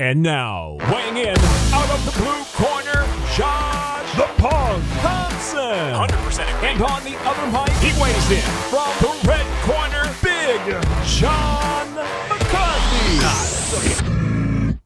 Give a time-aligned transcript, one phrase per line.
[0.00, 1.38] And now, weighing in
[1.72, 3.06] out of the blue corner,
[3.36, 5.60] Josh the Punk Thompson.
[5.60, 10.58] 100% And on the other mic, he weighs in from the red corner, Big
[11.06, 11.94] John
[12.28, 13.20] McCarthy.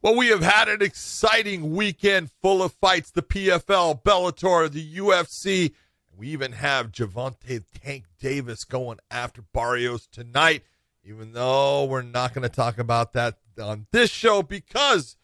[0.02, 5.72] Well, we have had an exciting weekend full of fights the PFL, Bellator, the UFC.
[6.14, 10.64] We even have Gervonta Tank Davis going after Barrios tonight,
[11.02, 15.16] even though we're not going to talk about that on this show because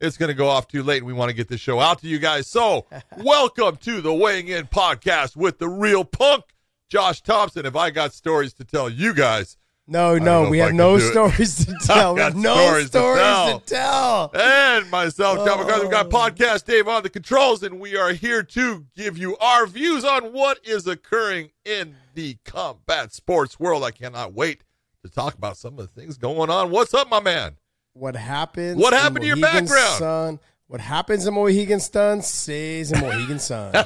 [0.00, 2.00] it's going to go off too late and we want to get this show out
[2.00, 2.46] to you guys.
[2.46, 2.86] So,
[3.18, 6.44] welcome to the Weighing In podcast with the real punk,
[6.88, 7.66] Josh Thompson.
[7.66, 11.74] If I got stories to tell you guys, No, no, we have no stories to
[11.84, 12.14] tell.
[12.14, 14.30] We have no stories stories, to to tell.
[14.34, 15.82] and myself, John McCarthy.
[15.82, 16.10] We've got Oh.
[16.30, 20.32] podcast Dave on the controls, and we are here to give you our views on
[20.32, 23.84] what is occurring in the combat sports world.
[23.84, 24.64] I cannot wait
[25.04, 26.70] to talk about some of the things going on.
[26.70, 27.56] What's up, my man?
[27.94, 28.76] What happens?
[28.80, 29.98] What happened to your Mohegan background?
[29.98, 33.74] Sun, what happens in Mohegan Sun stays in Mohegan Sun.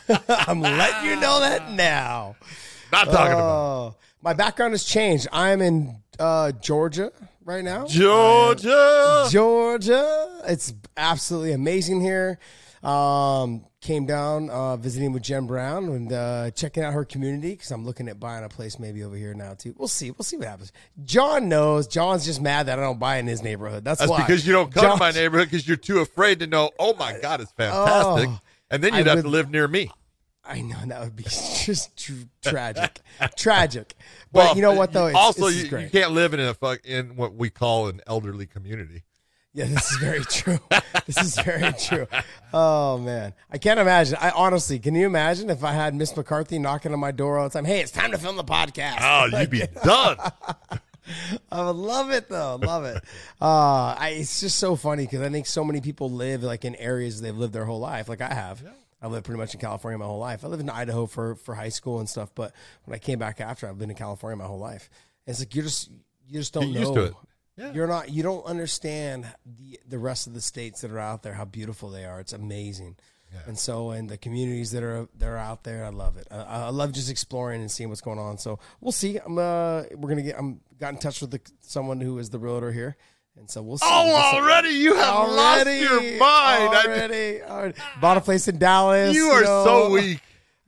[0.28, 2.36] I'm letting you know that now.
[2.90, 5.28] Not talking about Oh, my background has changed.
[5.30, 7.12] I'm in uh, Georgia
[7.44, 7.86] right now.
[7.86, 9.28] Georgia.
[9.30, 10.42] Georgia.
[10.48, 12.38] It's absolutely amazing here.
[12.82, 17.70] Um, came down uh, visiting with Jen Brown and uh, checking out her community because
[17.70, 19.74] I'm looking at buying a place maybe over here now too.
[19.78, 20.10] We'll see.
[20.10, 20.72] We'll see what happens.
[21.04, 21.86] John knows.
[21.86, 23.84] John's just mad that I don't buy in his neighborhood.
[23.84, 24.18] That's, That's why.
[24.18, 26.70] because you don't come to my neighborhood because you're too afraid to know.
[26.78, 28.28] Oh my God, it's fantastic.
[28.30, 28.40] Oh,
[28.70, 29.90] and then you'd have would- to live near me.
[30.50, 32.12] I know that would be just tr-
[32.42, 33.00] tragic,
[33.36, 33.94] tragic.
[34.32, 35.08] But Well, you know what though?
[35.08, 38.46] It's- also, you, you can't live in a fuck in what we call an elderly
[38.46, 39.02] community.
[39.54, 40.58] Yeah, this is very true.
[41.06, 42.06] this is very true.
[42.52, 44.16] Oh man, I can't imagine.
[44.20, 47.48] I honestly, can you imagine if I had Miss McCarthy knocking on my door all
[47.48, 47.64] the time?
[47.64, 48.98] Hey, it's time to film the podcast.
[49.00, 50.16] Oh, you'd be done.
[51.50, 52.56] I would love it though.
[52.56, 53.02] Love it.
[53.40, 56.74] Uh, I, it's just so funny because I think so many people live like in
[56.76, 58.62] areas they've lived their whole life, like I have.
[59.00, 60.44] I lived pretty much in California my whole life.
[60.44, 62.52] I lived in Idaho for for high school and stuff, but
[62.84, 64.90] when I came back after, I've been in California my whole life.
[65.26, 65.90] And it's like you're just
[66.26, 67.16] you just don't Get know.
[67.58, 67.74] It.
[67.74, 68.10] You're not.
[68.10, 71.34] You don't understand the the rest of the states that are out there.
[71.34, 72.20] How beautiful they are.
[72.20, 72.96] It's amazing.
[73.46, 76.26] And so, and the communities that are that are out there, I love it.
[76.30, 78.38] I, I love just exploring and seeing what's going on.
[78.38, 79.18] So we'll see.
[79.18, 80.38] I'm uh, we're gonna get.
[80.38, 82.96] I'm got in touch with the, someone who is the realtor here,
[83.36, 83.86] and so we'll see.
[83.86, 84.36] Oh, We'll see.
[84.38, 86.20] already you have lost your mind.
[86.20, 87.74] I- Already, already.
[88.00, 89.14] bought a place in Dallas.
[89.14, 89.64] you are know.
[89.64, 90.20] so weak.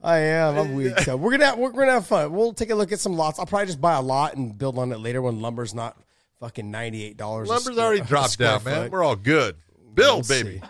[0.03, 0.57] I am.
[0.57, 0.99] I'm weak.
[0.99, 2.31] So we're gonna have, we're gonna have fun.
[2.31, 3.39] We'll take a look at some lots.
[3.39, 5.97] I'll probably just buy a lot and build on it later when lumber's not
[6.41, 7.47] fucking ninety eight dollars.
[7.47, 8.91] Lumber's already dropped down, man.
[8.91, 9.55] We're all good.
[9.93, 10.57] Bill, We'll baby.
[10.59, 10.61] see.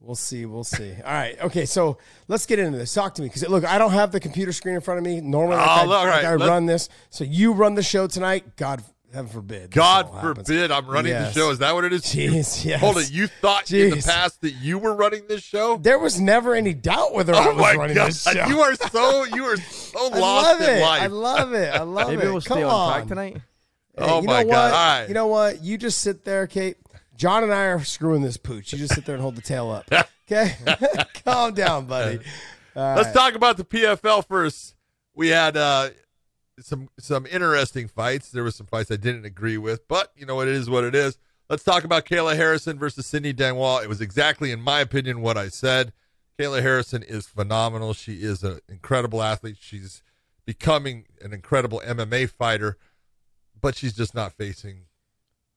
[0.00, 0.44] We'll see.
[0.44, 0.92] We'll see.
[1.02, 1.40] All right.
[1.44, 1.64] Okay.
[1.64, 1.96] So
[2.28, 2.92] let's get into this.
[2.92, 5.22] Talk to me because look, I don't have the computer screen in front of me.
[5.22, 6.24] Normally, like Oh, I, all right.
[6.24, 6.90] like I run this.
[7.08, 8.56] So you run the show tonight.
[8.56, 8.82] God,
[9.14, 9.70] heaven forbid.
[9.70, 10.46] God all happens.
[10.46, 11.32] forbid I'm running Yes.
[11.32, 11.50] the show.
[11.50, 12.02] Is that what it is?
[12.02, 12.64] Jeez.
[12.66, 12.80] Yes.
[12.80, 13.10] Hold it.
[13.12, 15.78] You thought in the past that you were running this show?
[15.78, 18.08] There was never any doubt whether I Oh was running God.
[18.08, 18.46] this show.
[18.46, 20.82] You are so you are so I lost love in it.
[20.82, 21.02] life.
[21.02, 21.72] I love it.
[21.74, 22.18] I love Maybe it.
[22.24, 23.36] Maybe we'll Come stay on, on track tonight.
[23.98, 24.72] Oh you my know God.
[24.72, 25.08] All right.
[25.08, 25.62] You know what?
[25.62, 26.76] You just sit there, Kate.
[27.16, 28.72] John and I are screwing this pooch.
[28.72, 29.90] You just sit there and hold the tail up.
[30.26, 30.56] Okay?
[31.26, 32.18] Calm down, buddy.
[32.74, 33.14] All Let's right.
[33.14, 34.74] talk about the PFL first.
[35.14, 35.90] We had uh,
[36.60, 38.30] some some interesting fights.
[38.30, 40.48] There were some fights I didn't agree with, but you know what?
[40.48, 41.18] It is what it is.
[41.50, 43.82] Let's talk about Kayla Harrison versus Cindy Dandois.
[43.82, 45.92] It was exactly, in my opinion, what I said.
[46.38, 47.92] Kayla Harrison is phenomenal.
[47.92, 49.58] She is an incredible athlete.
[49.60, 50.02] She's
[50.46, 52.78] becoming an incredible MMA fighter,
[53.64, 54.82] but she's just not facing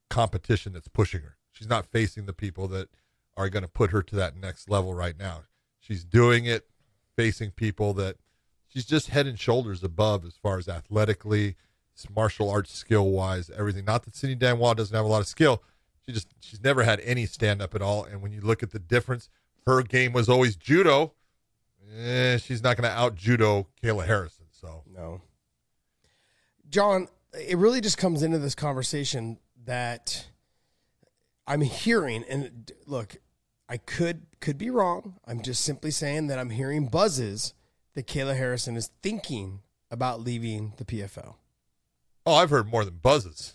[0.10, 1.36] competition that's pushing her.
[1.52, 2.88] She's not facing the people that
[3.36, 5.44] are going to put her to that next level right now.
[5.82, 6.70] She's doing it
[7.18, 8.16] facing people that
[8.66, 11.58] she's just head and shoulders above as far as athletically,
[12.16, 13.84] martial arts skill wise, everything.
[13.84, 15.62] Not that Cindy Dandois doesn't have a lot of skill.
[16.06, 18.06] She just she's never had any stand up at all.
[18.06, 19.28] And when you look at the difference,
[19.66, 21.12] her game was always judo.
[22.00, 24.46] Eh, she's not going to out judo Kayla Harrison.
[24.50, 25.24] So No.
[26.70, 27.08] John,
[27.40, 30.28] it really just comes into this conversation that
[31.46, 33.18] I'm hearing, and look,
[33.70, 35.16] I could could be wrong.
[35.26, 37.54] I'm just simply saying that I'm hearing buzzes
[37.96, 41.36] that Kayla Harrison is thinking about leaving the PFL.
[42.26, 43.54] oh, I've heard more than buzzes.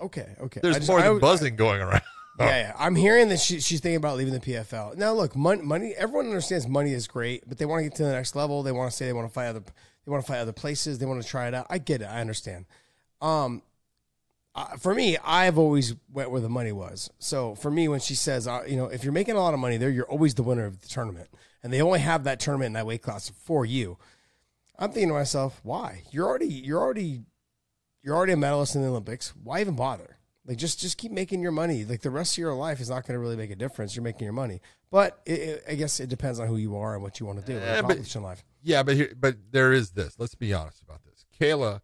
[0.00, 0.60] Okay, okay.
[0.62, 2.02] There's just- more I- than buzzing going around.
[2.38, 2.72] Yeah, yeah.
[2.78, 4.94] I'm hearing that she, she's thinking about leaving the PFL.
[4.98, 5.94] Now, look, money, money.
[5.96, 8.62] Everyone understands money is great, but they want to get to the next level.
[8.62, 9.62] They want to say they want to fight other.
[10.06, 10.98] They want to fight other places.
[10.98, 11.66] They want to try it out.
[11.68, 12.06] I get it.
[12.06, 12.64] I understand.
[13.20, 13.62] Um,
[14.54, 17.10] uh, for me, I've always went where the money was.
[17.18, 19.60] So for me, when she says, uh, you know, if you're making a lot of
[19.60, 21.28] money there, you're always the winner of the tournament,
[21.62, 23.98] and they only have that tournament in that weight class for you.
[24.78, 26.02] I'm thinking to myself, why?
[26.10, 27.22] You're already, you're already,
[28.02, 29.34] you're already a medalist in the Olympics.
[29.42, 30.16] Why even bother?
[30.46, 31.84] Like just just keep making your money.
[31.84, 33.96] Like the rest of your life is not going to really make a difference.
[33.96, 34.60] You're making your money,
[34.92, 37.40] but it, it, I guess it depends on who you are and what you want
[37.40, 38.44] to do Yeah, but- accomplish in life.
[38.66, 40.16] Yeah, but here, but there is this.
[40.18, 41.24] Let's be honest about this.
[41.40, 41.82] Kayla,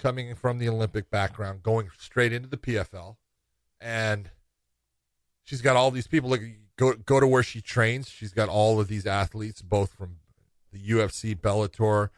[0.00, 3.18] coming from the Olympic background, going straight into the PFL,
[3.80, 4.28] and
[5.44, 6.28] she's got all these people.
[6.28, 6.42] Like
[6.76, 8.08] go go to where she trains.
[8.08, 10.16] She's got all of these athletes, both from
[10.72, 12.08] the UFC, Bellator,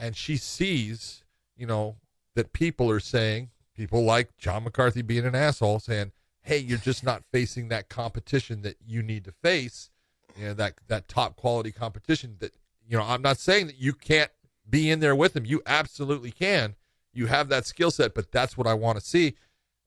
[0.00, 1.22] and she sees,
[1.56, 1.94] you know,
[2.34, 6.10] that people are saying, people like John McCarthy being an asshole, saying,
[6.42, 9.90] "Hey, you're just not facing that competition that you need to face."
[10.36, 12.52] You know that that top quality competition that
[12.86, 14.30] you know i'm not saying that you can't
[14.68, 16.74] be in there with them you absolutely can.
[17.12, 19.34] You have that skill set but that's what i want to see.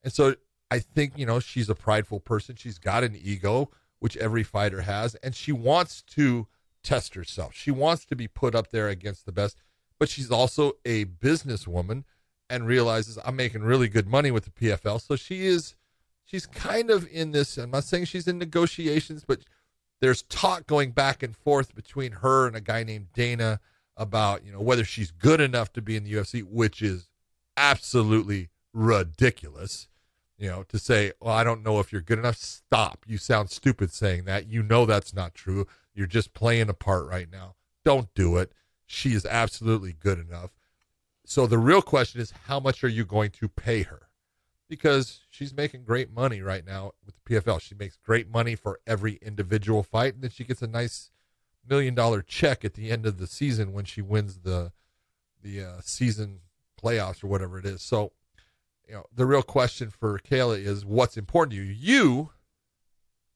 [0.03, 0.35] And so
[0.71, 2.55] i think you know she's a prideful person.
[2.55, 6.47] She's got an ego which every fighter has and she wants to
[6.83, 7.53] test herself.
[7.53, 9.57] She wants to be put up there against the best
[10.00, 12.03] but she's also a businesswoman
[12.50, 15.75] and realizes i'm making really good money with the pfl so she is
[16.25, 19.39] she's kind of in this i'm not saying she's in negotiations but
[19.99, 23.59] there's talk going back and forth between her and a guy named Dana
[23.95, 27.09] about, you know, whether she's good enough to be in the UFC, which is
[27.55, 29.88] absolutely ridiculous.
[30.38, 32.38] You know, to say, well, I don't know if you're good enough.
[32.38, 33.05] Stop.
[33.07, 34.47] You sound stupid saying that.
[34.47, 35.65] You know that's not true.
[35.95, 37.55] You're just playing a part right now.
[37.83, 38.51] Don't do it.
[38.85, 40.51] She is absolutely good enough.
[41.25, 44.06] So the real question is, how much are you going to pay her?
[44.69, 47.61] Because she's making great money right now with the PFL.
[47.61, 51.11] She makes great money for every individual fight, and then she gets a nice
[51.67, 54.71] million dollar check at the end of the season when she wins the
[55.41, 56.39] the uh, season
[56.81, 57.81] playoffs or whatever it is.
[57.81, 58.11] So,
[58.87, 61.73] you know, the real question for Kayla is what's important to you.
[61.73, 62.29] You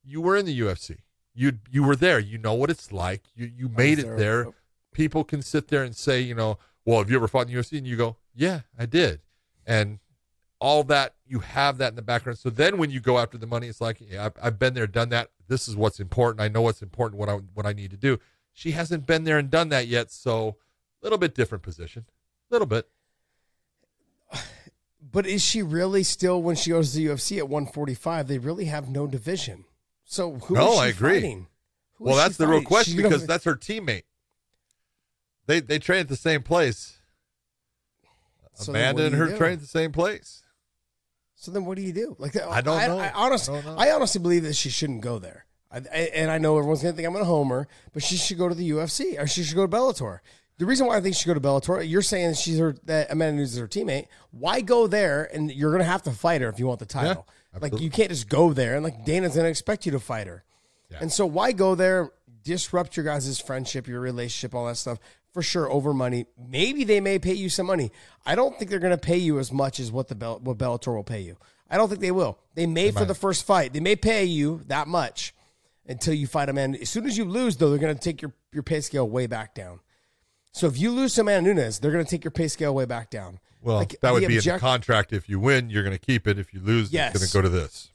[0.03, 0.97] you were in the UFC.
[1.33, 2.19] You you were there.
[2.19, 3.23] You know what it's like.
[3.35, 4.17] You you made it there.
[4.17, 4.47] there.
[4.93, 7.59] People can sit there and say, you know, well, have you ever fought in the
[7.59, 7.77] UFC?
[7.77, 9.21] And you go, yeah, I did.
[9.65, 9.99] And
[10.61, 12.37] all that you have that in the background.
[12.37, 14.85] So then when you go after the money, it's like, yeah, I've, I've been there,
[14.85, 15.31] done that.
[15.47, 16.39] This is what's important.
[16.39, 17.19] I know what's important.
[17.19, 18.19] What I what I need to do.
[18.53, 20.11] She hasn't been there and done that yet.
[20.11, 20.57] So
[21.01, 22.05] a little bit different position,
[22.49, 22.87] a little bit.
[25.13, 28.27] But is she really still when she goes to the UFC at 145?
[28.27, 29.65] They really have no division.
[30.05, 31.13] So who No, is she I agree.
[31.15, 31.47] fighting?
[31.99, 34.03] Well, that's the real question gonna- because that's her teammate.
[35.47, 36.99] They they train at the same place.
[38.53, 39.37] So Amanda and her do?
[39.37, 40.40] train at the same place.
[41.41, 42.15] So then, what do you do?
[42.19, 42.99] Like, I don't know.
[42.99, 43.75] I, honestly, I know.
[43.75, 45.47] I honestly believe that she shouldn't go there.
[45.71, 48.47] I, I, and I know everyone's gonna think I'm gonna homer, but she should go
[48.47, 50.19] to the UFC or she should go to Bellator.
[50.59, 52.75] The reason why I think she should go to Bellator, you're saying that she's her
[52.85, 54.05] that Amanda Nunes is her teammate.
[54.29, 55.33] Why go there?
[55.33, 57.25] And you're gonna have to fight her if you want the title.
[57.59, 60.43] like you can't just go there and like Dana's gonna expect you to fight her.
[60.99, 62.11] And so why go there?
[62.43, 64.99] Disrupt your guys' friendship, your relationship, all that stuff.
[65.33, 66.25] For sure, over money.
[66.37, 67.91] Maybe they may pay you some money.
[68.25, 70.57] I don't think they're going to pay you as much as what the Bell, what
[70.57, 71.37] Bellator will pay you.
[71.69, 72.37] I don't think they will.
[72.55, 73.71] They may for the first fight.
[73.71, 75.33] They may pay you that much
[75.87, 76.75] until you fight a man.
[76.75, 79.25] As soon as you lose, though, they're going to take your, your pay scale way
[79.25, 79.79] back down.
[80.51, 82.83] So if you lose to Amanda Nunes, they're going to take your pay scale way
[82.83, 83.39] back down.
[83.61, 85.13] Well, Like, that would be in the contract.
[85.13, 86.37] If you win, you're going to keep it.
[86.37, 87.15] If you lose, Yes.
[87.15, 87.89] it's going to go to this.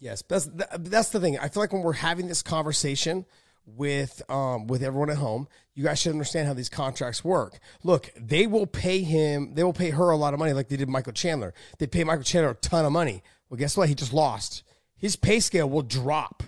[0.00, 0.48] Yes, that's
[0.80, 1.38] that's the thing.
[1.38, 3.24] I feel like when we're having this conversation
[3.66, 7.58] with um with everyone at home, you guys should understand how these contracts work.
[7.82, 10.76] Look, they will pay him, they will pay her a lot of money, like they
[10.76, 11.54] did Michael Chandler.
[11.78, 13.22] They pay Michael Chandler a ton of money.
[13.48, 13.88] Well, guess what?
[13.88, 14.62] He just lost.
[14.96, 16.42] His pay scale will drop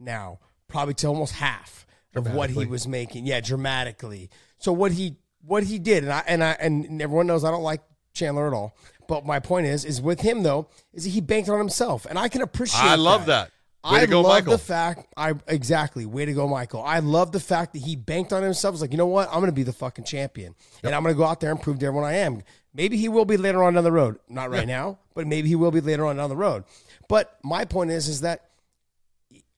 [0.00, 3.26] now, probably to almost half of what he was making.
[3.26, 4.30] Yeah, dramatically.
[4.58, 7.62] So what he what he did, and I and I and everyone knows I don't
[7.62, 8.76] like Chandler at all.
[9.08, 12.28] But my point is, is with him though, is he banked on himself, and I
[12.28, 12.82] can appreciate.
[12.82, 13.50] I love that.
[13.84, 14.52] Way I go, love Michael.
[14.52, 15.06] the fact.
[15.16, 16.82] I exactly way to go, Michael.
[16.82, 18.74] I love the fact that he banked on himself.
[18.74, 19.28] He's like, you know what?
[19.28, 21.62] I'm going to be the fucking champion, and I'm going to go out there and
[21.62, 22.42] prove to everyone I am.
[22.74, 24.18] Maybe he will be later on down the road.
[24.28, 26.64] Not right now, but maybe he will be later on down the road.
[27.08, 28.48] But my point is, is that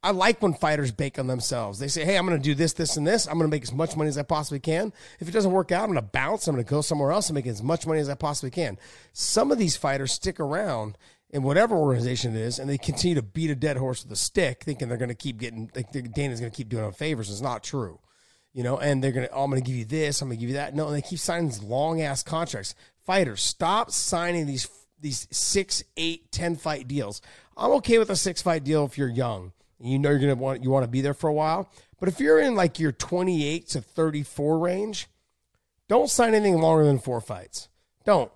[0.03, 1.79] I like when fighters bank on themselves.
[1.79, 3.27] They say, "Hey, I'm going to do this, this, and this.
[3.27, 4.93] I'm going to make as much money as I possibly can.
[5.19, 6.47] If it doesn't work out, I'm going to bounce.
[6.47, 8.79] I'm going to go somewhere else and make as much money as I possibly can."
[9.13, 10.97] Some of these fighters stick around
[11.31, 14.17] in whatever organization it is, and they continue to beat a dead horse with a
[14.17, 15.71] stick, thinking they're going to keep getting.
[15.75, 17.31] Like Dana's going to keep doing them favors.
[17.31, 18.01] It's not true,
[18.53, 18.79] you know.
[18.79, 20.21] And they're going to, "Oh, I'm going to give you this.
[20.21, 22.75] I'm going to give you that." No, and they keep signing these long ass contracts.
[23.07, 24.69] Fighters, stop signing these
[25.01, 27.23] these six, eight, ten fight deals.
[27.57, 30.35] I'm okay with a six fight deal if you're young and you know you're gonna
[30.35, 31.71] want you want to be there for a while.
[31.99, 35.09] But if you're in like your 28 to 34 range,
[35.89, 37.69] don't sign anything longer than four fights.
[38.05, 38.31] Don't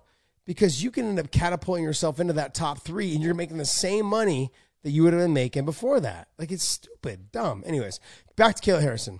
[0.45, 3.65] because you can end up catapulting yourself into that top three, and you're making the
[3.65, 4.51] same money
[4.83, 6.27] that you would have been making before that.
[6.37, 7.63] Like it's stupid, dumb.
[7.65, 7.99] Anyways,
[8.35, 9.19] back to Kayla Harrison.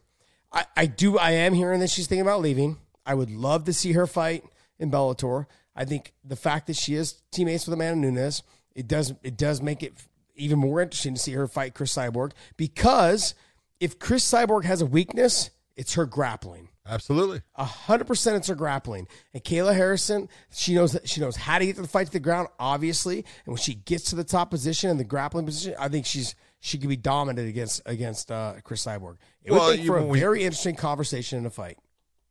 [0.52, 2.78] I, I do I am hearing that she's thinking about leaving.
[3.06, 4.44] I would love to see her fight
[4.80, 5.48] in Bellator.
[5.76, 8.44] I think the fact that she is teammates with Amanda Nunes
[8.76, 9.94] it does it does make it
[10.36, 13.34] even more interesting to see her fight Cris Cyborg because
[13.80, 16.70] if Cris Cyborg has a weakness, it's her grappling.
[16.88, 17.42] Absolutely.
[17.56, 19.08] A hundred percent, it's her grappling.
[19.34, 22.20] And Kayla Harrison, she knows that she knows how to get the fight to the
[22.20, 23.18] ground, obviously.
[23.46, 26.36] And when she gets to the top position and the grappling position, I think she's
[26.60, 29.18] she could be dominant against against uh, Cris Cyborg.
[29.44, 31.78] It Well, would make for a we- very interesting conversation in a fight.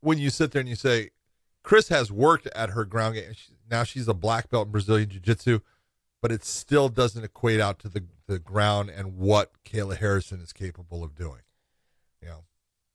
[0.01, 1.11] When you sit there and you say,
[1.63, 3.33] Cris has worked at her ground game.
[3.35, 5.61] She- Now she's a black belt in Brazilian Jiu Jitsu,
[6.23, 10.53] but it still doesn't equate out to the, the ground and what Kayla Harrison is
[10.53, 11.41] capable of doing.
[12.23, 12.45] You know,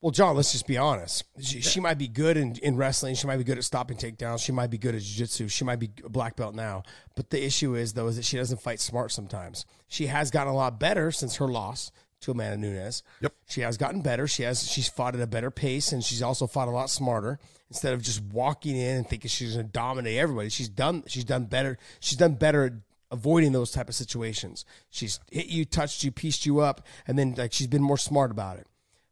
[0.01, 1.25] Well, John, let's just be honest.
[1.41, 3.15] She, she might be good in, in wrestling.
[3.15, 4.39] She might be good at stopping takedowns.
[4.39, 5.49] She might be good at jiu-jitsu.
[5.49, 6.83] She might be a black belt now.
[7.15, 9.65] But the issue is, though, is that she doesn't fight smart sometimes.
[9.89, 11.91] She has gotten a lot better since her loss
[12.21, 13.03] to Amanda Nunes.
[13.21, 13.33] Yep.
[13.47, 14.27] She has gotten better.
[14.27, 17.39] She has she's fought at a better pace, and she's also fought a lot smarter.
[17.69, 21.25] Instead of just walking in and thinking she's going to dominate everybody, she's done she's
[21.25, 21.77] done better.
[21.99, 22.73] She's done better at
[23.11, 24.65] avoiding those type of situations.
[24.89, 28.31] She's hit you, touched you, pieced you up, and then like she's been more smart
[28.31, 28.67] about it.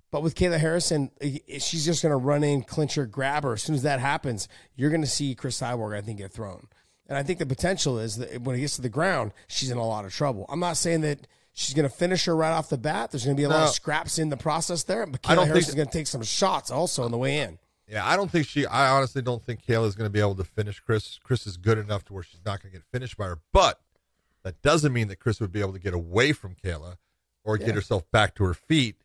[0.09, 3.43] But with Kayla Harrison, i- i- she's just going to run in, clinch her, grab
[3.43, 3.53] her.
[3.53, 6.67] As soon as that happens, you're going to see Cris Cyborg, I think, get thrown.
[7.07, 9.77] And I think the potential is that when it gets to the ground, she's in
[9.77, 10.45] a lot of trouble.
[10.49, 13.11] I'm not saying that she's going to finish her right off the bat.
[13.11, 15.05] There's going to be a lot of scraps in the process there.
[15.05, 17.39] But I Kayla don't think- Harrison's going to take some shots also on the way
[17.39, 17.59] in.
[17.89, 18.65] Yeah, I don't think she.
[18.65, 21.19] I honestly don't think Kayla's going to be able to finish Cris.
[21.23, 23.39] Cris is good enough to where she's not going to get finished by her.
[23.53, 23.79] But
[24.43, 26.95] that doesn't mean that Cris would be able to get away from Kayla
[27.45, 27.67] or Yeah.
[27.67, 28.97] get herself back to her feet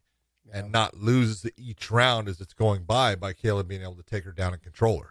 [0.53, 4.25] and not lose each round as it's going by by Kayla being able to take
[4.25, 5.11] her down and control her.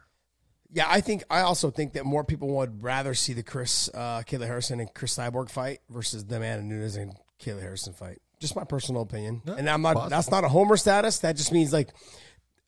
[0.74, 4.22] Yeah, I think I also think that more people would rather see the Cris uh,
[4.26, 8.20] Kayla Harrison and Cris Cyborg fight versus the Amanda Nunes and Kayla Harrison fight.
[8.40, 9.94] Just my personal opinion, Yeah, and I'm not.
[9.96, 10.10] possible.
[10.10, 11.20] That's not a homer status.
[11.20, 11.90] That just means like,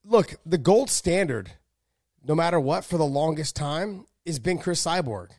[0.03, 1.51] look, the gold standard,
[2.25, 5.29] no matter what, for the longest time, has been Cris Cyborg,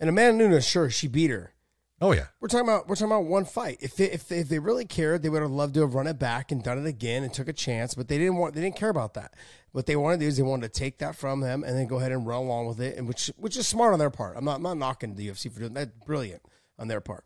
[0.00, 0.66] and Amanda Nunes.
[0.66, 1.52] Sure, she beat her.
[2.00, 3.78] Oh yeah, We're talking about we're talking about one fight.
[3.80, 6.06] If they, if they, if they really cared, they would have loved to have run
[6.06, 7.94] it back and done it again and took a chance.
[7.94, 9.34] But they didn't want they didn't care about that.
[9.72, 11.88] What they wanted to do is they wanted to take that from them and then
[11.88, 14.36] go ahead and run along with it, and which which is smart on their part.
[14.36, 16.04] I'm not I'm not knocking the UFC for doing that.
[16.06, 16.42] Brilliant
[16.78, 17.24] on their part.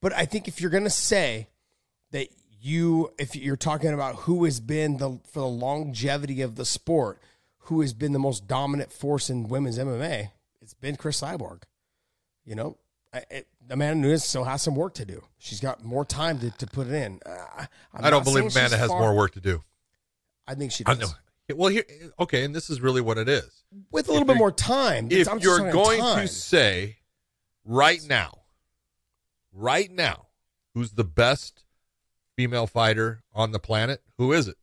[0.00, 1.48] But I think if you're gonna say
[2.12, 6.64] that you if you're talking about who has been the for the longevity of the
[6.64, 7.20] sport,
[7.58, 10.30] who has been the most dominant force in women's MMA,
[10.62, 11.64] it's been Cris Cyborg.
[12.46, 12.78] You know,
[13.16, 15.22] I, it, Amanda Nunes still has some work to do.
[15.38, 17.20] She's got more time to, to put it in.
[17.24, 19.62] Uh, I'm don't believe Amanda has far- more work to do.
[20.46, 21.10] I think she I does.
[21.48, 21.56] know.
[21.56, 21.84] Well, here,
[22.18, 23.64] okay, and this is really what it is.
[23.90, 25.08] With a little If bit more time.
[25.10, 26.26] if I'm you're going time.
[26.26, 26.98] to say
[27.64, 28.40] right now,
[29.52, 30.26] right now,
[30.74, 31.64] who's the best
[32.36, 34.02] female fighter on the planet?
[34.18, 34.56] Who is it?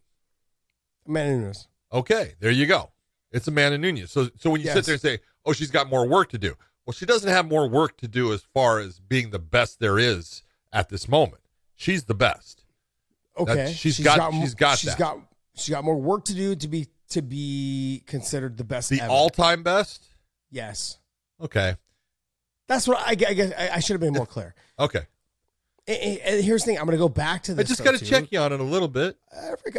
[1.08, 1.68] Amanda Nunes.
[1.92, 2.92] Okay, there you go.
[3.32, 4.12] It's Amanda Nunes.
[4.12, 6.56] So, so when you sit there and say, "Oh, she's got more work to do,"
[6.86, 9.98] well, she doesn't have more work to do as far as being the best there
[10.00, 11.42] is at this moment.
[11.76, 12.64] She's the best.
[13.38, 15.00] Okay, That's- she's got- mo- she's got she's that.
[15.00, 15.18] got
[15.56, 18.90] she's got more work to do to be to be considered the best.
[18.90, 20.06] The all-time best.
[20.52, 20.98] yes,
[21.42, 21.76] Okay,
[22.68, 24.54] that's what I, I guess I, I should have been more clear.
[24.80, 25.02] okay.
[25.86, 27.66] And here's the thing: I'm going to go back to this.
[27.66, 29.18] I just got to check you on it a little bit.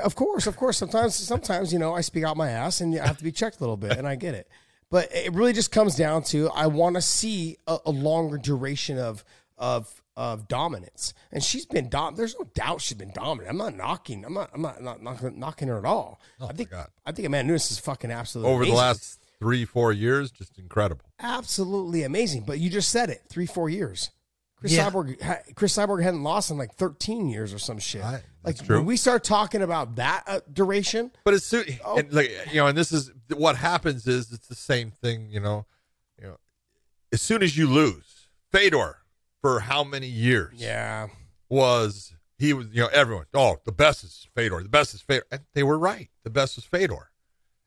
[0.02, 0.76] Of course, of course.
[0.76, 3.56] Sometimes, sometimes you know, I speak out my ass, and I have to be checked
[3.56, 4.46] a little bit, and I get it.
[4.94, 8.96] But it really just comes down to I want to see a, a longer duration
[8.96, 9.24] of
[9.58, 12.14] of of dominance, and she's been dom.
[12.14, 13.50] There's no doubt she's been dominant.
[13.50, 14.24] I'm not knocking.
[14.24, 14.50] I'm not.
[14.54, 16.20] I'm not, not knocking, knocking her at all.
[16.40, 16.68] Oh I think.
[16.72, 16.84] Oh.
[17.04, 21.06] I think Amanda Nunes is fucking absolutely Over the last three, four years, just incredible.
[21.18, 22.44] absolutely amazing.
[22.46, 23.22] But you just said it.
[23.28, 24.12] Three, four years.
[24.64, 24.88] Cris Yeah.
[24.90, 28.02] Cyborg, Cris Cyborg hadn't lost in like 13 years or some shit.
[28.02, 28.76] I- like true.
[28.78, 31.97] when we start talking about that uh, duration, But it's soon, Oh.
[31.99, 35.30] and like you know, and this is what happens is it's the same thing.
[35.30, 35.66] You know,
[36.18, 36.38] you know,
[37.12, 38.99] as soon as you lose, Fedor
[39.42, 40.54] for how many years?
[40.56, 41.09] yeah.
[41.50, 45.25] was he was you know everyone oh the best is Fedor the best is Fedor
[45.30, 47.11] and they were right the best was Fedor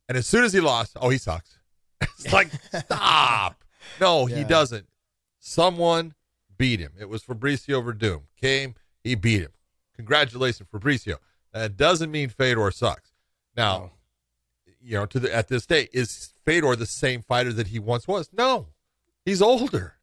[0.09, 1.57] and as soon as he lost oh he sucks
[2.01, 2.49] it's like
[2.85, 3.63] stop
[4.01, 4.87] no he doesn't
[5.39, 6.13] someone
[6.57, 6.93] beat him.
[6.99, 8.23] It was Fabricio Werdum.
[8.39, 9.51] Came he beat him.
[9.95, 11.17] Congratulations Fabricio.
[11.53, 13.11] That doesn't mean Fedor sucks.
[13.55, 13.91] Now No.
[14.81, 18.07] you know to the at this day is Fedor the same fighter that he once
[18.07, 18.29] was?
[18.33, 18.67] No.
[19.25, 19.97] He's older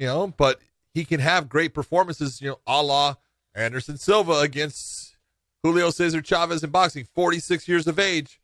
[0.00, 0.60] you know, but
[0.94, 3.14] he can have great performances, you know, a la
[3.54, 5.14] Anderson Silva against
[5.62, 8.40] Julio Cesar Chavez in boxing, 46 years of age.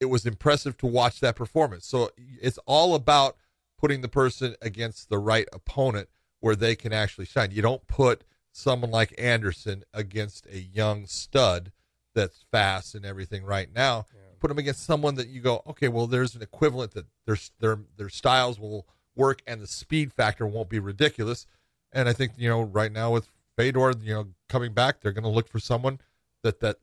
[0.00, 1.86] It was impressive to watch that performance.
[1.86, 3.36] So it's all about
[3.78, 6.08] putting the person against the right opponent
[6.40, 7.50] where they can actually shine.
[7.50, 11.72] You don't put someone like Anderson against a young stud
[12.14, 14.06] that's fast and everything right now.
[14.40, 17.78] Put him against someone that you go, okay, well, there's an equivalent that their their
[17.98, 21.46] their styles will work and the speed factor won't be ridiculous.
[21.92, 25.24] And I think you know right now with Fedor, you know coming back, they're going
[25.24, 26.00] to look for someone
[26.42, 26.78] that that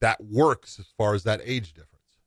[0.00, 2.20] that works as far as that age difference.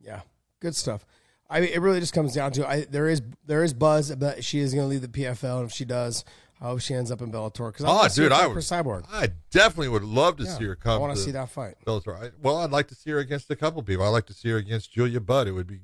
[0.00, 0.20] Yeah,
[0.60, 1.04] good stuff.
[1.50, 4.44] I mean, it really just comes down to I there is there is buzz that
[4.44, 6.24] she is going to leave the PFL, and if she does,
[6.60, 7.72] I hope she ends up in Bellator.
[7.72, 9.04] Because oh, dude, I would for Cyborg.
[9.10, 10.92] I definitely would love to Yeah, see her come.
[10.92, 11.74] I want to see that fight.
[11.84, 12.22] Bellator.
[12.22, 14.04] I, well, I'd like to see her against a couple people.
[14.04, 15.48] I'd like to see her against Julia Budd.
[15.48, 15.80] It would be,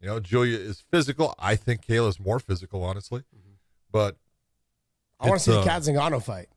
[0.00, 1.34] you know, Julia is physical.
[1.38, 3.24] I think Kayla's more physical, honestly.
[3.90, 4.16] But
[5.18, 6.48] I want to see uh, the Cat Zingano fight.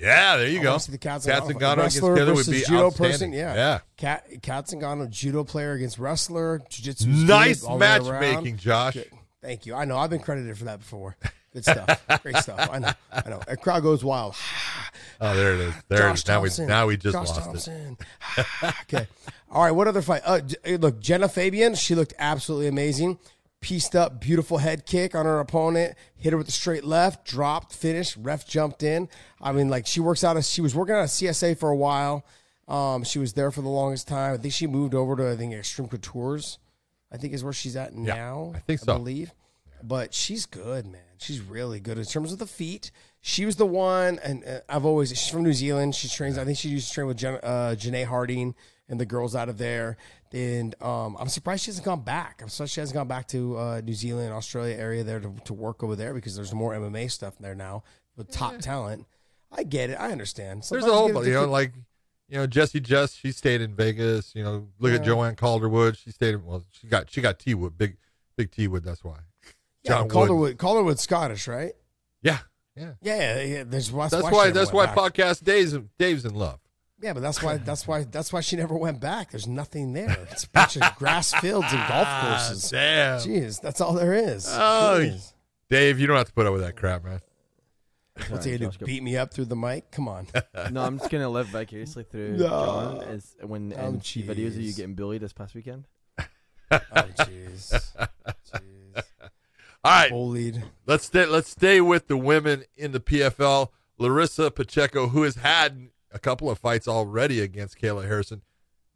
[0.00, 0.78] Yeah, there you I go.
[0.78, 3.32] see the Cat Zingano, Zingano wrestler Taylor would be judo person.
[3.32, 3.78] Yeah, yeah.
[3.96, 7.06] Kat Cat Zingano, judo player against wrestler, jiu-jitsu.
[7.06, 8.20] Nice student, all the way around.
[8.20, 8.94] matchmaking, Josh.
[8.94, 9.10] Good.
[9.42, 9.74] Thank you.
[9.74, 9.98] I know.
[9.98, 11.16] I've been credited for that before.
[11.52, 12.22] Good stuff.
[12.22, 12.68] Great stuff.
[12.72, 12.92] I know.
[13.12, 13.40] I know.
[13.48, 14.36] A crowd goes wild.
[15.22, 15.74] Oh, there it is.
[15.88, 16.58] There it Josh is.
[16.58, 17.96] Now we now we just Josh lost it.
[18.84, 19.06] Okay.
[19.50, 19.70] All right.
[19.70, 20.22] What other fight?
[20.24, 20.40] Uh,
[20.78, 21.74] look, Genah Fabian.
[21.74, 23.18] She looked absolutely amazing.
[23.60, 25.94] Pieced up, beautiful head kick on her opponent.
[26.16, 27.26] Hit her with a straight left.
[27.26, 28.16] Dropped, finished.
[28.16, 29.08] Ref jumped in.
[29.40, 30.36] I mean, like she works out.
[30.38, 32.24] Of, she was working out of CSA for a while.
[32.68, 34.32] Um, she was there for the longest time.
[34.32, 36.58] I think she moved over to I think Extreme Couture's.
[37.12, 38.52] I think is where she's at now.
[38.54, 38.96] I think so.
[38.96, 39.32] believe.
[39.82, 41.00] But she's good, man.
[41.18, 42.90] She's really good in terms of the feet.
[43.20, 45.10] She was the one, and uh, I've always.
[45.10, 45.94] She's from New Zealand.
[45.94, 46.38] She trains.
[46.38, 48.54] I think she used to train with Jen, uh, Janae Harding
[48.90, 49.96] and the girls out of there.
[50.32, 52.40] And um, I'm surprised she hasn't gone back.
[52.42, 55.54] I'm surprised she hasn't gone back to uh, New Zealand, Australia area there to, to
[55.54, 57.82] work over there because there's more MMA stuff there now
[58.16, 59.06] with top talent.
[59.50, 59.94] I get it.
[59.94, 60.64] I understand.
[60.68, 61.72] There's a whole, get you know, different- like
[62.28, 63.14] you know, Jesse Jess.
[63.14, 64.34] She stayed in Vegas.
[64.34, 65.96] You know, look at Joanne Calderwood.
[65.96, 66.34] She stayed.
[66.34, 67.96] In, well, she got she got T Wood, big
[68.36, 68.84] big T Wood.
[68.84, 69.16] That's why.
[69.82, 70.12] yeah, John Wood.
[70.12, 71.72] Calderwood, Calderwood, Scottish, right?
[72.22, 72.38] Yeah,
[72.76, 72.92] yeah.
[73.02, 73.42] Yeah, yeah.
[73.42, 73.64] yeah.
[73.66, 74.30] There's that's, That's why.
[74.30, 74.50] why.
[74.52, 74.96] That's why back.
[74.96, 76.60] podcast Dave's Dave's in love.
[77.02, 79.30] Yeah, but that's why that's why that's why she never went back.
[79.30, 80.26] There's nothing there.
[80.30, 82.70] It's a bunch of ah, grass fields and golf courses.
[82.70, 83.20] Damn.
[83.20, 84.46] Jeez, that's all there is.
[84.48, 85.32] Oh, Jeez.
[85.68, 87.20] Dave, you don't have to put up with that crap, man.
[88.28, 88.84] What's he gonna do?
[88.84, 89.90] Beat me up through the mic?
[89.90, 90.26] Come on.
[90.70, 92.48] No, I'm just gonna live vicariously through No.
[92.48, 95.86] John as when Oh, and see videos of you getting bullied this past weekend.
[96.18, 96.26] Oh,
[96.70, 97.96] jeez.
[98.52, 99.02] Jeez.
[99.82, 100.62] All right, Bullied.
[100.86, 101.24] let's stay.
[101.24, 103.68] Let's stay with the women in the PFL.
[103.98, 108.42] Larissa Pacheco, who has had a couple of fights already against Kayla Harrison.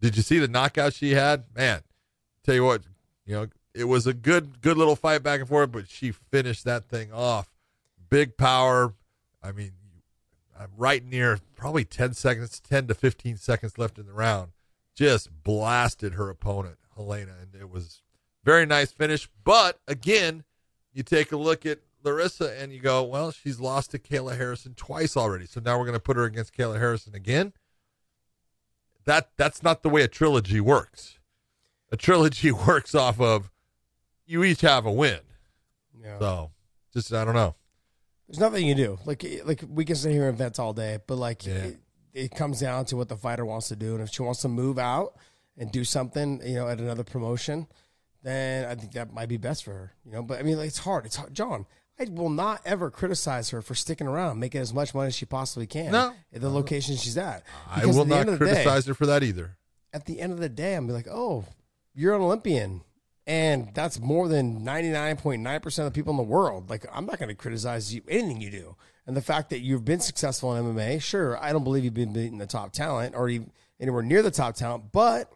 [0.01, 1.45] Did you see the knockout she had?
[1.55, 1.83] Man,
[2.43, 2.83] tell you what,
[3.25, 6.65] you know, it was a good, good little fight back and forth, but she finished
[6.65, 7.51] that thing off.
[8.09, 8.95] Big power.
[9.43, 9.73] I mean,
[10.59, 14.53] I'm right near probably 10 seconds, 10 to 15 seconds left in the round.
[14.95, 18.03] Just blasted her opponent, Helena, and it was
[18.45, 19.29] very nice finish.
[19.43, 20.45] But again,
[20.93, 24.75] you take a look at Larissa and you go, well, she's lost to Kayla Harrison
[24.75, 25.47] twice already.
[25.47, 27.53] So now we're going to put her against Kayla Harrison again.
[29.05, 31.19] That that's not the way a trilogy works.
[31.93, 33.51] A trilogy works off of
[34.27, 35.21] you each have a win.
[36.01, 36.19] Yeah.
[36.19, 36.51] So
[36.93, 37.55] just I don't know.
[38.29, 38.99] There's nothing you do.
[39.05, 41.55] Like like we can sit here and vent all day, but like Yeah.
[41.55, 41.77] it,
[42.15, 44.49] it comes down to what the fighter wants to do, and if she wants to
[44.49, 45.17] move out
[45.59, 47.67] and do something, you know, at another promotion,
[48.23, 49.93] then I think that might be best for her.
[50.07, 51.05] You know, but I mean, like, it's hard.
[51.07, 51.35] It's hard.
[51.35, 51.67] John.
[51.99, 55.27] I will not ever criticize her for sticking around, making as much money as she
[55.27, 56.13] possibly can No.
[56.33, 57.45] at the location she's at.
[57.71, 59.57] I Because will at the not end of the day- criticize her for that either.
[59.93, 61.45] at the end of the day, I'm be like, oh,
[61.95, 62.81] you're an Olympian.
[63.27, 66.69] And that's more than 99.9% of the people in the world.
[66.69, 68.77] Like, I'm not going to criticize you, anything you do.
[69.07, 72.13] And the fact that you've been successful in MMA, sure, I don't believe you've been
[72.13, 75.33] beating the top talent or even anywhere near the top talent, but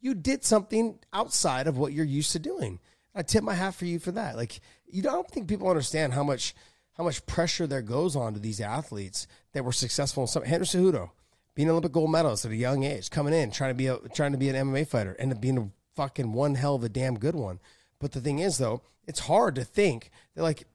[0.00, 2.78] you did something outside of what you're used to doing.
[3.16, 4.36] I tip my hat for you for that.
[4.36, 6.54] Like, you don't think people understand how much
[6.96, 10.82] how much pressure there goes on to these athletes that were successful in some Henderson
[10.82, 11.10] Cejudo,
[11.54, 13.98] being an Olympic gold medalist at a young age, coming in, trying to be a
[14.14, 17.18] trying to be an MMA fighter, and being a fucking one hell of a damn
[17.18, 17.58] good one.
[17.98, 20.66] But the thing is though, it's hard to think that like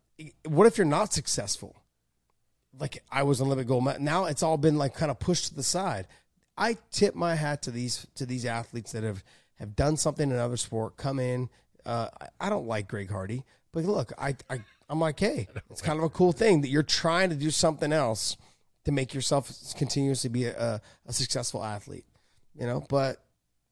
[0.47, 1.75] what if you're not successful?
[2.77, 4.01] Like I was an Olympic gold medal.
[4.01, 6.08] Now it's all been like kind of pushed to the side.
[6.58, 9.23] I tip my hat to these to these athletes that have
[9.56, 11.49] have done something in another sport, come in.
[11.85, 15.97] Uh, I, don't like Greg Hardy, but look, I, I I'm like, hey, it's kind
[15.99, 18.37] of a cool thing that you're trying to do something else
[18.85, 22.05] to make yourself continuously be a, a successful athlete,
[22.55, 22.85] you know.
[22.89, 23.17] But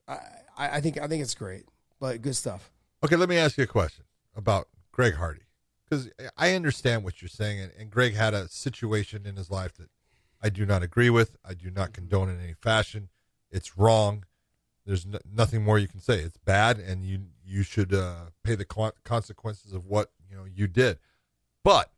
[0.08, 0.18] I,
[0.58, 1.64] I I think I think it's great,
[2.00, 2.72] but good stuff.
[3.04, 5.42] Okay, let me ask you a question about Greg Hardy.
[5.90, 9.74] Because I understand what you're saying, and, and Greg had a situation in his life
[9.76, 9.90] that
[10.42, 11.36] I do not agree with.
[11.44, 13.10] I do not condone in any fashion.
[13.52, 14.26] It's wrong.
[14.86, 16.20] There's no, nothing more you can say.
[16.20, 20.46] It's bad, and you you should uh, pay the con- consequences of what you know
[20.46, 21.00] you did.
[21.64, 21.92] But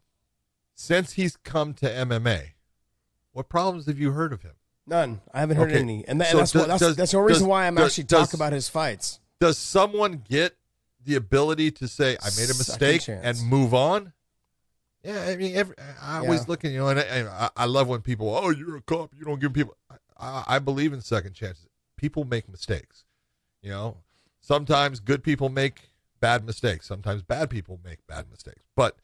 [0.74, 2.52] since he's come to MMA,
[3.34, 4.54] what problems have you heard of him?
[4.88, 5.22] None.
[5.34, 5.80] I haven't heard Okay.
[5.80, 7.68] any, and, that, So that's does- what, that's does- that's the only reason does- why
[7.68, 9.20] I'm actually talking about his fights.
[9.40, 10.56] Does someone get
[11.04, 14.14] the ability to say I made a mistake and move on?
[15.04, 16.46] Yeah, I mean, every, I always Yeah.
[16.48, 19.12] look at you know, and I, I, I love when people, oh, you're a cop,
[19.18, 19.76] you don't give people.
[20.18, 21.68] I, I believe in second chances.
[21.98, 23.04] People make mistakes.
[23.64, 23.98] You know,
[24.42, 26.88] sometimes good people make bad mistakes.
[26.88, 28.64] Sometimes bad people make bad mistakes.
[28.76, 28.98] But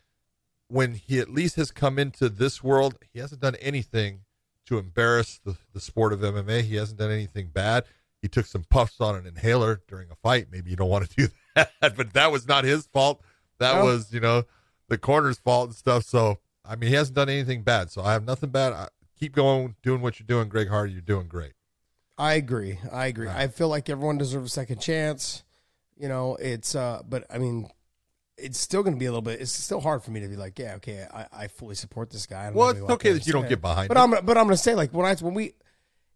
[0.67, 4.21] when he at least has come into this world, he hasn't done anything
[4.65, 6.63] to embarrass the, the sport of MMA.
[6.63, 7.85] He hasn't done anything bad.
[8.21, 10.47] He took some puffs on an inhaler during a fight.
[10.51, 13.21] Maybe you don't want to do that, but that was not his fault.
[13.59, 14.43] That was, you know,
[14.89, 16.03] the corner's fault and stuff.
[16.03, 17.89] So, I mean, he hasn't done anything bad.
[17.89, 18.73] So I have nothing bad.
[18.73, 18.87] I,
[19.19, 20.93] keep going, doing what you're doing, Greg Hardy.
[20.93, 21.53] You're doing great.
[22.17, 22.79] I agree.
[22.91, 23.27] I agree.
[23.27, 23.35] Right.
[23.35, 25.43] I feel like everyone deserves a second chance.
[25.97, 27.69] You know, it's uh but I mean
[28.37, 29.41] it's still going to be a little bit.
[29.41, 32.27] It's still hard for me to be like, yeah, okay, I, I fully support this
[32.27, 32.51] guy.
[32.51, 33.99] Well, it's gonna go out okay that you don't get behind But it.
[33.99, 35.53] I'm but I'm going to say like when I when we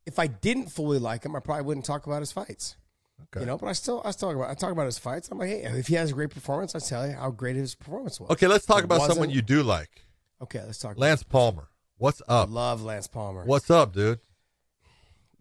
[0.06, 2.76] if I didn't fully like him, I probably wouldn't talk about his fights.
[3.24, 3.42] Okay.
[3.42, 5.30] You know, but I still I still talk about I talk about his fights.
[5.32, 7.74] I'm like, hey, if he has a great performance, I tell you how great his
[7.76, 8.30] performance was.
[8.32, 10.06] Okay, let's talk It about someone you do like.
[10.42, 10.98] Okay, let's talk.
[10.98, 11.70] Lance Palmer.
[11.98, 12.52] What's I up?
[12.52, 13.46] love Lance Palmer.
[13.46, 14.20] What's up, dude?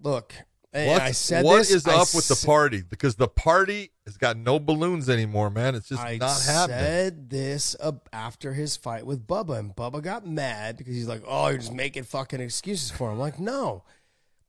[0.02, 0.34] Look,
[0.72, 2.82] and What's, I said what this, is I up with the party?
[2.88, 5.74] Because the party has got no balloons anymore, man.
[5.74, 6.76] It's just I not happening.
[6.78, 7.76] I said this
[8.12, 11.72] after his fight with Bubba, and Bubba got mad because he's like, "Oh, you're just
[11.72, 13.82] making fucking excuses for him." I'm like, no,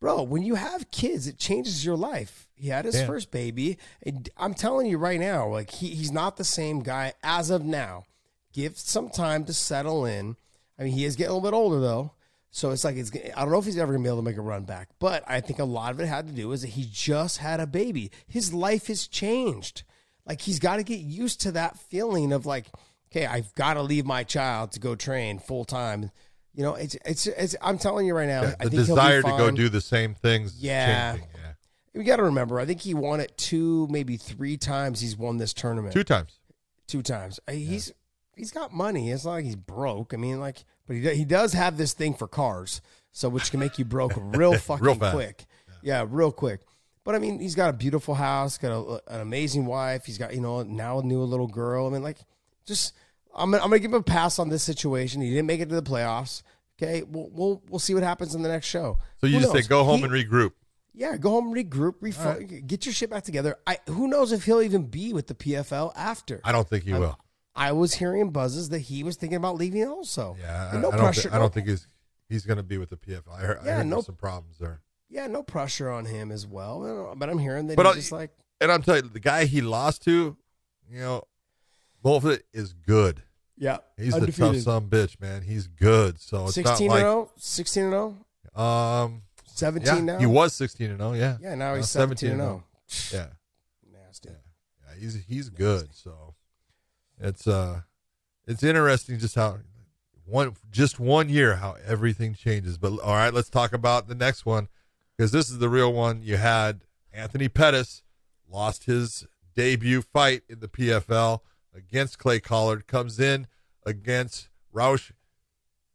[0.00, 0.22] bro.
[0.22, 2.48] When you have kids, it changes your life.
[2.54, 3.06] He had his Yeah.
[3.06, 7.14] first baby, and I'm telling you right now, like he, he's not the same guy
[7.24, 8.04] as of now.
[8.52, 10.36] Give some time to settle in.
[10.78, 12.12] I mean, he is getting a little bit older though.
[12.54, 13.10] So it's like it's.
[13.34, 15.24] I don't know if he's ever gonna be able to make a run back, but
[15.26, 17.66] I think a lot of it had to do is that he just had a
[17.66, 18.10] baby.
[18.28, 19.84] His life has changed.
[20.26, 22.66] Like he's got to get used to that feeling of like,
[23.10, 26.10] okay, I've got to leave my child to go train full time.
[26.54, 27.56] You know, it's it's it's.
[27.62, 29.68] I'm telling you right now, Yeah, I the think he'll be desire to go do
[29.70, 30.56] the same things.
[30.62, 31.12] Yeah.
[31.14, 31.52] changing, yeah.
[31.94, 35.00] We got to remember, I think he won it two, maybe three times.
[35.00, 36.38] He's won this tournament Two times.
[36.86, 37.40] two times.
[37.48, 37.92] Uh, He's
[38.36, 39.10] he's got money.
[39.10, 40.12] It's not like he's broke.
[40.14, 40.64] I mean, like,
[41.02, 42.80] but he he does have this thing for cars,
[43.12, 45.14] so which can make you broke real fucking fast.
[45.14, 45.44] quick.
[45.82, 46.04] Yeah.
[46.08, 46.60] real quick.
[47.04, 50.04] But I mean, he's got a beautiful house, got a, an amazing wife.
[50.06, 51.86] He's got you know now a new little girl.
[51.86, 52.18] I mean, like,
[52.64, 52.94] just
[53.34, 55.20] I'm gonna, I'm gonna give him a pass on this situation.
[55.20, 56.42] He didn't make it to the playoffs.
[56.80, 58.98] Okay, we'll we'll, we'll see what happens in the next show.
[59.20, 60.52] So you Who just say go home He- and regroup.
[60.94, 63.56] yeah, go home, regroup, refo- get your shit back together.
[63.66, 66.40] I who knows if he'll even be with the PFL after.
[66.44, 67.18] I don't think he will.
[67.54, 70.36] I was hearing buzzes that he was thinking about leaving also.
[70.40, 71.00] Yeah, And no I don't.
[71.00, 71.28] pressure.
[71.30, 71.86] thi- I don't think he's
[72.28, 73.32] he's going to be with the PFL.
[73.32, 74.80] I heard, I Yeah, heard no- some problems there.
[75.10, 77.14] yeah, no pressure on him as well.
[77.16, 79.44] But I'm hearing that But he's I'll- just like, And I'm telling you, the guy
[79.44, 80.36] he lost to,
[80.88, 81.24] you know,
[82.02, 83.22] Bullfit is good.
[83.56, 85.42] yeah, He's the tough son bitch, man.
[85.42, 86.20] He's good.
[86.20, 88.16] So it's 16 not and like 0, 16 and 0,
[88.64, 90.18] um 17 yeah, now.
[90.18, 91.36] he was 16 and 0, yeah.
[91.40, 92.64] Yeah, now Now he's 17 and 0.
[93.12, 93.26] Yeah.
[93.92, 94.30] Nasty.
[94.30, 95.94] Yeah, he's he's good.
[95.94, 96.31] So
[97.22, 97.82] it's uh
[98.46, 99.58] it's interesting just how
[100.26, 102.78] one just one year how everything changes.
[102.78, 104.68] But all right, let's talk about the next one
[105.16, 106.22] because this is the real one.
[106.22, 106.82] You had
[107.12, 108.02] Anthony Pettis
[108.50, 111.40] lost his debut fight in the PFL
[111.74, 113.46] against Clay Collard, comes in
[113.86, 115.12] against Raush,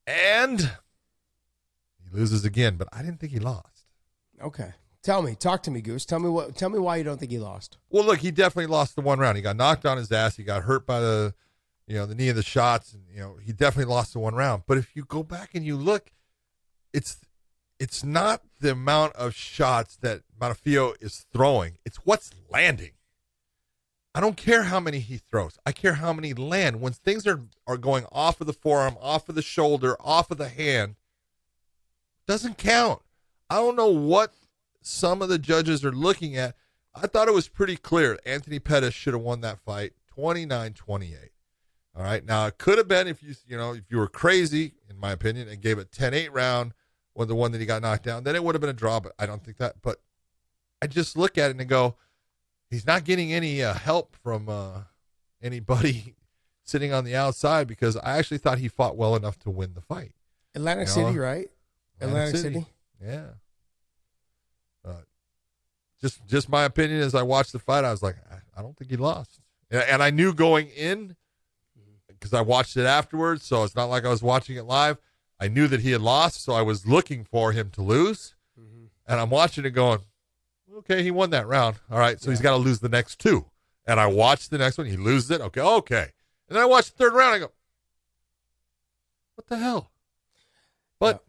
[0.06, 2.78] and he loses again.
[2.78, 3.86] But I didn't think he lost.
[4.42, 4.74] Okay.
[5.04, 6.06] Tell me, talk to me, Goose.
[6.06, 6.56] Tell me what.
[6.56, 7.78] Tell me why you don't think he lost.
[7.90, 9.38] Well, look, he definitely lost the one round.
[9.38, 10.36] He got knocked on his ass.
[10.36, 11.34] He got hurt by the,
[11.88, 14.36] you know, the knee and the shots, and you know, he definitely lost the one
[14.36, 14.64] round.
[14.68, 16.12] But if you go back and you look,
[16.94, 17.18] it's
[17.80, 22.92] it's not the amount of shots that Montefiore is throwing; it's what's landing.
[24.14, 25.60] I don't care how many he throws.
[25.64, 26.82] I care how many land.
[26.82, 30.38] When things are are going off of the forearm, off of the shoulder, off of
[30.38, 30.96] the hand,
[32.28, 33.02] doesn't count.
[33.50, 34.34] I don't know what
[34.88, 36.56] some of the judges are looking at.
[36.96, 38.18] I thought it was pretty clear.
[38.26, 41.16] Anthony Pettis should have won that fight 29-28.
[41.96, 42.26] All right.
[42.26, 45.12] Now it could have been if you you know if you were crazy, in my
[45.12, 46.74] opinion, and gave it 10-8 round
[47.14, 49.00] when the one that he got knocked down, then it would have been a draw.
[49.00, 49.82] But I don't think that.
[49.82, 50.00] But
[50.82, 51.96] I just look at it and go,
[52.70, 54.82] he's not getting any uh, help from uh,
[55.42, 56.16] anybody
[56.64, 59.82] sitting on the outside because I actually thought he fought well enough to win the
[59.82, 60.12] fight.
[60.54, 61.50] Atlantic You know, City, right?
[62.00, 62.66] Atlantic City.
[63.04, 63.26] Yeah.
[66.02, 68.78] Just just my opinion as I watched the fight, I was like, I, I don't
[68.78, 69.40] think he lost,
[69.72, 71.16] and, and I knew going in
[72.08, 74.98] because I watched it afterwards, so it's not like I was watching it live.
[75.40, 78.36] I knew that he had lost, so I was looking for him to lose,
[79.08, 80.00] and I'm watching it going,
[80.80, 81.78] okay, he won that round.
[81.92, 83.46] All right, so he's got to lose the next two,
[83.86, 84.88] and I watched the next one.
[84.88, 85.42] He loses it.
[85.42, 86.12] Okay, okay,
[86.50, 87.36] and then I watched the third round.
[87.36, 87.52] I go,
[89.36, 89.92] what the hell?
[91.00, 91.24] But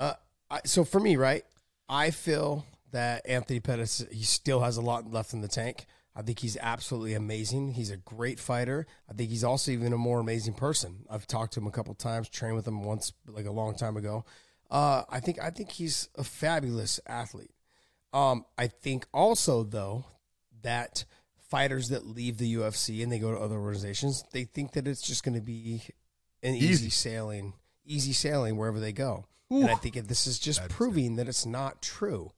[0.00, 0.14] Uh,
[0.50, 1.44] I, so for me, right,
[1.88, 5.86] I feel that Anthony Pettis he still has a lot left in the tank.
[6.16, 7.72] I think he's absolutely amazing.
[7.74, 8.86] He's a great fighter.
[9.08, 11.04] I think he's also even a more amazing person.
[11.08, 13.96] I've talked to him a couple times, trained with him once, like a long time
[13.96, 14.24] ago.
[14.70, 17.52] Uh, I think I think he's a fabulous athlete.
[18.12, 20.06] Um, I think also though
[20.62, 21.04] that
[21.50, 25.02] fighters that leave the UFC and they go to other organizations, they think that it's
[25.02, 25.82] just going to be
[26.42, 26.90] an easy, Easy.
[26.90, 27.52] sailing,
[27.84, 29.26] easy sailing wherever they go.
[29.50, 30.76] And I think this is just That's it.
[30.76, 32.32] proving that it's not true.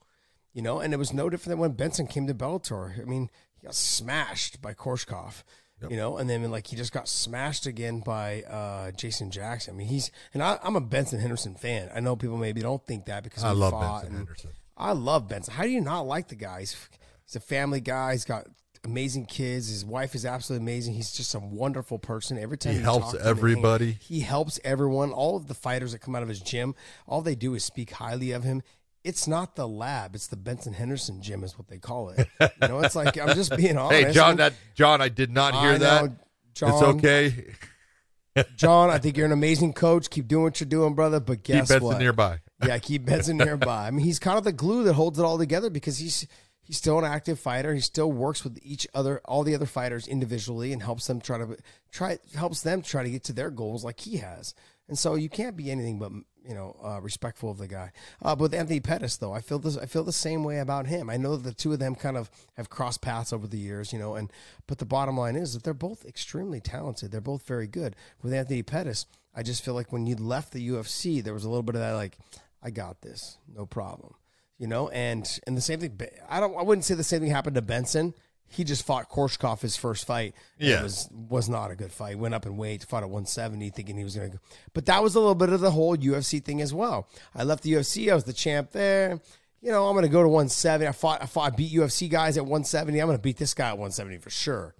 [0.53, 3.01] You know, and it was no different than when Benson came to Bellator.
[3.01, 5.43] I mean, he got smashed by Koreshkov.
[5.89, 9.73] You know, and then like he just got smashed again by uh, Jason Jackson.
[9.73, 11.89] I mean, he's and I, I'm a Benson Henderson fan.
[11.95, 14.51] I know people maybe don't think that because I love Benson Henderson.
[14.77, 15.55] I love Benson.
[15.55, 16.61] How do you not like the guy?
[16.61, 16.77] He's,
[17.25, 18.13] he's a family guy.
[18.13, 18.47] He's got
[18.85, 19.69] amazing kids.
[19.71, 20.93] His wife is absolutely amazing.
[20.95, 22.37] He's just a wonderful person.
[22.37, 23.97] Every time He you helps to him everybody.
[24.03, 25.13] he helps everyone.
[25.13, 26.75] All of the fighters that come out of his gym,
[27.07, 28.63] all they do is speak highly of him.
[29.03, 32.29] It's not the lab; it's the Benson Henderson gym, is what they call it.
[32.41, 34.07] You know, it's like I'm just being honest.
[34.09, 36.05] Hey, John, that John, I did not hear I that.
[36.05, 36.17] know,
[36.55, 37.45] John, it's okay.
[38.57, 38.91] John.
[38.91, 40.09] I think you're an amazing coach.
[40.11, 41.19] Keep doing what you're doing, brother.
[41.21, 41.99] But Keep guess Benson what?
[41.99, 42.41] nearby.
[42.65, 43.87] Yeah, keep Benson nearby.
[43.87, 46.27] I mean, he's kind of the glue that holds it all together because he's
[46.63, 47.75] he's still an active fighter.
[47.75, 51.39] He still works with each other, all the other fighters individually, and helps them try
[51.39, 51.57] to
[51.91, 54.55] try helps them try to get to their goals like he has.
[54.91, 56.11] And so you can't be anything but
[56.45, 57.93] you know uh, respectful of the guy.
[58.21, 59.79] Uh, but with Anthony Pettis, though, I feel this.
[59.79, 61.09] I feel the same way about him.
[61.09, 63.93] I know that the two of them kind of have crossed paths over the years,
[63.93, 64.17] you know.
[64.17, 64.33] And
[64.67, 67.13] but the bottom line is that they're both extremely talented.
[67.13, 67.95] They're both very good.
[68.21, 71.49] With Anthony Pettis, I just feel like when you left the UFC, there was a
[71.49, 72.19] little bit of that like,
[72.61, 74.15] I got this, no problem,
[74.59, 74.89] you know.
[74.89, 75.97] And and the same thing.
[76.29, 76.59] I don't.
[76.59, 78.13] I wouldn't say the same thing happened to Benson.
[78.53, 80.35] He just fought Koreshkov his first fight.
[80.59, 80.81] Yeah.
[80.81, 82.19] It was was not a good fight.
[82.19, 84.43] Went up in weight, fought at 170, thinking he was going to go.
[84.75, 87.09] But that was a little bit of the whole UFC thing as well.
[87.33, 88.11] I left the UFC.
[88.11, 89.21] I was the champ there.
[89.63, 90.87] You know, I'm going to go to 170.
[90.87, 91.23] I fought.
[91.23, 91.53] I fought.
[91.53, 92.99] I beat UFC guys at 170.
[92.99, 94.75] I'm going to beat this guy at 170 for sure.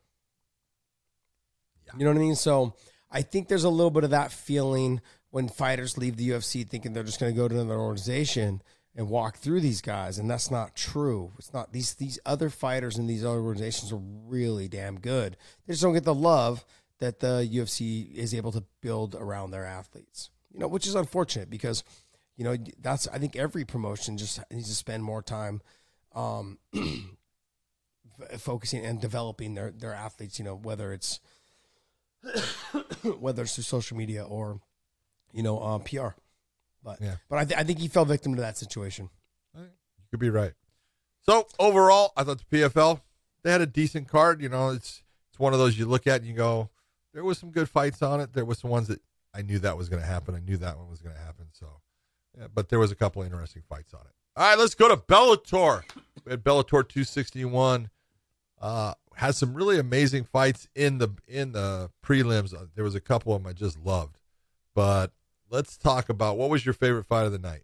[1.97, 2.35] You know what I mean?
[2.35, 2.75] So
[3.11, 6.93] I think there's a little bit of that feeling when fighters leave the UFC thinking
[6.93, 8.63] they're just going to go to another organization
[9.01, 11.33] and walk through these guys, and that's not true.
[11.39, 15.39] It's not these these other fighters in these other organizations are really damn good.
[15.67, 16.67] They just don't get the love
[16.99, 20.29] that the UFC is able to build around their athletes.
[20.53, 21.83] You know, which is unfortunate because
[22.37, 25.63] you know that's I think every promotion just needs to spend more time
[26.15, 26.59] um,
[28.37, 30.39] focusing and developing their their athletes.
[30.39, 31.21] You know, whether it's
[33.19, 34.61] whether it's through social media or
[35.33, 36.09] you know um, PR.
[36.83, 37.17] But Yeah.
[37.29, 39.11] but I, th- I think he fell victim to that situation.
[39.55, 39.67] You
[40.11, 40.53] could be right.
[41.23, 43.01] So overall, I thought the PFL
[43.43, 44.41] they had a decent card.
[44.43, 46.71] You know, it's it's one of those you look at and you go,
[47.15, 48.33] there was some good fights on it.
[48.33, 49.01] There was some ones that
[49.35, 50.35] I knew that was going to happen.
[50.35, 51.47] I knew that one was going to happen.
[51.53, 51.67] So,
[52.37, 54.13] yeah, but there was a couple interesting fights on it.
[54.37, 55.83] All right, let's go to Bellator.
[56.25, 57.91] We had Bellator 261.
[58.61, 62.55] Uh, has some really amazing fights in the in the prelims.
[62.55, 64.19] Uh, There was a couple of them I just loved,
[64.75, 65.13] but
[65.51, 67.63] let's talk about what was your favorite fight of the night.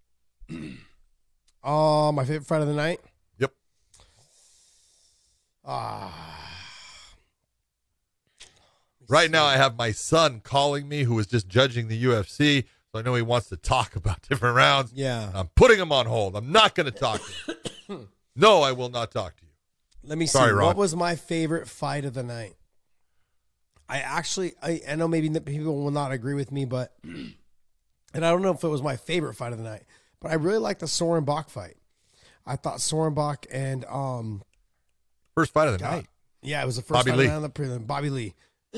[1.65, 3.01] Oh, my favorite fight of the night.
[3.39, 3.53] Yep.
[5.65, 6.33] Ah,
[9.09, 12.65] Right now, I have my son calling me, who is just judging the UFC.
[12.93, 14.93] So I know he wants to talk about different rounds.
[14.95, 15.31] yeah.
[15.35, 16.35] I'm putting him on hold.
[16.37, 17.57] I'm not going to talk to
[17.89, 18.09] you.
[18.37, 19.51] no, I will not talk to you.
[20.03, 20.39] Let me see.
[20.39, 20.57] Ron.
[20.67, 22.55] What was my favorite fight of the night?
[23.89, 26.93] I actually, I, I know maybe people will not agree with me, but,
[28.17, 29.85] and I don't know if it was my favorite fight of the night,
[30.21, 31.77] but I really liked the Soren Bak fight.
[32.47, 34.43] I thought Soren Bak and, um,
[35.35, 35.91] First fight of the God.
[35.93, 36.07] night.
[36.43, 37.27] yeah, it was the first Bobby fight Lee.
[37.29, 37.87] around the prelim.
[37.87, 38.35] Bobby Lee.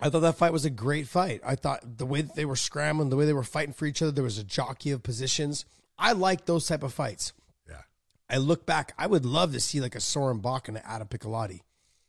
[0.00, 1.40] I thought that fight was a great fight.
[1.44, 4.02] I thought the way that they were scrambling, the way they were fighting for each
[4.02, 5.64] other, there was a jockey of positions.
[5.98, 7.32] I like those type of fights.
[7.68, 7.80] Yeah.
[8.28, 11.08] I look back, I would love to see like a Soren Bak and an Adam
[11.08, 11.60] Piccolotti.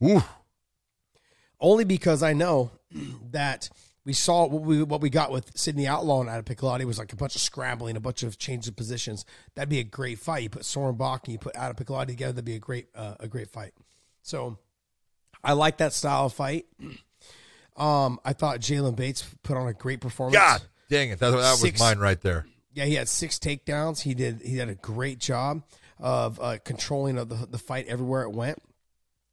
[0.04, 0.22] Ooh.
[1.62, 2.72] Only because I know
[3.32, 3.70] that
[4.08, 7.12] we saw what we what we got with Sidney Outlaw and Adam Piccolotti was like
[7.12, 9.26] a bunch of scrambling, a bunch of change of positions.
[9.54, 10.44] That'd be a great fight.
[10.44, 13.16] You put Soren Bak and you put Adam Piccolotti together, that'd be a great uh,
[13.20, 13.74] a great fight.
[14.22, 14.60] So
[15.44, 16.66] I like that style of fight.
[17.76, 20.36] Um, I thought Jalen Bates put on a great performance.
[20.36, 21.20] God dang it.
[21.20, 22.48] That, that was mine right there.
[22.74, 24.02] Yeah, he had six takedowns.
[24.02, 24.42] He did.
[24.42, 25.62] He did a great job
[26.00, 28.64] of uh, controlling of the the fight everywhere it went.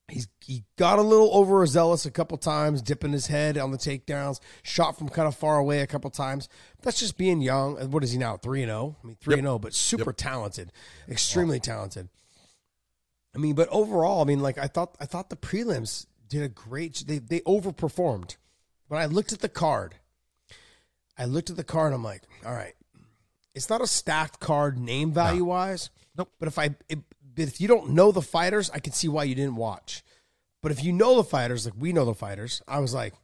[0.09, 4.38] He's he got a little overzealous a couple times, dipping his head on the takedowns.
[4.62, 6.49] Shot from kind of far away a couple times.
[6.83, 7.77] That's just being young.
[7.90, 8.37] What is he now?
[8.37, 8.97] Three and zero.
[9.03, 10.73] I mean, three and zero, but super talented,
[11.09, 12.11] extremely talented.
[13.35, 16.49] I mean, but overall, I mean, like I thought, I thought the prelims did a
[16.49, 17.05] great.
[17.07, 18.37] They they overperformed.
[18.88, 19.95] When I looked at the card,
[21.17, 21.95] I looked at the card.
[21.95, 22.75] I'm like, all right,
[23.55, 25.88] it's not a stacked card name value wise.
[26.17, 26.31] Nope.
[26.38, 26.99] But if I, it,
[27.35, 30.03] but if you don't know the fighters, I can see why you didn't watch.
[30.62, 33.14] But if you know the fighters, like we know the fighters, I was like,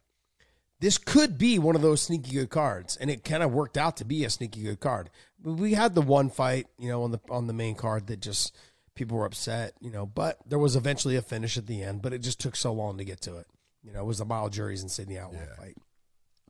[0.79, 3.97] this could be one of those sneaky good cards, and it kind of worked out
[3.97, 5.09] to be a sneaky good card.
[5.43, 8.55] We had the one fight, you know, on the on the main card that just
[8.95, 12.13] people were upset, you know, but there was eventually a finish at the end, but
[12.13, 13.47] it just took so long to get to it.
[13.83, 15.77] You know, it was the Mile Juries and Sidney Outlaw fight.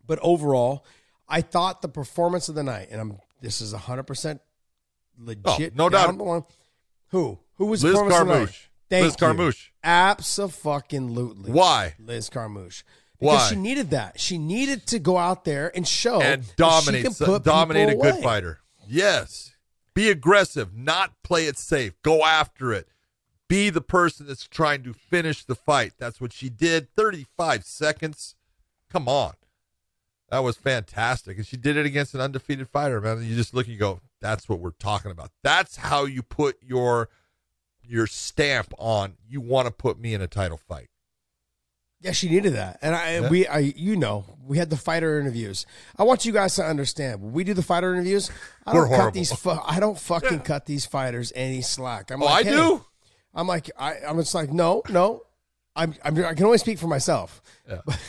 [0.06, 0.86] But overall,
[1.28, 4.42] I thought the performance of the night, and I'm this is hundred percent
[5.20, 5.74] oh, legit.
[5.74, 6.18] Oh, no doubt.
[6.18, 6.44] line.
[7.12, 7.40] Who?
[7.56, 8.40] Who was the Liz performance of the night?
[8.48, 8.68] Carmouche.
[8.90, 9.28] Thank Liz you.
[9.28, 9.70] Carmouche.
[9.84, 11.52] Absolutely.
[11.52, 11.96] Why?
[12.00, 12.84] Liz Carmouche.
[13.20, 13.48] Because Why?
[13.50, 14.20] she needed that.
[14.20, 17.90] She needed to go out there and show and that she dominate can put dominate
[17.90, 18.24] a good away.
[18.24, 18.60] fighter.
[18.88, 19.52] Yes.
[19.94, 21.94] Be aggressive, not play it safe.
[22.02, 22.88] Go after it.
[23.48, 25.94] Be the person that's trying to finish the fight.
[26.00, 26.88] That's what she did.
[26.96, 28.36] 35 seconds.
[28.90, 29.34] Come on.
[30.30, 31.38] That was fantastic.
[31.38, 33.22] And she did it against an undefeated fighter, man.
[33.24, 35.32] You just look and you go, that's what we're talking about.
[35.44, 37.10] That's how you put your
[37.84, 40.88] your stamp on you want to put me in a title fight.
[42.00, 43.30] Yeah, she needed that, and I Yeah.
[43.30, 45.66] we I you know we had the fighter interviews.
[45.98, 48.32] I want you guys to understand when we do the fighter interviews.
[48.66, 49.12] I We're don't cut horrible.
[49.16, 49.32] these.
[49.34, 52.10] Fu- I don't fucking cut these fighters any slack.
[52.10, 52.86] I'm Oh, like, I hey, do?
[53.36, 55.24] I'm like I, I'm just like no no.
[55.76, 57.42] I'm, I'm I can only speak for myself.
[57.70, 57.82] Yeah.
[57.86, 58.00] But,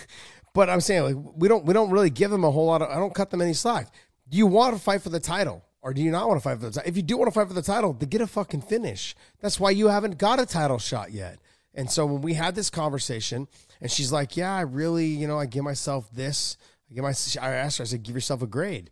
[0.54, 2.90] but I'm saying like we don't we don't really give them a whole lot of.
[2.90, 3.88] I don't cut them any slack.
[4.28, 5.64] Do you want to fight for the title?
[5.82, 6.88] Or do you not want to fight for the title?
[6.88, 9.16] If you do want to fight for the title, then get a fucking finish.
[9.40, 11.38] That's why you haven't got a title shot yet.
[11.74, 13.48] And so when we had this conversation,
[13.80, 16.56] and she's like, "Yeah, I really, you know, I give myself this.
[16.90, 18.90] I give my." I asked her, I said, "Give yourself a grade,"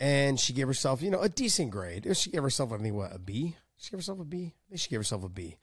[0.00, 2.06] and she gave herself, you know, a decent grade.
[2.16, 3.56] She gave herself, I think, what a B.
[3.78, 4.52] She gave herself a B.
[4.54, 5.56] I think she gave herself a B.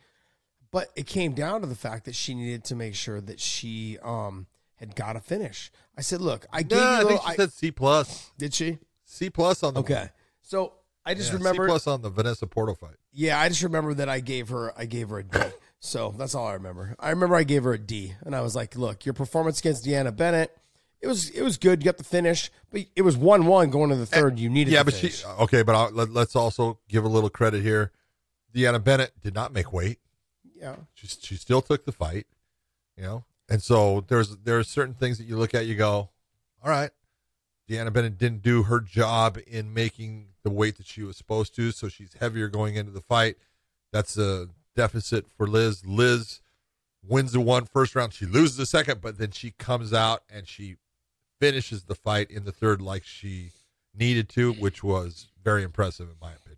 [0.72, 4.00] But it came down to the fact that she needed to make sure that she
[4.02, 5.72] um had got a finish.
[5.98, 8.32] I said, "Look, I gave you a I little." think she I- said C plus.
[8.38, 8.80] did she?
[9.06, 10.10] C plus on the Okay.
[10.44, 10.74] So
[11.06, 11.66] I just Yeah, remember.
[11.66, 12.96] C plus on the Vanessa Porto fight.
[13.12, 15.40] Yeah, I just remember that I gave her I gave her a D.
[15.80, 16.96] So that's all I remember.
[17.00, 19.84] I remember I gave her a D, and I was like, "Look, your performance against
[19.86, 20.56] Deanna Bennett,
[21.02, 21.82] it was it was good.
[21.82, 24.40] You got the finish, but it was one one going to the eh, third.
[24.40, 25.20] You needed Yeah, but finish.
[25.22, 25.62] she okay.
[25.64, 27.92] But I'll, let, let's also give a little credit here.
[28.56, 30.00] Deanna Bennett did not make weight.
[30.56, 32.28] yeah, She she still took the fight,
[32.96, 33.26] you know.
[33.50, 36.10] And so there's there are certain things that you look at, you go,
[36.64, 36.92] all right.
[37.70, 41.72] Deanna Bennett didn't do her job in making the weight that she was supposed to,
[41.72, 43.38] so she's heavier going into the fight.
[43.92, 45.86] That's a deficit for Liz.
[45.86, 46.42] Liz
[47.06, 48.14] wins the one first round.
[48.14, 50.76] She loses the second, but then she comes out and she
[51.40, 53.52] finishes the fight in the third like she
[53.94, 56.58] needed to, which was very impressive in my opinion.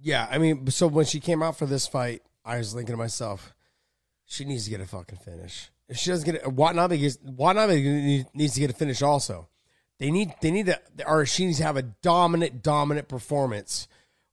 [0.00, 0.26] yeah.
[0.30, 3.54] I mean, so when she came out for this fight, I was thinking to myself,
[4.24, 5.70] she needs to get a fucking finish.
[5.90, 9.48] If she doesn't get it, Watanabe gets, Watanabe needs to get a finish also.
[9.98, 13.86] They need they need to or she needs to have a dominant dominant performance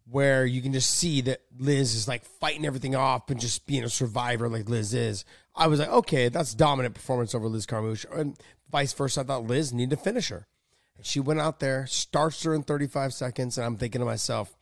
[0.09, 3.83] where you can just see that Liz is like fighting everything off and just being
[3.83, 5.25] a survivor like Liz is.
[5.53, 8.37] I was like, okay, that's dominant performance over Liz Carmouche, and
[8.71, 9.21] vice versa.
[9.21, 10.47] I thought Liz needed to finish her.
[10.95, 14.55] And she went out there, starts her in 35 seconds, and I'm thinking to myself,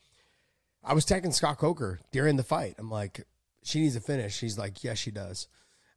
[0.84, 2.76] I was texting Scott Coker during the fight.
[2.80, 3.26] I'm like,
[3.64, 4.40] she needs a finish.
[4.40, 5.48] He's like, yes, she does.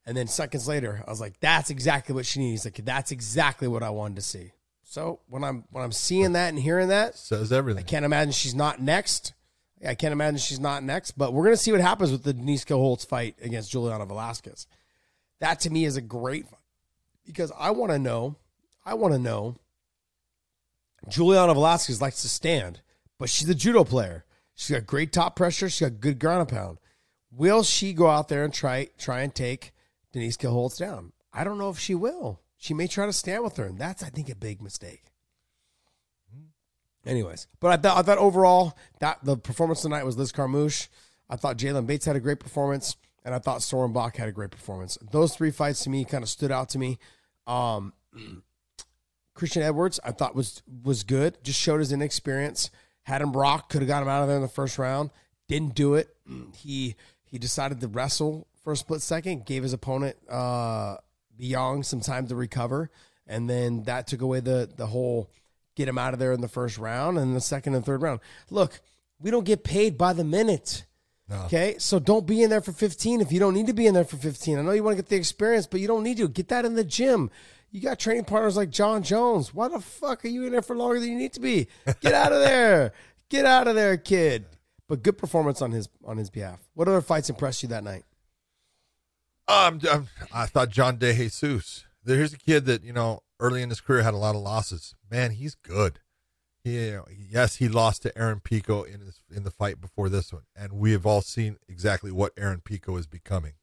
[0.08, 2.64] And then seconds later, I was like, that's exactly what she needs.
[2.64, 4.52] Like, that's exactly what I wanted to see.
[4.82, 7.84] So when I'm when I'm seeing that and hearing that, Says everything.
[7.84, 9.34] I can't imagine she's not next.
[9.86, 11.10] I can't imagine she's not next.
[11.10, 14.66] But we're gonna see what happens with the Denise Holtz fight against Juliana Velasquez.
[15.40, 16.58] That to me is a great fight
[17.26, 18.36] because I want to know.
[18.86, 19.56] I want to know.
[21.06, 22.80] Juliana Velasquez likes to stand,
[23.18, 24.24] but she's a judo player.
[24.54, 25.68] She's got great top pressure.
[25.68, 26.78] She's got good ground and pound.
[27.30, 29.72] Will she go out there and try try and take
[30.12, 31.12] Denise Holtz down?
[31.32, 32.40] I don't know if she will.
[32.56, 35.04] She may try to stand with her, and that's I think a big mistake.
[37.06, 40.88] Anyways, but I thought I thought overall that the performance tonight was Liz Carmouche.
[41.30, 44.32] I thought Jalen Bates had a great performance, and I thought Soren Bak had a
[44.32, 44.98] great performance.
[45.10, 46.98] Those three fights to me kind of stood out to me.
[47.46, 47.92] Um,
[49.34, 51.38] Christian Edwards, I thought was was good.
[51.42, 52.70] Just showed his inexperience.
[53.04, 55.10] Had him rock, could have got him out of there in the first round.
[55.48, 56.14] Didn't do it.
[56.56, 59.46] He he decided to wrestle for a split second.
[59.46, 60.96] Gave his opponent uh,
[61.38, 62.90] Young some time to recover,
[63.26, 65.30] and then that took away the the whole
[65.76, 68.18] get him out of there in the first round and the second and third round.
[68.50, 68.80] Look,
[69.20, 70.84] we don't get paid by the minute.
[71.28, 71.42] No.
[71.42, 73.94] Okay, so don't be in there for 15 if you don't need to be in
[73.94, 74.58] there for 15.
[74.58, 76.28] I know you want to get the experience, but you don't need to.
[76.28, 77.30] Get that in the gym.
[77.70, 79.52] You got training partners like Jon Jones.
[79.52, 81.68] Why the fuck are you in there for longer than you need to be?
[82.00, 82.92] Get out of there.
[83.28, 84.46] Get out of there, kid.
[84.88, 86.60] But good performance on his on his behalf.
[86.72, 88.04] What other fights impressed you that night?
[89.48, 91.84] Um, I'm- I thought John De Jesus.
[92.04, 94.94] There's a kid that you know early in his career had a lot of losses.
[95.10, 96.00] Man, he's good.
[96.64, 96.98] he,
[97.30, 100.72] yes, he lost to Aaron Pico in his, in the fight before this one, and
[100.74, 103.54] we have all seen exactly what Aaron Pico is becoming,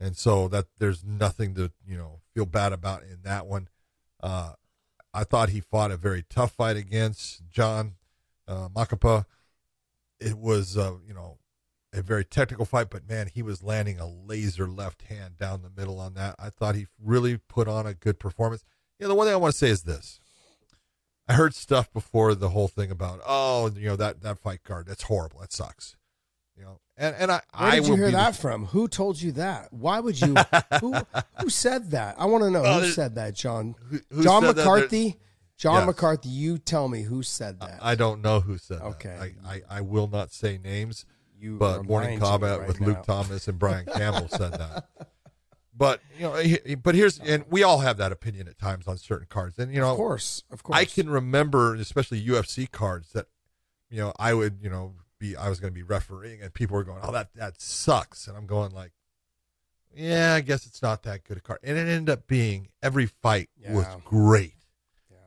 [0.00, 3.68] and so that there's nothing to you know feel bad about in that one.
[4.20, 4.54] Uh,
[5.14, 7.94] I thought he fought a very tough fight against John
[8.48, 9.26] uh, Makapa.
[10.18, 11.38] It was uh, you know
[11.92, 15.70] a very technical fight, but man, he was landing a laser left hand down the
[15.70, 16.34] middle on that.
[16.38, 18.64] I thought he really put on a good performance.
[18.98, 20.20] You know, the one thing I want to say is this.
[21.28, 24.86] I heard stuff before the whole thing about, oh, you know, that, that fight card,
[24.86, 25.40] that's horrible.
[25.40, 25.96] That sucks.
[26.56, 28.66] You know, and, and I, Where I did you hear that from?
[28.66, 29.72] Who told you that?
[29.72, 30.34] Why would you?
[30.80, 30.94] who
[31.40, 32.16] who said that?
[32.18, 33.34] I want to know Oh, who said that.
[33.34, 34.44] John Who- who John?
[34.44, 35.18] McCarthy.
[35.56, 35.86] John Yes.
[35.86, 36.28] McCarthy.
[36.28, 37.78] You tell me who said that.
[37.80, 39.16] I don't know who said Okay.
[39.18, 39.32] that.
[39.46, 41.06] I, I, I will not say names.
[41.42, 42.86] You but Morning lying to me Combat right with now.
[42.86, 44.86] Luke Thomas and Brian Campbell said that.
[45.74, 49.26] But you know, but here's and we all have that opinion at times on certain
[49.28, 50.78] cards, and you know, Of course, of course.
[50.78, 53.26] I can remember, especially UFC cards, that
[53.90, 56.76] you know I would you know be I was going to be refereeing, and people
[56.76, 58.92] were going, "Oh, that that sucks," and I'm going like,
[59.94, 63.06] "Yeah, I guess it's not that good a card," and it ended up being every
[63.06, 64.54] fight was great.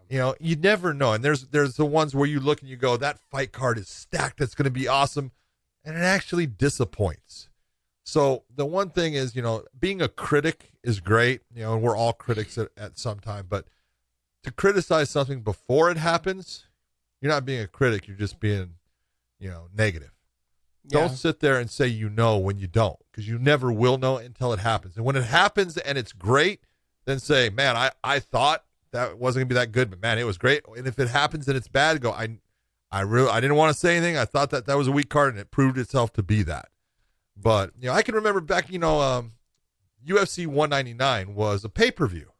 [0.07, 2.77] You know, you never know, and there's there's the ones where you look and you
[2.77, 4.39] go, "That fight card is stacked.
[4.39, 5.31] It's going to be awesome,"
[5.85, 7.49] and it actually disappoints.
[8.03, 11.81] So the one thing is, you know, being a critic is great, you know, and
[11.81, 13.65] we're all critics at, at some time, but
[14.43, 16.65] to criticize something before it happens,
[17.21, 18.75] you're not being a critic, you're just being,
[19.39, 20.11] you know, negative.
[20.87, 20.99] Yeah.
[20.99, 24.17] Don't sit there and say you know when you don't, because you never will know
[24.17, 24.97] until it happens.
[24.97, 26.61] And when it happens and it's great,
[27.05, 30.25] then say, man, I, I thought that wasn't gonna be that good, but man, it
[30.25, 30.61] was great.
[30.77, 32.37] And if it happens and it's bad, go, I
[32.95, 34.17] I really I didn't want to say anything.
[34.17, 36.69] I thought that that was a weak card and it proved itself to be that.
[37.35, 39.33] But you know, I can remember back, you know, um,
[40.07, 42.31] UFC 199 was a pay per view,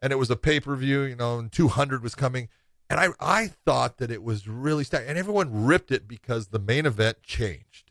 [0.00, 1.02] and it was a pay per view.
[1.02, 2.48] You know, and 200 was coming,
[2.88, 6.60] and I I thought that it was really stacked, and everyone ripped it because the
[6.60, 7.90] main event changed.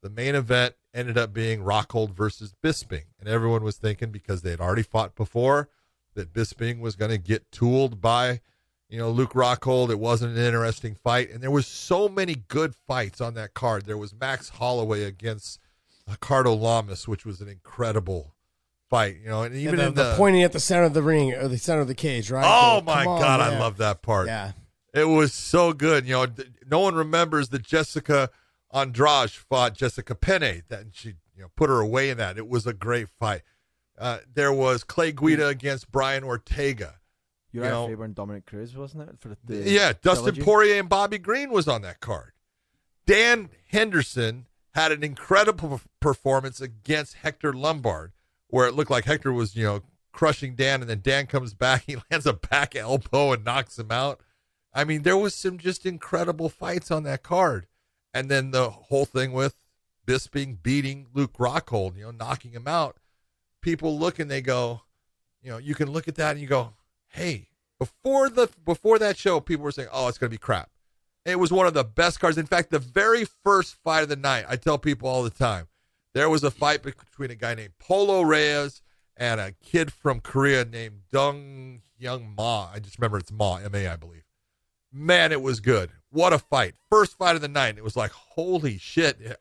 [0.00, 4.50] The main event ended up being Rockhold versus Bisping, and everyone was thinking because they
[4.50, 5.68] had already fought before
[6.14, 8.40] that Bisping was going to get tooled by
[8.88, 9.90] you know, Luke Rockhold.
[9.90, 13.86] It wasn't an interesting fight, and there was so many good fights on that card.
[13.86, 15.58] There was Max Holloway against
[16.08, 18.34] Ricardo Lamas, which was an incredible
[18.90, 19.16] fight.
[19.22, 21.48] You know, and even the, the the, pointing at the center of the ring or
[21.48, 22.44] the center of the cage, right?
[22.46, 24.26] oh Go, my on, god, I love that part.
[24.26, 24.52] Yeah,
[24.92, 26.06] It was so good.
[26.06, 26.26] You know,
[26.70, 28.30] no one remembers that Jessica
[28.72, 30.62] Andrade fought Jessica Penne.
[30.68, 32.38] That she you know put her away in that.
[32.38, 33.42] It was a great fight.
[33.98, 36.96] Uh, there was Clay Guida against Brian Ortega.
[37.54, 39.18] Uriah know- Faber and Dominick Cruz, wasn't it?
[39.20, 40.42] For the, the Yeah, Dustin trilogy?
[40.42, 42.32] Poirier and Bobby Green was on that card.
[43.06, 48.12] Dan Henderson had an incredible performance against Hector Lombard,
[48.48, 51.84] where it looked like Hector was, you know, crushing Dan, and then Dan comes back,
[51.86, 54.20] he lands a back elbow and knocks him out.
[54.72, 57.66] I mean, there was some just incredible fights on that card,
[58.12, 59.60] and then the whole thing with
[60.06, 62.96] Bisping beating Luke Rockhold, you know, knocking him out.
[63.60, 64.82] People look and they go,
[65.42, 66.74] you know, you can look at that and you go,
[67.14, 67.48] hey,
[67.78, 70.70] before the before that show, people were saying, "Oh, it's going to be crap."
[71.24, 72.36] It was one of the best cards.
[72.36, 75.68] In fact, the very first fight of the night, I tell people all the time,
[76.12, 78.82] there was a fight between a guy named Polo Reyes
[79.16, 82.68] and a kid from Korea named Dong Hyun Ma.
[82.74, 84.24] I just remember it's Ma, M A, I believe.
[84.92, 85.90] Man, it was good.
[86.10, 86.74] What a fight!
[86.90, 87.78] First fight of the night.
[87.78, 89.38] It was like, holy shit!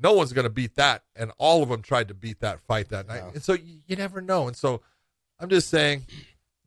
[0.00, 2.90] No one's going to beat that, and all of them tried to beat that fight
[2.90, 3.22] that night.
[3.24, 3.30] Yeah.
[3.34, 4.46] And so you, you never know.
[4.46, 4.80] And so
[5.40, 6.04] I'm just saying,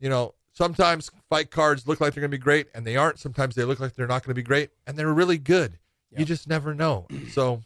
[0.02, 3.20] you know, sometimes fight cards look like they're going to be great and they aren't.
[3.20, 5.78] Sometimes they look like they're not going to be great and they're really good.
[6.12, 6.20] Yeah.
[6.20, 7.08] You just never know.
[7.32, 7.62] So,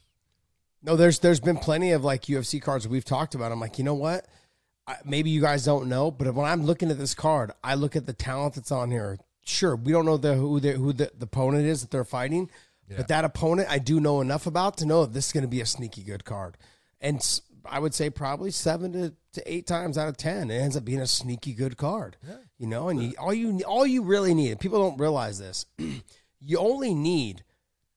[0.83, 3.51] No, there's there's been plenty of like UFC cards we've talked about.
[3.51, 4.27] I'm like, you know what?
[4.87, 7.95] I, maybe you guys don't know, but when I'm looking at this card, I look
[7.95, 9.17] at the talent that's on here.
[9.43, 12.49] Sure, we don't know the who the who the, the opponent is that they're fighting,
[12.89, 12.97] Yeah.
[12.97, 15.47] but that opponent I do know enough about to know that this is going to
[15.47, 16.57] be a sneaky good card.
[17.01, 17.19] And
[17.69, 20.85] I would say probably seven to, to eight times out of ten, it ends up
[20.85, 22.17] being a sneaky good card.
[22.57, 25.65] You know, and you, all you all you really need, people don't realize this,
[26.39, 27.43] you only need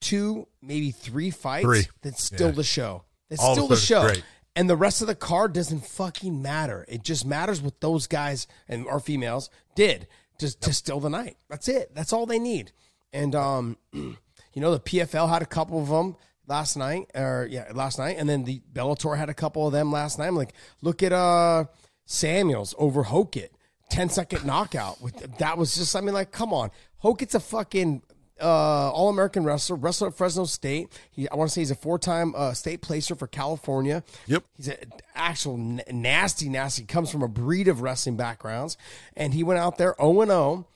[0.00, 1.86] two, maybe three fights Three.
[2.02, 2.52] that's still Yeah.
[2.54, 3.04] the show.
[3.30, 4.10] It's All still the show.
[4.56, 6.84] And the rest of the card doesn't fucking matter.
[6.88, 10.08] It just matters what those guys and our females did
[10.38, 11.36] to, to still the night.
[11.48, 11.94] That's it.
[11.94, 12.72] That's all they need.
[13.12, 14.16] And um, you
[14.56, 16.16] know, the PFL had a couple of them
[16.48, 19.92] last night, or yeah, last night, and then the Bellator had a couple of them
[19.92, 20.26] last night.
[20.26, 21.64] I'm like, look at uh
[22.06, 23.50] Samuels over Hokit,
[23.90, 25.00] 10 second knockout.
[25.02, 26.70] With that was just, I mean, like, come on,
[27.04, 28.02] Hokit's a fucking
[28.40, 30.88] uh, All American wrestler, wrestler at Fresno State.
[31.10, 34.02] He, I want to say he's a four time uh, state placer for California.
[34.26, 34.44] Yep.
[34.56, 34.76] He's an
[35.14, 36.84] actual n- nasty, nasty.
[36.84, 38.76] Comes from a breed of wrestling backgrounds,
[39.16, 40.66] and he went out there zero and zero,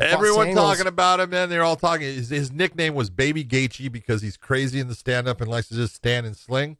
[0.00, 0.76] and Everyone Samuels.
[0.76, 1.48] talking about him, man.
[1.48, 2.06] They're all talking.
[2.06, 5.68] His, his nickname was Baby Gaethje because he's crazy in the stand up and likes
[5.68, 6.76] to just stand and sling.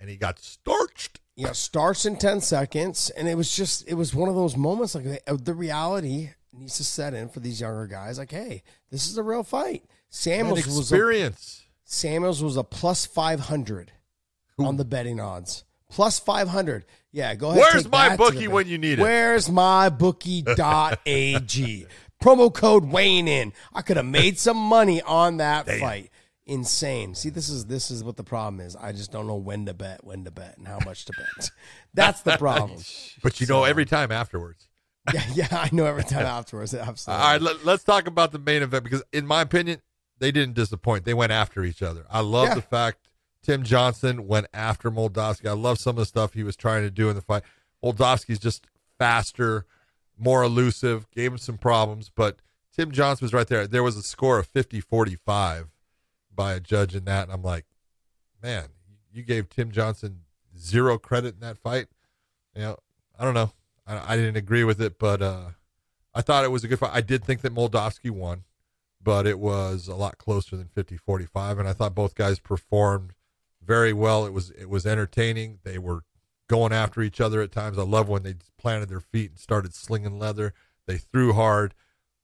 [0.00, 1.20] And he got starched.
[1.36, 3.10] you know, starts in 10 seconds.
[3.10, 6.76] And it was just, it was one of those moments like uh, the reality needs
[6.76, 8.18] to set in for these younger guys.
[8.18, 9.84] Like, hey, this is a real fight.
[10.10, 11.64] Samuels was a, experience.
[11.84, 13.92] Samuels was a plus 500
[14.58, 15.64] on the betting odds.
[15.90, 16.84] Plus 500.
[17.12, 17.60] Yeah, go ahead.
[17.60, 19.02] Where's take my bookie when you need it?
[19.02, 21.86] Where's my bookie.ag?
[22.24, 23.52] Promo code Wayne in.
[23.74, 26.10] I could have made some money on that fight.
[26.46, 27.14] Insane.
[27.14, 28.76] See, this is this is what the problem is.
[28.76, 31.50] I just don't know when to bet, when to bet, and how much to bet.
[31.94, 32.80] That's the problem.
[33.22, 34.68] But you know, every time afterwards.
[35.12, 36.74] yeah, yeah, I know every time afterwards.
[36.74, 37.22] Absolutely.
[37.24, 39.80] All right, let, us talk about the main event because, in my opinion,
[40.18, 41.04] they didn't disappoint.
[41.04, 42.04] They went after each other.
[42.10, 42.54] I love Yeah.
[42.54, 43.08] the fact
[43.42, 45.46] Tim Johnson went after Moldavsky.
[45.48, 47.42] I love some of the stuff he was trying to do in the fight.
[47.82, 48.66] Moldavsky's just
[48.98, 49.66] faster,
[50.18, 52.38] more elusive, gave him some problems, but
[52.74, 53.66] Tim Johnson was right there.
[53.66, 55.68] There was a score of 50 45
[56.34, 57.24] by a judge in that.
[57.24, 57.66] And I'm like,
[58.42, 58.68] man,
[59.12, 60.20] you gave Tim Johnson
[60.58, 61.86] zero credit in that fight.
[62.54, 62.76] You know,
[63.18, 63.52] I don't know.
[63.86, 65.50] I, I didn't agree with it, but uh,
[66.14, 66.90] I thought it was a good fight.
[66.92, 68.44] I did think that Moldavsky won,
[69.02, 73.12] but it was a lot closer than 50-45, and I thought both guys performed
[73.62, 74.26] very well.
[74.26, 75.58] It was it was entertaining.
[75.64, 76.04] They were
[76.54, 77.78] going after each other at times.
[77.78, 80.54] I love when they planted their feet and started slinging leather.
[80.86, 81.74] They threw hard.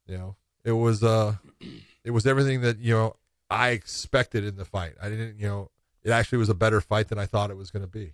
[0.07, 1.35] You know, it was uh,
[2.05, 3.17] it was everything that you know
[3.51, 4.95] I expected in the fight.
[5.03, 5.71] I didn't, you know,
[6.05, 8.13] it actually was a better fight than I thought it was going to be.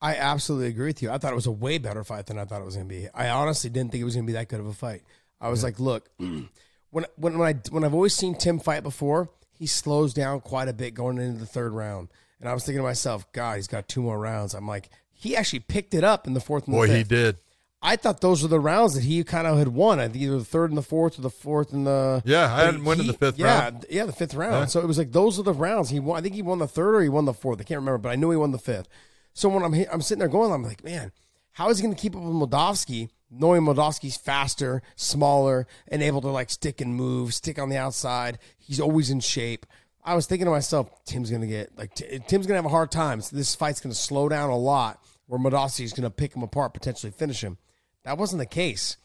[0.00, 1.10] I absolutely agree with you.
[1.10, 2.94] I thought it was a way better fight than I thought it was going to
[2.94, 3.08] be.
[3.14, 5.02] I honestly didn't think it was going to be that good of a fight.
[5.40, 6.48] I was like, look, when
[6.90, 10.74] when when I when I've always seen Tim fight before, he slows down quite a
[10.74, 12.08] bit going into the third round.
[12.40, 14.54] And I was thinking to myself, God, he's got two more rounds.
[14.54, 16.96] I'm like, he actually picked it up in the fourth and the Boy, fifth.
[16.96, 17.36] he did.
[17.82, 20.00] I thought those were the rounds that he kind of had won.
[20.00, 22.64] I think either the third and the fourth or the fourth and the Yeah, I
[22.64, 23.86] hadn't won in the fifth yeah, round.
[23.90, 24.52] Yeah, the fifth round.
[24.54, 24.64] Yeah.
[24.66, 26.18] So it was like those are the rounds he won.
[26.18, 27.60] I think he won the third or he won the fourth.
[27.60, 28.88] I can't remember, but I knew he won the fifth.
[29.34, 31.12] So when I'm I'm sitting there going, I'm like, man,
[31.52, 36.22] how is he going to keep up with Moldavsky, knowing Moldavsky's faster, smaller, and able
[36.22, 38.38] to like stick and move, stick on the outside.
[38.58, 39.64] He's always in shape.
[40.06, 42.64] I was thinking to myself, Tim's going to get like T- Tim's going to have
[42.64, 43.20] a hard time.
[43.20, 46.42] So this fight's going to slow down a lot, where Moldavsky's going to pick him
[46.42, 47.58] apart, potentially finish him.
[48.04, 48.96] That wasn't the case.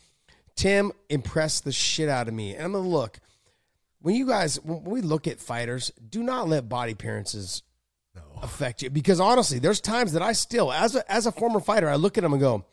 [0.56, 2.54] Tim impressed the shit out of me.
[2.54, 3.20] And I'm gonna look
[4.02, 7.64] when you guys when we look at fighters, do not let body appearances
[8.42, 8.90] affect you.
[8.90, 12.18] Because honestly, there's times that I still, as a as a former fighter, I look
[12.18, 12.66] at him and go,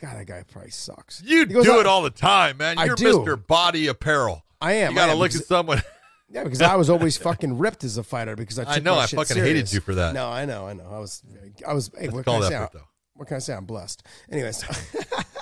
[0.00, 1.22] God, that guy probably sucks.
[1.24, 2.78] You goes, do it all the time, man.
[2.78, 3.20] I You're do.
[3.20, 3.46] Mr.
[3.46, 4.44] Body Apparel.
[4.60, 4.92] I am.
[4.92, 5.82] You got to look at someone.
[6.30, 8.64] Yeah, because I was always fucking ripped as a fighter because I.
[8.64, 9.48] Took I know, my I shit fucking serious.
[9.48, 10.14] hated you for that.
[10.14, 10.88] No, I know, I know.
[10.90, 11.22] I was,
[11.66, 11.90] I was.
[11.98, 12.54] Hey, what can I say?
[12.54, 12.88] effort, though.
[13.14, 13.52] What can I say?
[13.54, 14.06] I'm blessed.
[14.30, 14.64] Anyways,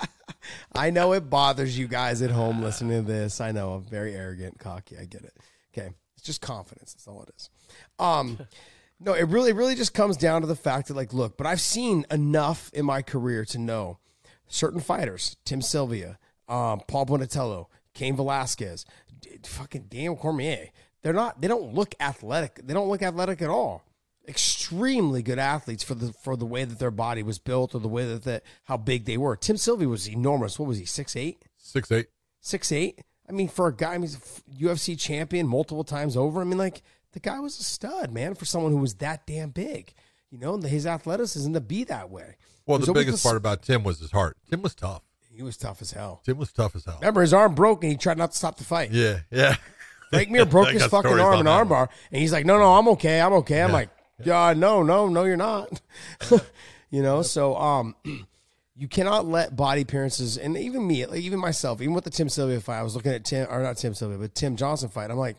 [0.75, 3.39] I know it bothers you guys at home listening to this.
[3.39, 4.97] I know I'm very arrogant, cocky.
[4.97, 5.33] I get it.
[5.73, 6.93] Okay, it's just confidence.
[6.93, 7.49] That's all it is.
[7.99, 8.39] Um,
[8.99, 11.61] no, it really, really just comes down to the fact that, like, look, but I've
[11.61, 13.99] seen enough in my career to know
[14.47, 16.17] certain fighters, Tim Sylvia,
[16.47, 18.85] um, Paul Buentello, Cain Velasquez,
[19.43, 20.69] fucking Daniel Cormier.
[21.01, 21.41] They're not.
[21.41, 22.59] They don't look athletic.
[22.63, 23.83] They don't look athletic at all.
[24.27, 27.87] Extremely good athletes for the for the way that their body was built or the
[27.87, 29.35] way that the, how big they were.
[29.35, 30.59] Tim Sylvia was enormous.
[30.59, 30.85] What was he?
[30.85, 32.07] Six eight, Six eight.
[32.41, 33.01] Six eight.
[33.27, 36.41] I mean, for a guy, I mean, he's UFC champion multiple times over.
[36.41, 36.81] I mean, like
[37.13, 39.93] the guy was a stud, man, for someone who was that damn big.
[40.31, 42.35] You know, his athleticism to be that way.
[42.65, 44.37] Well, the biggest part about Tim was his heart.
[44.49, 45.01] Tim was tough.
[45.39, 46.21] He was tough as hell.
[46.25, 46.97] Tim was tough as hell.
[46.99, 48.91] Remember, his arm broke and he tried not to stop the fight.
[48.91, 49.55] Yeah, yeah.
[50.09, 53.21] Frank Mir broke his fucking arm in armbar, and he's like, "No, no, I'm okay,
[53.21, 53.73] I'm okay." I'm Yeah.
[53.73, 53.89] like,
[54.25, 55.81] "God, no, no, no, you're not."
[56.89, 57.95] you know, so um,
[58.75, 62.27] you cannot let body appearances, and even me, like even myself, even with the Tim
[62.27, 65.09] Sylvia fight, I was looking at Tim or not Tim Sylvia, but Tim Johnson fight.
[65.09, 65.37] I'm like,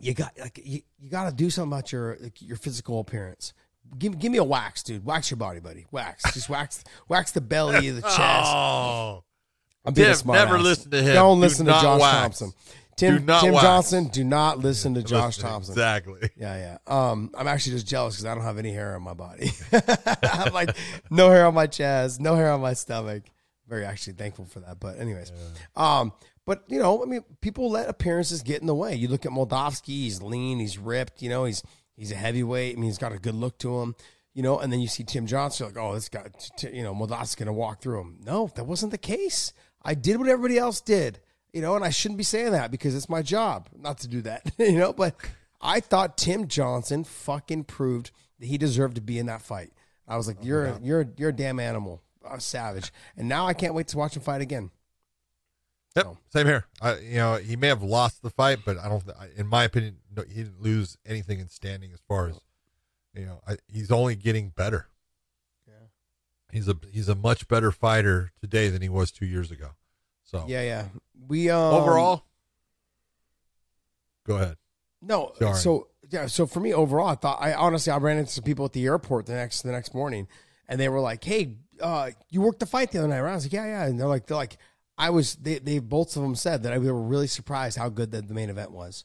[0.00, 3.52] you got like you, you got to do something about your like, your physical appearance.
[3.98, 5.04] Give, give me a wax, dude.
[5.04, 5.86] Wax your body, buddy.
[5.90, 6.34] Wax.
[6.34, 8.18] Just wax wax the belly, the chest.
[8.18, 9.24] Oh,
[9.84, 10.62] I'm being a Tim, smart never ass.
[10.62, 11.14] listen to him.
[11.14, 12.38] Don't Do listen to Josh wax.
[12.38, 12.52] Thomson.
[12.96, 13.62] Tim, Tim wax.
[13.62, 15.72] Johnson, do not listen to Josh listen, Thomson.
[15.72, 16.30] Exactly.
[16.36, 16.56] Yeah,
[16.88, 17.10] yeah.
[17.10, 19.50] Um, I'm actually just jealous because I don't have any hair on my body.
[20.22, 20.76] I'm like
[21.10, 23.22] no hair on my chest, no hair on my stomach.
[23.68, 24.80] Very actually thankful for that.
[24.80, 25.30] But anyways,
[25.76, 26.12] um,
[26.46, 28.94] but you know, I mean, people let appearances get in the way.
[28.94, 31.22] You look at Moldavsky; he's lean, he's ripped.
[31.22, 31.62] You know, he's
[31.98, 32.76] he's a heavyweight.
[32.76, 33.94] I mean, he's got a good look to him.
[34.34, 36.76] You know, and then you see Tim Johnson, you're like, oh, this guy, t- t-
[36.76, 38.18] you know, Moldavsky's gonna walk through him.
[38.24, 39.52] No, that wasn't the case.
[39.82, 41.20] I did what everybody else did.
[41.52, 44.20] You know, and I shouldn't be saying that because it's my job not to do
[44.22, 44.52] that.
[44.58, 45.16] you know, but
[45.60, 49.72] I thought Tim Johnson fucking proved that he deserved to be in that fight.
[50.06, 52.92] I was like, oh you're you're you're a damn animal, a savage.
[53.16, 54.70] And now I can't wait to watch him fight again.
[55.98, 56.64] Yep, So, same here.
[56.80, 59.02] I, you know, he may have lost the fight, but I don't.
[59.36, 61.92] In my opinion, no, he didn't lose anything in standing.
[61.92, 62.40] As far as
[63.14, 64.86] you know, I, he's only getting better.
[65.66, 65.74] Yeah.
[66.52, 69.70] he's a he's a much better fighter today than he was two years ago.
[70.24, 70.84] So yeah, yeah.
[71.26, 72.24] We um, overall,
[74.24, 74.56] go ahead.
[75.00, 75.54] No, Sorry.
[75.56, 78.64] so yeah, so for me overall, I thought I honestly I ran into some people
[78.64, 80.28] at the airport the next the next morning,
[80.68, 83.34] and they were like, "Hey, uh, you worked the fight the other night?" right?" I
[83.34, 84.56] was like, "Yeah, yeah," and they're like, "They're like,
[84.98, 87.88] I was." They they both of them said that I, we were really surprised how
[87.88, 89.04] good the, the main event was.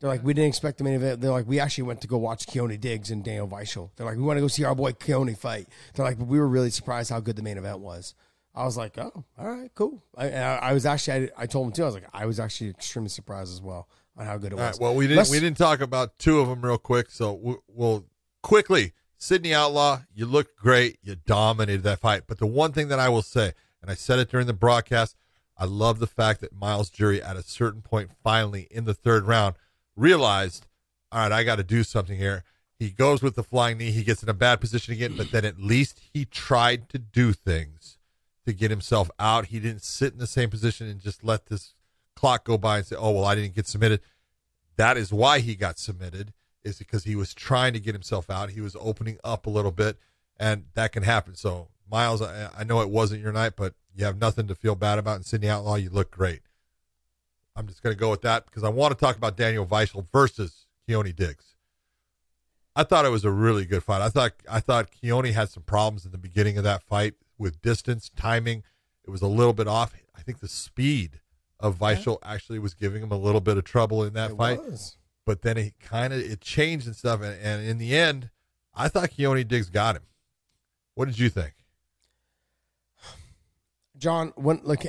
[0.00, 1.20] They're like, we didn't expect the main event.
[1.20, 3.90] They're like, we actually went to go watch Keoni Diggs and Daniel Weichel.
[3.94, 5.68] They're like, we want to go see our boy Keoni fight.
[5.94, 8.16] They're like, but we were really surprised how good the main event was.
[8.52, 10.02] I was like, oh, all right, cool.
[10.16, 11.82] I, I was actually, I, I told him too.
[11.84, 14.66] I was like, I was actually extremely surprised as well on how good it All
[14.66, 14.72] was.
[14.76, 14.80] right.
[14.82, 17.62] Well, we didn't Let's- we didn't talk about two of them real quick, so we'll,
[17.68, 18.04] we'll
[18.42, 18.94] quickly.
[19.18, 20.98] Sidney Outlaw, you looked great.
[21.04, 22.22] You dominated that fight.
[22.26, 25.14] But the one thing that I will say, and I said it during the broadcast,
[25.62, 29.28] I love the fact that Myles Jury, at a certain point, finally in the third
[29.28, 29.54] round,
[29.94, 30.66] realized,
[31.12, 32.42] all right, I got to do something here.
[32.80, 33.92] He goes with the flying knee.
[33.92, 37.32] He gets in a bad position again, but then at least he tried to do
[37.32, 37.96] things
[38.44, 39.46] to get himself out.
[39.46, 41.74] He didn't sit in the same position and just let this
[42.16, 44.00] clock go by and say, "Oh well, I didn't get submitted."
[44.74, 46.32] That is why he got submitted,
[46.64, 48.50] is because he was trying to get himself out.
[48.50, 49.96] He was opening up a little bit,
[50.40, 51.36] and that can happen.
[51.36, 54.74] So, Myles, I, I know it wasn't your night, but you have nothing to feel
[54.74, 55.18] bad about.
[55.18, 56.40] In Sidney Outlaw, you look great.
[57.54, 60.06] I'm just going to go with that because I want to talk about Daniel Weichel
[60.10, 61.54] versus Keoni Diggs.
[62.74, 64.00] I thought it was a really good fight.
[64.00, 67.60] I thought I thought Keoni had some problems in the beginning of that fight with
[67.60, 68.62] distance, timing.
[69.04, 69.94] It was a little bit off.
[70.16, 71.20] I think the speed
[71.60, 74.58] of Weichel actually was giving him a little bit of trouble in that It fight.
[74.64, 74.96] was.
[75.26, 78.30] But then it kind of it changed and stuff, and, and in the end,
[78.74, 80.02] I thought Keoni Diggs got him.
[80.94, 81.52] What did you think?
[84.02, 84.84] John, when look,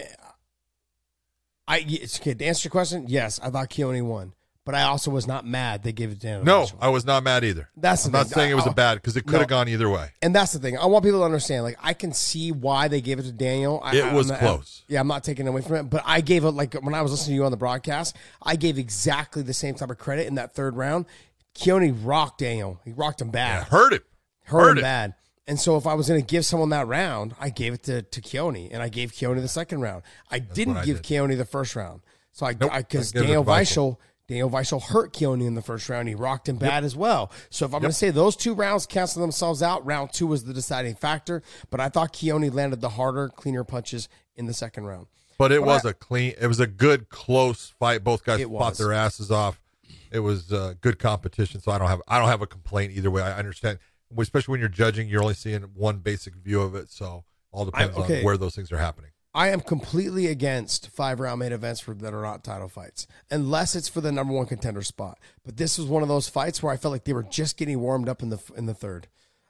[1.67, 2.33] I it's okay.
[2.33, 4.33] To answer your question, yes, I thought Keoni won,
[4.65, 6.43] but I also was not mad they gave it to Daniel.
[6.43, 7.69] No, I was not mad either.
[7.77, 8.33] That's the I'm not thing.
[8.33, 9.39] saying it was I- a oh, bad because it could No.
[9.41, 10.09] have gone either way.
[10.23, 10.79] and that's the thing.
[10.79, 11.63] I want people to understand.
[11.63, 13.81] Like, I can see why they gave it to Daniel.
[13.83, 14.81] I, It I- was not- close.
[14.87, 17.11] yeah, I'm not taking away from it, but I gave it like when I was
[17.11, 20.33] listening to you on the broadcast, I gave exactly the same type of credit in
[20.35, 21.05] that third round.
[21.55, 22.79] Keoni rocked Daniel.
[22.83, 23.59] He rocked him bad.
[23.59, 24.01] Yeah, hurt him.
[24.45, 24.81] hurt, Hurt him it.
[24.81, 25.13] bad.
[25.47, 28.01] And so if I was going to give someone that round, I gave it to,
[28.01, 30.03] to Keoni, and I gave Keoni the second round.
[30.31, 31.05] I didn't what I give did.
[31.19, 32.01] Keoni the first round.
[32.31, 33.97] So I because it Daniel Weichel.
[34.29, 36.07] Daniel Weichel hurt Keoni in the first round.
[36.07, 37.29] He rocked him bad as well.
[37.49, 40.45] So if I'm going to say those two rounds cancel themselves out, round two was
[40.45, 41.43] the deciding factor.
[41.69, 45.07] But I thought Keoni landed the harder, cleaner punches in the second round.
[45.37, 46.33] But it But was I- a clean.
[46.39, 48.03] It was a good close fight.
[48.05, 48.77] Both guys fought was.
[48.77, 49.59] their asses off.
[50.09, 51.59] It was uh, good competition.
[51.59, 53.21] So I don't have I don't have a complaint either way.
[53.21, 53.79] I understand,
[54.17, 56.89] especially when you're judging, you're only seeing one basic view of it.
[56.89, 58.19] So all depends okay.
[58.19, 59.11] on where those things are happening.
[59.35, 63.75] I am completely against five round main events for, that are not title fights, unless
[63.75, 65.17] it's for the number one contender spot.
[65.43, 67.79] But this was one of those fights where I felt like they were just getting
[67.79, 69.07] warmed up in the in the third.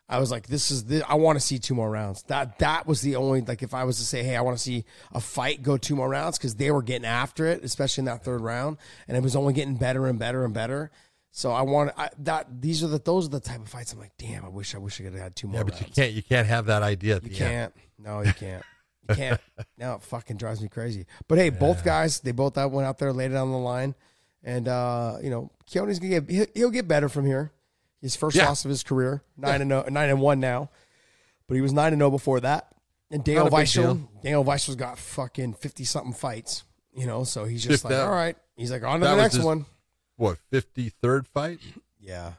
[0.08, 2.24] I was like, this is the, I want to see two more rounds.
[2.24, 4.64] That that was the only like if I was to say, hey, I want to
[4.64, 8.06] see a fight go two more rounds because they were getting after it, especially in
[8.06, 10.92] that third round, and it was only getting better and better and better.
[11.36, 12.62] So I want I, that.
[12.62, 14.78] These are the those are the type of fights I'm like, damn, I wish I
[14.78, 15.58] wish I could have had two more.
[15.58, 17.74] Yeah, but you can't you can't have that idea at You can't.
[17.98, 18.64] No, you can't.
[19.10, 19.42] You can't.
[19.80, 21.08] now it fucking drives me crazy.
[21.28, 23.96] But hey, both guys, they both out went out there, laid it on the line,
[24.44, 27.52] and uh, you know, Keoni's gonna get he'll, he'll get better from here.
[28.00, 28.46] His first Yeah.
[28.48, 30.70] loss of his career, nine and oh, nine and one now,
[31.48, 32.68] but he was nine and zero before that.
[33.10, 33.96] And Daniel Not a big deal.
[33.96, 36.64] Weichel, Daniel Weichel's got fucking fifty something fights,
[36.94, 38.08] you know, so he's just Shift like, out.
[38.10, 39.66] all right, he's like on to That the next his- one.
[40.18, 41.60] What fifty third fight?
[42.06, 42.34] Yeah,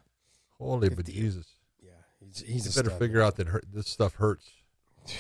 [0.59, 1.47] Holy but Jesus!
[1.83, 2.99] yeah, he's he's You better stud.
[3.01, 4.47] figure out that hurt, this stuff hurts.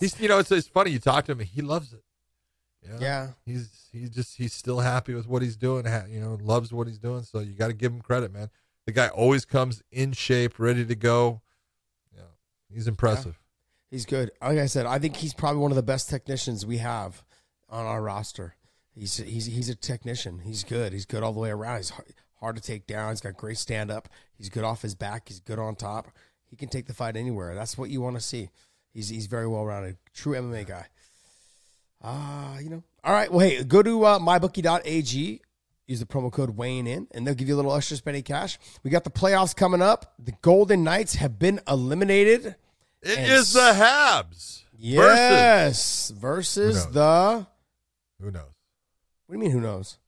[0.00, 2.02] He's you know it's it's funny you talk to him he loves it.
[2.82, 2.96] Yeah.
[3.00, 3.28] Yeah.
[3.44, 5.84] He's he's just he's still happy with what he's doing.
[5.84, 7.24] ha- You know, loves what he's doing.
[7.24, 8.50] So you got to give him credit, man.
[8.86, 11.42] The guy always comes in shape, ready to go.
[12.14, 12.22] Yeah,
[12.72, 13.38] he's impressive.
[13.90, 14.30] He's good.
[14.40, 17.24] Like I said, I think he's probably one of the best technicians we have
[17.68, 18.55] on our roster.
[18.98, 20.38] He's he's he's a technician.
[20.40, 20.92] He's good.
[20.92, 21.76] He's good all the way around.
[21.76, 22.06] He's hard,
[22.40, 23.10] hard to take down.
[23.12, 24.08] He's got great stand up.
[24.38, 25.28] He's good off his back.
[25.28, 26.08] He's good on top.
[26.48, 27.54] He can take the fight anywhere.
[27.54, 28.48] That's what you want to see.
[28.94, 29.98] He's he's very well rounded.
[30.14, 30.86] True MMA guy.
[32.02, 32.82] Ah, you know.
[33.04, 33.30] All right.
[33.30, 35.40] Well, hey, go to uh, mybookie.ag.
[35.86, 38.58] Use the promo code Wayne in, and they'll give you a little extra spending cash.
[38.82, 40.14] We got the playoffs coming up.
[40.18, 42.56] The Golden Knights have been eliminated.
[43.02, 44.32] It is the Habs.
[44.32, 47.46] Versus Yes, versus Who the.
[48.20, 48.55] who knows?
[49.26, 49.50] What do you mean?
[49.50, 49.98] Who knows?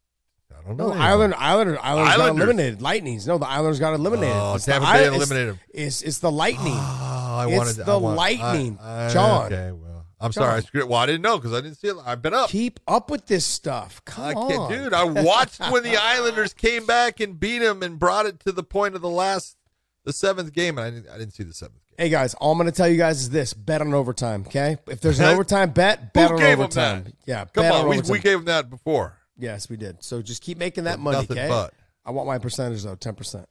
[0.56, 0.90] I don't know.
[0.90, 2.42] the Islander, Islander, Islanders got Islanders.
[2.48, 2.82] eliminated.
[2.82, 3.26] Lightnings.
[3.26, 4.34] No, the Islanders got eliminated.
[4.36, 5.60] Oh, It's the Tampa Bay Isle- it's- eliminated 'em.
[5.74, 6.72] It's, it's the Lightning.
[6.74, 9.46] Oh, I It's wanted the I want- Lightning, I- I- John.
[9.52, 10.66] Okay, well, I'm sorry, I John.
[10.66, 10.88] screwed.
[10.88, 11.96] Well, I didn't know because I didn't see it.
[12.04, 12.48] I've been up.
[12.50, 14.02] Keep up with this stuff.
[14.04, 14.92] Come I on, dude.
[14.94, 18.62] I watched when the Islanders came back and beat them and brought it to the
[18.64, 19.56] point of the last,
[20.04, 21.87] the seventh game, and I didn't, I didn't see the seventh game.
[22.00, 24.44] Hey guys, all I'm going to tell you guys is this: bet on overtime.
[24.46, 27.02] Okay, if there's an overtime bet, bet Who on gave overtime.
[27.02, 27.12] that?
[27.26, 29.18] Yeah, Come bet on, we, we gave them that before.
[29.36, 30.04] Yes, we did.
[30.04, 31.48] So just keep making that money, Nothing okay?
[31.48, 31.74] but.
[32.04, 33.48] I want my percentage though, ten percent.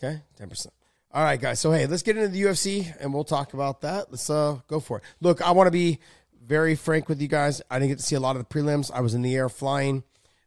[0.00, 0.72] Okay, ten percent.
[1.10, 1.58] All right, guys.
[1.58, 4.12] So hey, let's get into the UFC and we'll talk about that.
[4.12, 5.04] Let's uh go for it.
[5.20, 5.98] Look, I want to be
[6.46, 7.60] very frank with you guys.
[7.68, 8.92] I didn't get to see a lot of the prelims.
[8.94, 10.04] I was in the air flying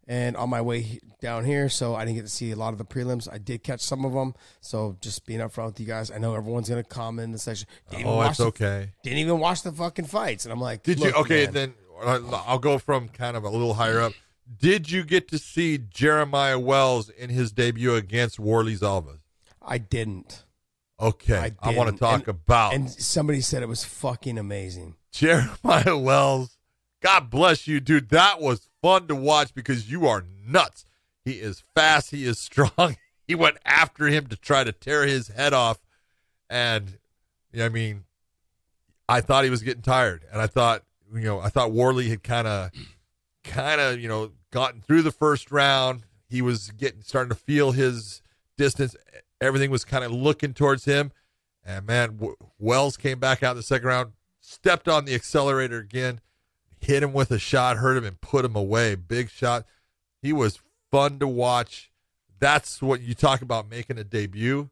[0.08, 2.78] and on my way down here, so I didn't get to see a lot of
[2.80, 3.32] the prelims.
[3.32, 4.34] I did catch some of them.
[4.60, 7.68] So just being upfront with you guys, I know everyone's gonna comment in the section.
[7.92, 8.92] Didn't Oh, it's the- okay.
[9.04, 11.12] Didn't even watch the fucking fights, and I'm like, Did you?
[11.12, 11.74] Okay, man, then
[12.04, 14.14] uh, I'll go from kind of a little higher up.
[14.60, 19.20] Did you get to see Jeremiah Wells in his debut against Warley Alves?
[19.62, 20.44] I didn't.
[21.00, 24.96] Okay, I I, want to talk And- about And somebody said it was fucking amazing.
[25.12, 26.58] Jeremiah Wells.
[27.02, 28.10] God bless you, dude.
[28.10, 30.86] That was fun to watch because you are nuts.
[31.24, 32.12] He is fast.
[32.12, 32.98] He is strong.
[33.28, 35.80] He went after him to try to tear his head off.
[36.50, 36.98] And,
[37.58, 38.04] I mean,
[39.08, 40.26] I thought he was getting tired.
[40.32, 42.72] And I thought, you know, I thought Warley had kind of,
[43.44, 46.04] kind of, you know, gotten through the first round.
[46.30, 48.22] He was getting, starting to feel his
[48.58, 48.96] distance.
[49.40, 51.12] Everything was kind of looking towards him.
[51.66, 55.78] And man, w- Wells came back out in the second round, stepped on the accelerator
[55.78, 56.22] again,
[56.82, 58.96] hit him with a shot, hurt him, and put him away.
[58.96, 59.66] Big shot.
[60.22, 60.60] He was
[60.92, 61.92] fun to watch.
[62.40, 64.70] That's what you talk about making a debut.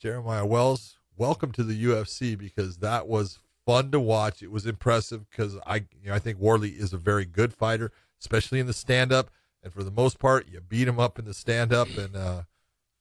[0.00, 4.42] Jeremiah Wells, welcome to the UFC because that was fun to watch.
[4.42, 7.92] It was impressive because I, you know, I think Warley is a very good fighter,
[8.20, 9.30] especially in the stand up.
[9.62, 12.42] And for the most part, you beat him up in the stand up, and uh,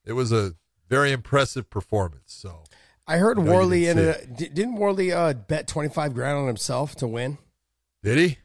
[0.05, 0.55] it was a
[0.87, 2.27] very impressive performance.
[2.27, 2.63] So.
[3.05, 4.39] I heard I Warley didn't ended.
[4.39, 7.37] see didn't Warley uh, bet twenty five grand on himself to win?
[8.01, 8.37] Did he?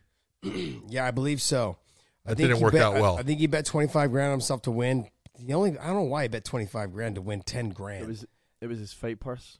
[0.88, 1.76] Yeah, I believe so.
[2.26, 3.16] I That think didn't he work bet- out well.
[3.16, 5.08] I, I think he bet twenty five grand on himself to win.
[5.38, 8.04] The only I don't know why he bet twenty five grand to win ten grand.
[8.04, 8.26] It was
[8.60, 9.58] it was his fight purse.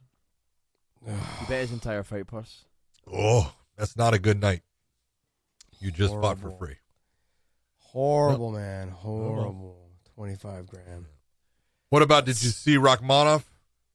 [1.07, 2.65] he bet his entire fight purse.
[3.13, 4.63] Oh, that's not a good night.
[5.81, 6.77] You just fought for free.
[7.79, 8.89] horrible, man.
[8.89, 9.77] Horrible.
[10.15, 11.07] Twenty five grand.
[11.91, 13.45] What about did you see Rakhmonov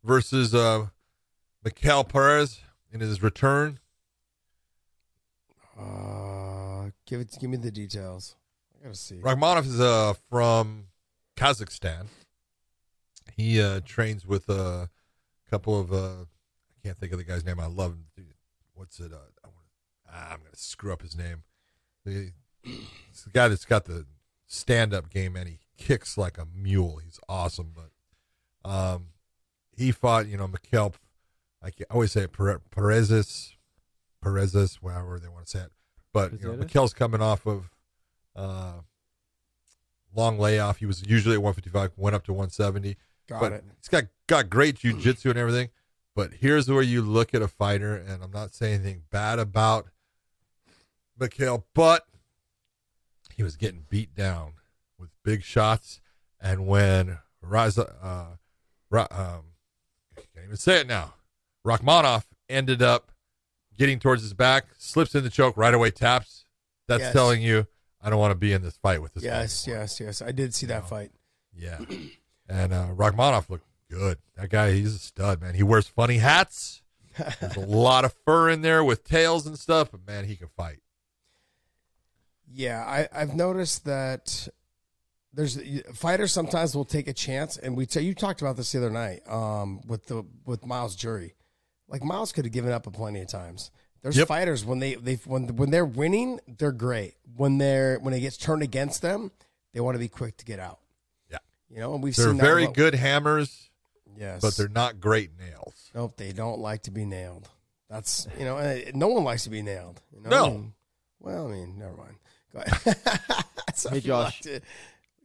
[0.04, 0.88] versus uh,
[1.64, 2.62] Mikhail Perez
[2.92, 3.80] in his return?
[5.80, 6.33] Uh,
[7.14, 7.38] give it.
[7.40, 8.36] Give me the details.
[8.76, 9.16] I gotta see.
[9.16, 10.86] Rakhmonov is uh, from
[11.38, 12.08] Kazakhstan.
[13.36, 14.90] He uh, trains with a
[15.50, 17.60] couple of uh, I can't think of the guy's name.
[17.60, 18.28] I love him.
[18.74, 19.14] What's it?
[19.14, 21.44] Uh, I wanna, ah, I'm gonna screw up his name.
[22.06, 22.32] The,
[23.10, 24.06] it's the guy that's got the
[24.48, 27.00] stand-up game and he kicks like a mule.
[27.04, 29.08] He's awesome, but um,
[29.76, 30.28] he fought.
[30.28, 30.96] You know, Mikhail.
[31.64, 33.56] I, always say it, Pere- Perez's,
[34.22, 35.72] Perez's, however they want to say it.
[36.14, 36.60] But you know, Perez's?
[36.60, 37.70] Mikhail's coming off of
[38.36, 38.74] uh,
[40.16, 40.78] long layoff.
[40.78, 42.96] He was usually at 155, went up to 170.
[43.28, 43.64] Got but it.
[43.78, 45.70] he's got got great jujitsu and everything.
[46.16, 49.88] But here's where you look at a fighter, and I'm not saying anything bad about
[51.20, 52.06] Mikhail, but
[53.34, 54.54] he was getting beat down
[55.00, 56.02] with big shots.
[56.40, 58.36] And when Raza, uh,
[58.92, 59.46] Ra, um,
[60.16, 61.16] I can't even say it now,
[61.66, 63.13] Rakhmonov ended up
[63.78, 66.46] getting towards his back, slips in the choke, right away taps.
[66.88, 67.14] That's Yes.
[67.14, 67.68] telling you
[68.02, 69.24] I don't want to be in this fight with this.
[69.24, 70.22] guy Yes, yes, yes.
[70.22, 70.88] I did see that No.
[70.90, 71.12] fight.
[71.56, 71.80] Yeah.
[72.50, 74.18] And uh, Rakhmonov looked good.
[74.36, 75.54] That guy, he's a stud, man.
[75.56, 76.82] He wears funny hats.
[77.40, 80.50] There's a lot of fur in there with tails and stuff, but man, he can
[80.58, 80.80] fight.
[82.52, 84.48] Yeah, I, I've noticed that
[85.34, 85.60] there's
[85.96, 88.90] fighters sometimes will take a chance, and we t- you talked about this the other
[88.92, 91.36] night um, with the with Myles Jury.
[91.94, 93.72] Like Myles could have given up a plenty of times.
[94.02, 94.28] There's Yep.
[94.28, 97.14] fighters when they they when when they're winning, they're great.
[97.38, 99.32] When they're when it gets turned against them,
[99.74, 100.80] they want to be quick to get out.
[101.32, 101.38] Yeah.
[101.70, 103.70] you know, and we've They're seen that very a good hammers,
[104.18, 105.90] Yes, but they're not great nails.
[105.96, 106.18] nope.
[106.18, 107.48] They don't like to be nailed.
[107.90, 110.02] That's you know, and no one likes to be nailed.
[110.14, 110.30] You know?
[110.30, 110.46] No.
[110.48, 110.74] And-
[111.20, 112.16] well, I mean, never mind.
[112.52, 112.98] Go ahead.
[113.76, 114.42] So Hey, if like Josh.
[114.42, 114.60] to-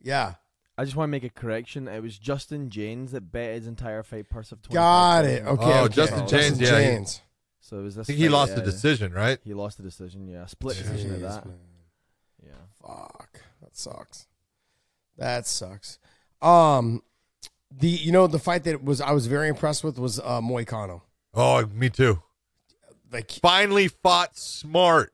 [0.02, 0.34] yeah.
[0.78, 1.88] I just want to make a correction.
[1.88, 4.74] It was Justin James that bet his entire fight purse of twenty.
[4.74, 5.44] Got it.
[5.44, 5.64] Okay.
[5.64, 5.94] Oh, okay.
[5.94, 7.20] Justin James, yeah, he- James.
[7.60, 8.04] So it was this.
[8.04, 9.38] I think he lost yeah, the decision, right?
[9.44, 10.28] He lost the decision.
[10.28, 11.46] Yeah, split decision at Jeez, that.
[11.46, 11.58] man.
[12.42, 12.52] Yeah.
[12.80, 13.40] Fuck.
[13.60, 14.28] That sucks.
[15.18, 15.98] That sucks.
[16.40, 17.02] Um,
[17.76, 21.02] the you know the fight that was I was very impressed with was uh, Moicano.
[21.34, 22.22] Oh, me too.
[23.12, 25.12] Like Finally fought smart.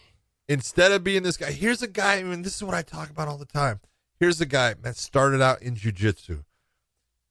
[0.48, 3.10] Instead of being this guy, here's a guy, I mean, this is what I talk
[3.10, 3.80] about all the time.
[4.18, 6.44] Here's a guy that started out in jujitsu,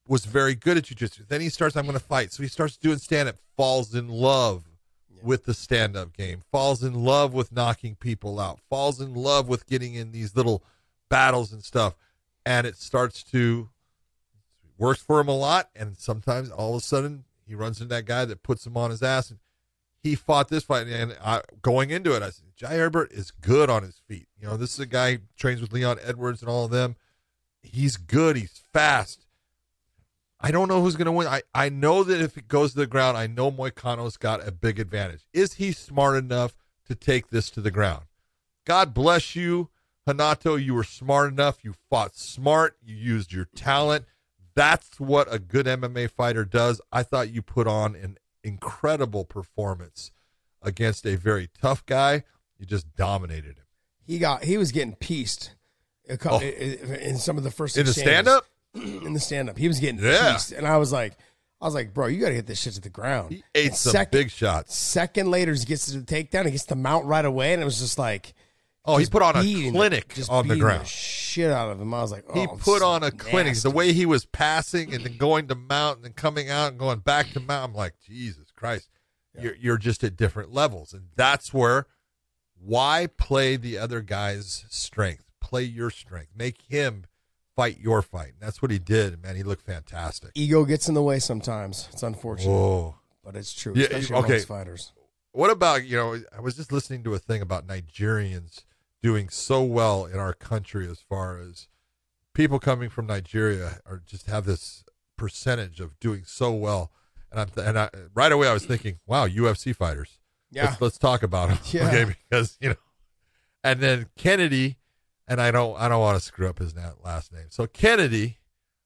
[0.08, 1.28] was very good at jujitsu.
[1.28, 2.32] Then he starts, I'm going to fight.
[2.32, 4.64] So he starts doing stand up, falls in love
[5.24, 9.48] with the stand up game, falls in love with knocking people out, falls in love
[9.48, 10.64] with getting in these little
[11.10, 11.96] battles and stuff.
[12.46, 13.70] And it starts to
[14.78, 15.70] works for him a lot.
[15.76, 18.92] And sometimes all of a sudden he runs into that guy that puts him on
[18.92, 19.32] his ass.
[19.32, 19.40] And
[20.06, 20.86] he fought this fight.
[20.86, 24.28] And I, going into it, I said, Jai Herbert is good on his feet.
[24.40, 26.96] You know, this is a guy trains with Leon Edwards and all of them.
[27.64, 28.36] He's good.
[28.36, 29.26] He's fast.
[30.40, 31.26] I don't know who's going to win.
[31.26, 34.52] I, I know that if it goes to the ground, I know Moicano's got a
[34.52, 35.26] big advantage.
[35.34, 38.04] Is he smart enough to take this to the ground?
[38.64, 39.70] God bless you,
[40.08, 40.64] Hanato.
[40.64, 41.64] You were smart enough.
[41.64, 42.78] You fought smart.
[42.84, 44.06] You used your talent.
[44.54, 46.80] That's what a good MMA fighter does.
[46.92, 50.12] I thought you put on an incredible performance
[50.62, 52.24] against a very tough guy.
[52.60, 53.66] You just dominated him.
[54.06, 55.52] He got he was getting pieced
[56.24, 56.40] Oh.
[56.40, 59.58] in some of the first In the stand up, in the stand up.
[59.58, 60.34] He was getting Yeah.
[60.34, 61.14] pieced, and I was like,
[61.60, 63.32] I was like, bro, you got to get this shit to the ground.
[63.32, 64.76] he ate And some sec- big shots.
[64.76, 66.46] Second later, he gets to the takedown.
[66.46, 68.36] He gets the mount right away, and it was just like,
[68.88, 70.88] Oh, he put on a beating- clinic just on the beating ground.
[70.88, 71.94] shit out of him.
[71.94, 73.54] I was like, oh, he I'm put so on a clinic.
[73.54, 73.70] nasty.
[73.70, 76.80] The way he was passing and then going to mount and then coming out and
[76.80, 77.72] going back to mount.
[77.72, 78.90] I'm like, Jesus Christ,
[79.40, 81.88] you're you're just at different levels, and that's where
[82.58, 85.26] why play the other guy's strength?
[85.42, 86.30] Play your strength.
[86.36, 87.06] Make him
[87.56, 88.34] fight your fight.
[88.34, 89.22] And that's what he did.
[89.22, 90.32] Man, he looked fantastic.
[90.36, 91.88] ego gets in the way sometimes.
[91.92, 92.96] It's unfortunate, Whoa.
[93.24, 93.74] but it's true.
[93.76, 94.40] Yeah, especially okay.
[94.40, 94.94] fighters.
[95.32, 96.22] What about you know?
[96.36, 98.64] I was just listening to a thing about Nigerians
[99.06, 101.68] doing so well in our country as far as
[102.34, 104.84] people coming from Nigeria are just have this
[105.16, 106.92] percentage of doing so well.
[107.32, 110.18] And I'm and I, right away I was thinking, wow, UFC fighters.
[110.50, 111.60] Yeah, Let's, let's talk about them.
[111.72, 111.88] Yeah.
[111.88, 112.76] Okay, because you know,
[113.64, 114.78] and then Kennedy,
[115.28, 117.46] and I don't I don't want to screw up his last name.
[117.50, 118.40] So Kennedy,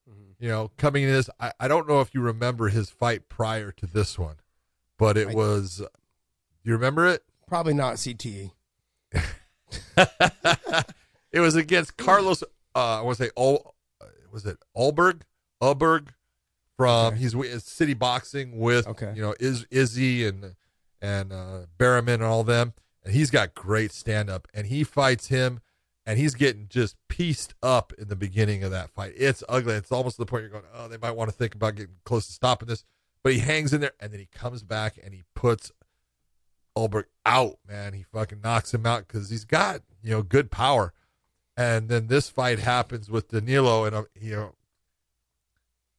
[0.09, 0.43] Mm-hmm.
[0.43, 3.71] you know, coming in this, I, I don't know if you remember his fight prior
[3.71, 4.35] to this one,
[4.97, 5.81] but it I- was.
[6.63, 7.23] You remember it?
[7.47, 8.51] probably not CTE.
[11.31, 12.43] it was against Carlos.
[12.75, 13.73] Uh, I want to say, Ol,
[14.31, 15.21] was it Ulberg?
[15.61, 16.09] Ulberg
[16.77, 17.17] from Okay.
[17.17, 19.11] he's with City Boxing with Okay.
[19.15, 20.55] you know Iz, Izzy and
[21.01, 25.27] and uh, Berriman and all them, and he's got great stand up, and he fights
[25.27, 25.59] him,
[26.05, 29.13] and he's getting just pieced up in the beginning of that fight.
[29.17, 29.75] It's ugly.
[29.75, 31.95] It's almost to the point you're going, oh, they might want to think about getting
[32.05, 32.83] close to stopping this,
[33.23, 35.71] but he hangs in there, and then he comes back and he puts
[36.87, 37.93] Ulberg out, man.
[37.93, 40.93] He fucking knocks him out because he's got, you know, good power.
[41.57, 44.55] And then this fight happens with Danilo, and, uh, you know,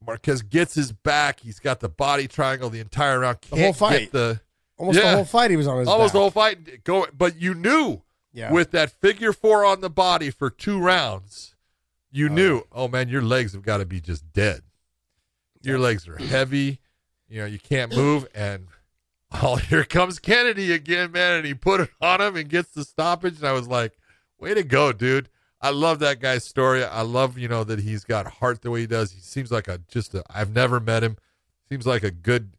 [0.07, 1.41] Marques gets his back.
[1.41, 3.41] He's got the body triangle the entire round.
[3.43, 4.13] Can't whole fight.
[4.13, 4.41] The,
[4.79, 5.11] Almost Yeah.
[5.11, 6.13] the whole fight, he was on his almost back.
[6.15, 6.85] the whole fight.
[6.85, 8.01] Go, but you knew
[8.33, 8.51] yeah.
[8.51, 11.55] with that figure four on the body for two rounds,
[12.11, 14.63] you Oh, knew, oh man, your legs have got to be just dead.
[15.63, 16.81] Your legs are heavy.
[17.29, 18.27] You know, you can't move.
[18.35, 18.69] And
[19.33, 21.39] oh, here comes Kennedy again, man.
[21.39, 23.37] And he put it on him and gets the stoppage.
[23.37, 23.97] And I was like,
[24.39, 25.29] way to go, dude.
[25.63, 26.83] I love that guy's story.
[26.83, 29.13] I love, you know, that he's got heart the way he does.
[29.13, 31.17] He seems like a just a, I've never met him.
[31.69, 32.57] Seems like a good,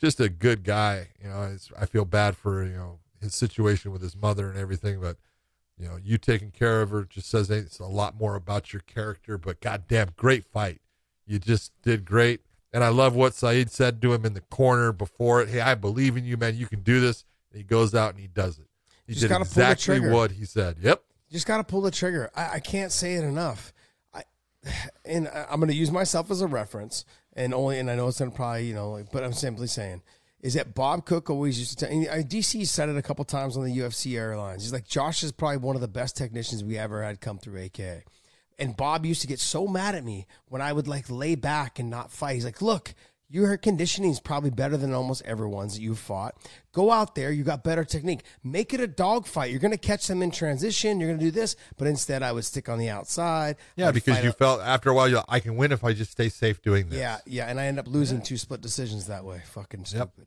[0.00, 1.08] just a good guy.
[1.20, 5.00] You know, I feel bad for, you know, his situation with his mother and everything,
[5.00, 5.16] but
[5.78, 8.82] you know, you taking care of her just says it's a lot more about your
[8.82, 9.36] character.
[9.36, 10.80] But goddamn, great fight.
[11.26, 12.42] You just did great.
[12.74, 15.48] And I love what Saeed said to him in the corner before it.
[15.48, 16.56] Hey, I believe in you, man.
[16.56, 17.24] You can do this.
[17.52, 18.66] And he goes out and he does it.
[19.06, 20.78] He Just did gotta pull the exactly what he said.
[20.80, 21.00] Yep.
[21.28, 22.30] You just got to pull the trigger.
[22.34, 23.72] I, I can't say it enough.
[24.12, 24.22] I,
[25.04, 27.04] and I'm going to use myself as a reference,
[27.34, 29.68] and only, and I know it's going to probably, you know, like, but I'm simply
[29.68, 30.02] saying
[30.44, 31.90] is that Bob Cook always used to tell.
[31.90, 34.62] and, uh, DC said it a couple times on the UFC airlines.
[34.62, 37.62] He's like, Josh is probably one of the best technicians we ever had come through
[37.62, 38.04] AK.
[38.58, 41.78] And Bob used to get so mad at me when I would like lay back
[41.78, 42.34] and not fight.
[42.34, 42.94] He's like, look,
[43.28, 46.36] your conditioning is probably better than almost everyone's that you've fought.
[46.72, 48.20] Go out there, you got better technique.
[48.44, 49.50] Make it a dog fight.
[49.50, 51.00] You're going to catch them in transition.
[51.00, 51.56] You're going to do this.
[51.76, 53.56] But instead, I would stick on the outside.
[53.76, 55.82] Yeah, I'd because you a- felt after a while, you're like, I can win if
[55.82, 56.98] I just stay safe doing this.
[56.98, 59.42] Yeah, yeah, and I end up losing two split decisions that way.
[59.52, 60.26] Fucking stupid.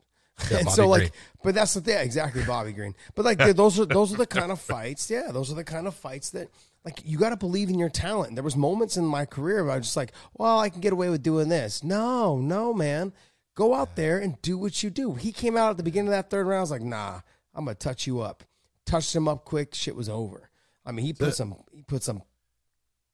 [0.50, 1.10] Yeah, and Bobby so like, Green.
[1.42, 2.94] but that's the thing, exactly, Bobby Green.
[3.14, 5.10] But like, those are those are the kind of fights.
[5.10, 6.48] Yeah, those are the kind of fights that
[6.84, 8.34] like you got to believe in your talent.
[8.34, 10.92] There was moments in my career where I was just like, well, I can get
[10.92, 11.82] away with doing this.
[11.84, 13.12] No, no, man,
[13.54, 15.14] go out there and do what you do.
[15.14, 16.58] He came out at the beginning of that third round.
[16.58, 17.20] I was like, nah,
[17.54, 18.44] I'm gonna touch you up.
[18.86, 19.74] Touched him up quick.
[19.74, 20.48] Shit was over.
[20.86, 22.22] I mean, he put some, he put some,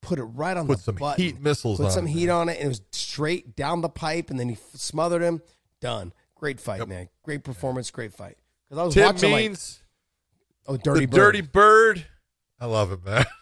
[0.01, 2.37] put it right on Put the some button heat missiles put on some heat man.
[2.37, 5.43] on it, and it was straight down the pipe, and then he f- smothered him.
[5.81, 6.12] Done.
[6.37, 7.09] Great fight, man.
[7.23, 7.91] Great performance.
[7.91, 8.37] Great fight.
[8.69, 9.83] Because I was Tim watching like, Means,
[10.67, 11.17] oh, dirty the bird.
[11.17, 12.07] Dirty Bird.
[12.61, 13.25] I love it, man.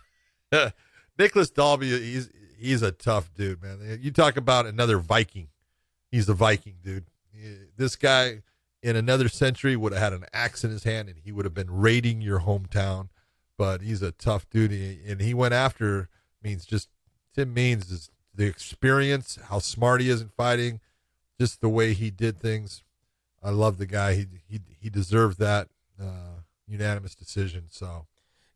[1.19, 3.99] Nicolas Dalby, he's he's a tough dude, man.
[4.01, 5.49] You talk about another Viking.
[6.11, 7.07] He's a Viking, dude.
[7.77, 8.43] This guy,
[8.83, 11.55] in another century would have had an axe in his hand and he would have
[11.55, 13.09] been raiding your hometown.
[13.59, 16.09] But he's a tough dude, and he went after
[16.43, 16.89] means just
[17.35, 20.81] Tim Means is the experience, how smart he is in fighting,
[21.39, 22.83] just the way he did things.
[23.43, 24.15] I love the guy.
[24.15, 25.69] He he he deserved that
[26.01, 27.65] uh, unanimous decision.
[27.71, 28.07] So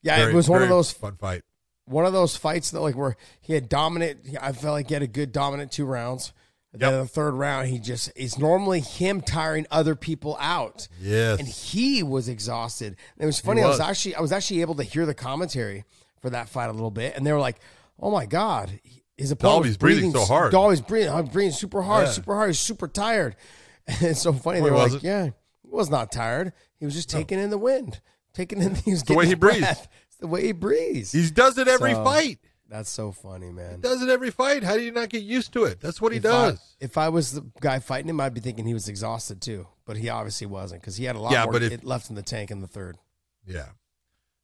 [0.02, 1.42] Yeah, very- it was one of those fun fight.
[1.86, 4.20] One of those fights that like where he had dominant.
[4.40, 6.32] I felt like he had a good dominant two rounds.
[6.72, 7.02] Then Yep.
[7.04, 10.88] the third round, he just it's normally him tiring other people out.
[11.00, 11.38] Yes.
[11.38, 12.88] and he was exhausted.
[12.88, 13.62] And it was funny.
[13.62, 13.78] I was.
[13.78, 15.84] was actually I was actually able to hear the commentary
[16.20, 17.56] for that fight a little bit, and they were like,
[18.00, 18.78] "Oh my god,
[19.16, 20.52] his opponent Dalby's was breathing so hard.
[20.52, 22.12] Dalby's breathing, I'm uh, breathing super hard, Yeah.
[22.12, 22.48] super hard.
[22.50, 23.36] He's super tired."
[23.88, 24.58] And it's so funny.
[24.58, 25.04] No, they he were like, wasn't.
[25.04, 25.24] "Yeah,
[25.62, 26.52] he was not tired.
[26.80, 27.18] He was just oh.
[27.18, 28.00] taking in the wind,
[28.34, 29.60] taking in he was the way he his breathes.
[29.60, 29.88] breath.
[30.05, 31.12] It's the way he breathes.
[31.12, 32.38] He does it every So- fight.
[32.68, 33.78] That's so funny, man.
[33.80, 34.64] Does it every fight.
[34.64, 35.78] How do you not get used to it?
[35.80, 36.58] That's what he if does.
[36.58, 39.68] I, if I was the guy fighting him, I'd be thinking he was exhausted too.
[39.84, 42.16] But he obviously wasn't because he had a lot Yeah, more but if- left in
[42.16, 42.98] the tank in the third.
[43.46, 43.66] Yeah.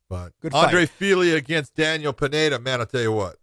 [0.09, 0.91] But Good Andre fight.
[0.91, 3.37] Fili against Daniel Pineda, man, I'll tell you what.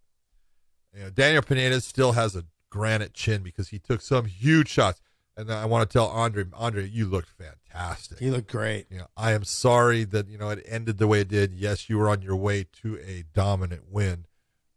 [0.96, 5.02] You know, Daniel Pineda still has a granite chin because he took some huge shots.
[5.40, 8.20] And I want to tell Andre, Andre, you looked fantastic.
[8.20, 8.88] You looked great.
[8.92, 11.54] You know, I am sorry that you know it ended the way it did.
[11.54, 14.26] Yes, you were on your way to a dominant win,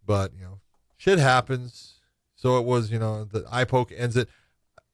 [0.07, 0.61] but you know,
[0.97, 1.95] shit happens.
[2.37, 4.29] So it was, you know, the eye poke ends it.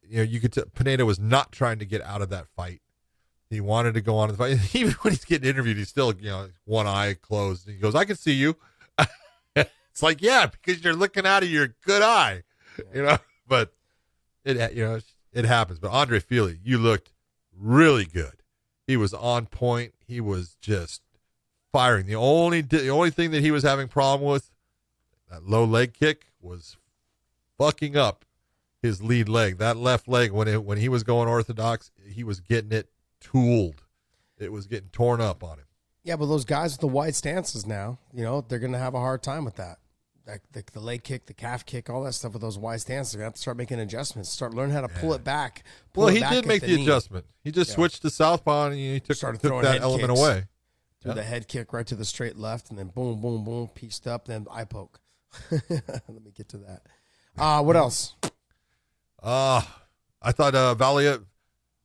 [0.03, 2.81] You know, you could t- Pineda was not trying to get out of that fight.
[3.51, 4.59] He wanted to go on the fight.
[4.75, 7.69] Even when he's getting interviewed, he's still, you know, one eye closed.
[7.69, 8.57] He goes, "I can see you."
[9.55, 12.45] it's like, yeah, because you're looking out of your good eye,
[12.95, 13.19] you know.
[13.47, 13.73] But
[14.45, 15.01] it, you know,
[15.39, 15.79] it happens.
[15.79, 17.13] But Andre Fili, you looked
[17.57, 18.43] really good.
[18.87, 19.95] He was on point.
[20.07, 21.03] He was just
[21.73, 22.07] firing.
[22.07, 24.51] The only the only thing that he was having problem with
[25.31, 26.77] that low leg kick was
[27.57, 28.25] fucking up
[28.83, 29.59] his lead leg.
[29.59, 32.89] That left leg when it when he was going orthodox, he was getting it
[33.21, 33.83] tooled.
[34.39, 35.67] It was getting torn up on him.
[36.05, 38.95] Yeah, but those guys with the wide stances now, you know, they're going to have
[38.95, 39.79] a hard time with that.
[40.29, 43.15] Like the, the leg kick, the calf kick, all that stuff with those wide stances.
[43.15, 45.65] To have to start making adjustments, start learning how to pull it back.
[45.95, 47.25] pull Well, it he back did make the, knee, adjustment.
[47.43, 47.77] He just Yeah.
[47.77, 50.45] switched to southpaw and he took, Started took throwing that element away.
[51.01, 51.15] Do Yeah.
[51.15, 54.27] the head kick right to the straight left, and then boom, boom, boom, pieced up,
[54.27, 55.01] then eye poke.
[55.51, 56.83] Let me get to that.
[57.39, 58.15] Uh, what else?
[59.23, 59.63] Uh,
[60.21, 61.25] I thought uh, Valiev,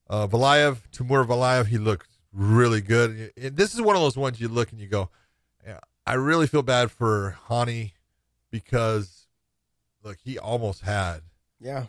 [0.10, 3.32] uh, Valayev, Timur Valayev, he looked really good.
[3.38, 5.10] And this is one of those ones you look and you go,
[5.66, 7.94] yeah, I really feel bad for Raoni
[8.54, 9.26] because,
[10.04, 11.22] look, he almost had
[11.60, 11.88] Yeah.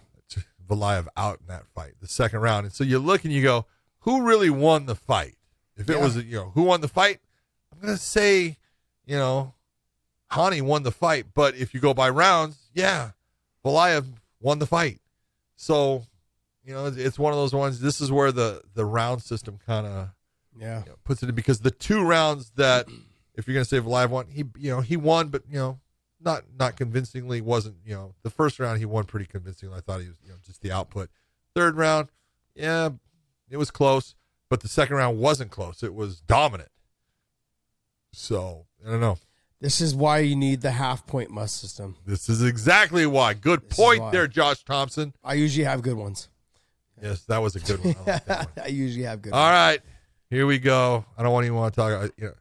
[0.67, 2.65] Valayev out in that fight, the second round.
[2.65, 3.67] And so you look and you go,
[4.01, 5.37] who really won the fight?
[5.77, 6.03] If it Yeah.
[6.03, 7.21] was, you know, who won the fight?
[7.71, 8.57] I'm going to say,
[9.05, 9.53] you know,
[10.33, 11.27] Raoni won the fight.
[11.35, 13.11] But if you go by rounds, yeah,
[13.63, 14.07] Valayev
[14.41, 15.03] won the fight.
[15.57, 16.07] So,
[16.65, 17.81] you know, it's- it's one of those ones.
[17.81, 20.09] This is where the, the round system kind of
[20.57, 20.81] Yeah.
[20.85, 22.89] you know, puts it in because the two rounds that,
[23.35, 25.79] if you're going to say Valayev won, he, you know, he won, but, you know,
[26.25, 29.77] not not convincingly wasn't you know the first round he won pretty convincingly.
[29.77, 31.11] I thought he was you know just the output.
[31.55, 32.09] Third round,
[32.55, 32.91] yeah,
[33.51, 34.15] it was close,
[34.51, 35.83] but the second round wasn't close.
[35.83, 36.71] It was dominant.
[38.13, 39.19] So I don't know.
[39.61, 41.97] This is why you need the half point must system.
[42.05, 43.35] This is exactly why.
[43.35, 44.11] Good This point why.
[44.11, 45.15] there, Josh Thomson.
[45.25, 46.29] I usually have good ones.
[47.03, 47.95] Yes, that was a good one.
[48.07, 48.65] I like that one.
[48.65, 49.53] I usually have good All ones.
[49.53, 49.81] right,
[50.31, 51.05] here we go.
[51.17, 52.13] I don't want even want to talk.
[52.19, 52.35] You know,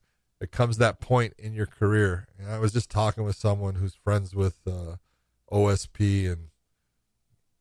[0.44, 2.28] it comes that point in your career.
[2.38, 4.98] And I was just talking with someone who's friends with uh,
[5.52, 6.48] OSP, and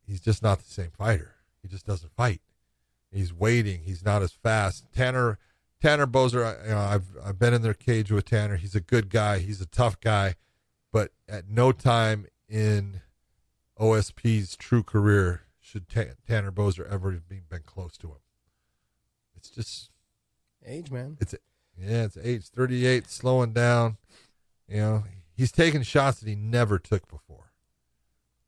[0.07, 1.35] he's just not the same fighter.
[1.63, 2.41] He just doesn't fight.
[3.13, 3.83] He's waiting.
[3.85, 4.85] He's not as fast.
[4.95, 5.39] Tanner
[5.81, 6.45] Tanner Boser.
[6.45, 8.57] I- You know, I've I've been in their cage with Tanner.
[8.57, 9.39] He's a good guy.
[9.39, 10.35] He's a tough guy,
[10.93, 13.01] but at no time in
[13.79, 18.17] OSP's true career should Ta- Tanner Boser ever have been, been close to him.
[19.37, 19.91] It's just
[20.65, 21.17] Age, man.
[21.21, 21.35] it's
[21.79, 23.97] yeah, it's age thirty eight, slowing down.
[24.69, 25.05] You know,
[25.35, 27.53] he's taking shots that he never took before.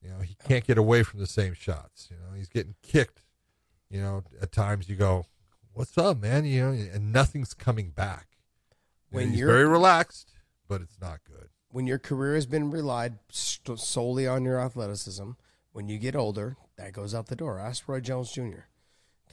[0.02, 2.08] You know, he can't get away from the same shots.
[2.10, 3.22] You know, he's getting kicked.
[3.90, 5.26] You know, at times you go,
[5.72, 8.28] "What's up, man?" You know, and nothing's coming back.
[9.10, 10.32] You know, When he's you're- very relaxed,
[10.68, 11.48] but it's not good.
[11.68, 15.30] When your career has been relied solely on your athleticism,
[15.72, 17.58] when you get older, that goes out the door.
[17.58, 18.66] Ask Roy Jones Jr.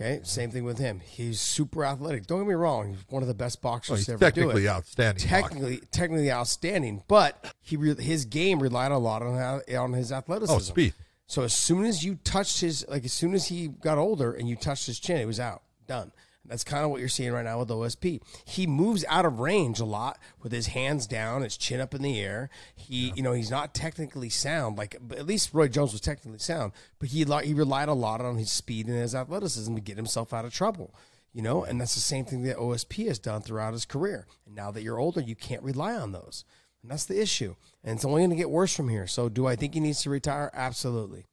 [0.02, 1.00] Okay, same thing with him.
[1.00, 2.26] He's super athletic.
[2.28, 4.42] Don't get me wrong; he's one of the best boxers Well, he's to ever do
[4.42, 4.70] technically it.
[4.70, 5.24] outstanding.
[5.24, 5.28] boxer.
[5.42, 10.56] Technically, technically outstanding, but he re- his game relied a lot on on his athleticism.
[10.56, 10.94] oh, speed.
[11.28, 14.50] So as soon as you touched his, like as soon as he got older and
[14.50, 16.12] you touched his chin, it was out, done.
[16.46, 18.22] That's kind of what you're seeing right now with OSP.
[18.46, 22.02] He moves out of range a lot with his hands down, his chin up in
[22.02, 22.50] the air.
[22.76, 24.78] He, you know, he's not technically sound.
[24.78, 28.38] Like at least Roy Jones was technically sound, but he he relied a lot on
[28.38, 30.96] his speed and his athleticism to get himself out of trouble.
[31.34, 34.28] You know, and that's the same thing that OSP has done throughout his career.
[34.46, 36.44] And now that you're older, you can't rely on those.
[36.82, 37.56] And that's the issue.
[37.84, 39.08] And it's only going to get worse from here.
[39.08, 40.52] So, do I think he needs to retire?
[40.54, 41.26] Absolutely.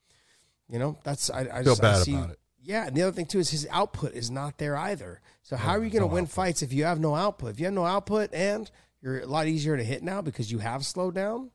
[0.68, 2.38] You know, that's I, I Feel just, bad I see, about it.
[2.68, 5.22] Yeah, and the other thing too is his output is not there either.
[5.42, 6.34] So how are you going to no win output.
[6.34, 7.52] fights if you have no output?
[7.52, 10.58] If you have no output and you're a lot easier to hit now because you
[10.58, 11.50] have slowed down,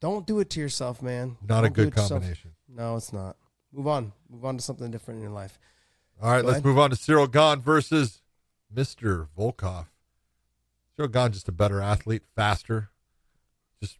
[0.00, 1.36] don't do it to yourself, man.
[1.46, 2.52] Not a Don't do good combination.
[2.66, 3.36] No, it's not.
[3.70, 4.12] Move on.
[4.30, 5.58] Move on to something different in your life.
[6.22, 6.64] All right, Go let's ahead.
[6.64, 8.22] move on to Ciryl Gane versus
[8.74, 9.28] Mr.
[9.38, 9.88] Volkov.
[10.98, 12.88] Ciryl Gane just a better athlete, faster,
[13.82, 13.98] just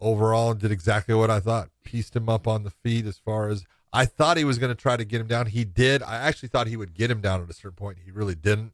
[0.00, 1.68] overall did exactly what I thought.
[1.84, 4.80] Pieced him up on the feet as far as I thought he was going to
[4.80, 5.46] try to get him down.
[5.46, 6.02] He did.
[6.02, 7.98] I actually thought he would get him down at a certain point.
[8.04, 8.72] He really didn't.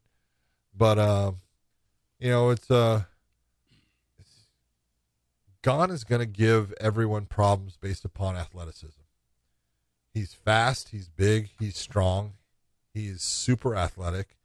[0.75, 1.37] But um,
[2.19, 3.03] you know, it's uh
[4.19, 4.47] it's,
[5.63, 9.03] Gane is going to give everyone problems based upon athleticism.
[10.15, 12.33] He's fast, he's big, he's strong,
[12.95, 14.37] he is super athletic.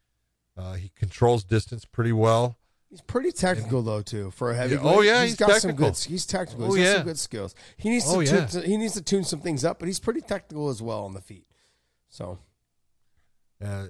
[0.57, 2.57] Uh, he controls distance pretty well.
[2.95, 4.75] He's pretty technical though too for a heavy.
[4.75, 5.97] Yeah, oh, yeah, he's he's got some good.
[5.97, 6.63] He's technical.
[6.63, 6.95] Oh, He's got yeah.
[6.99, 7.53] some good skills.
[7.75, 8.11] He needs to.
[8.11, 8.61] Oh, tune, yeah.
[8.61, 11.19] he needs to tune some things up, but he's pretty technical as well on the
[11.19, 11.45] feet.
[12.07, 12.39] So
[13.61, 13.87] Uh,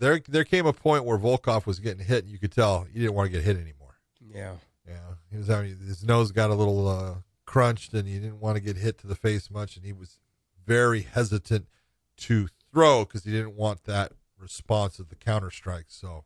[0.00, 2.98] there, there came a point where Volkov was getting hit, and you could tell he
[2.98, 3.94] didn't want to get hit anymore.
[4.20, 4.54] yeah,
[4.84, 4.94] Yeah,
[5.30, 7.14] he was having his nose got a little uh,
[7.46, 10.18] crunched, and he didn't want to get hit to the face much, and he was
[10.66, 11.68] very hesitant
[12.16, 15.86] to throw because he didn't want that response of the counter strike.
[15.86, 16.24] So,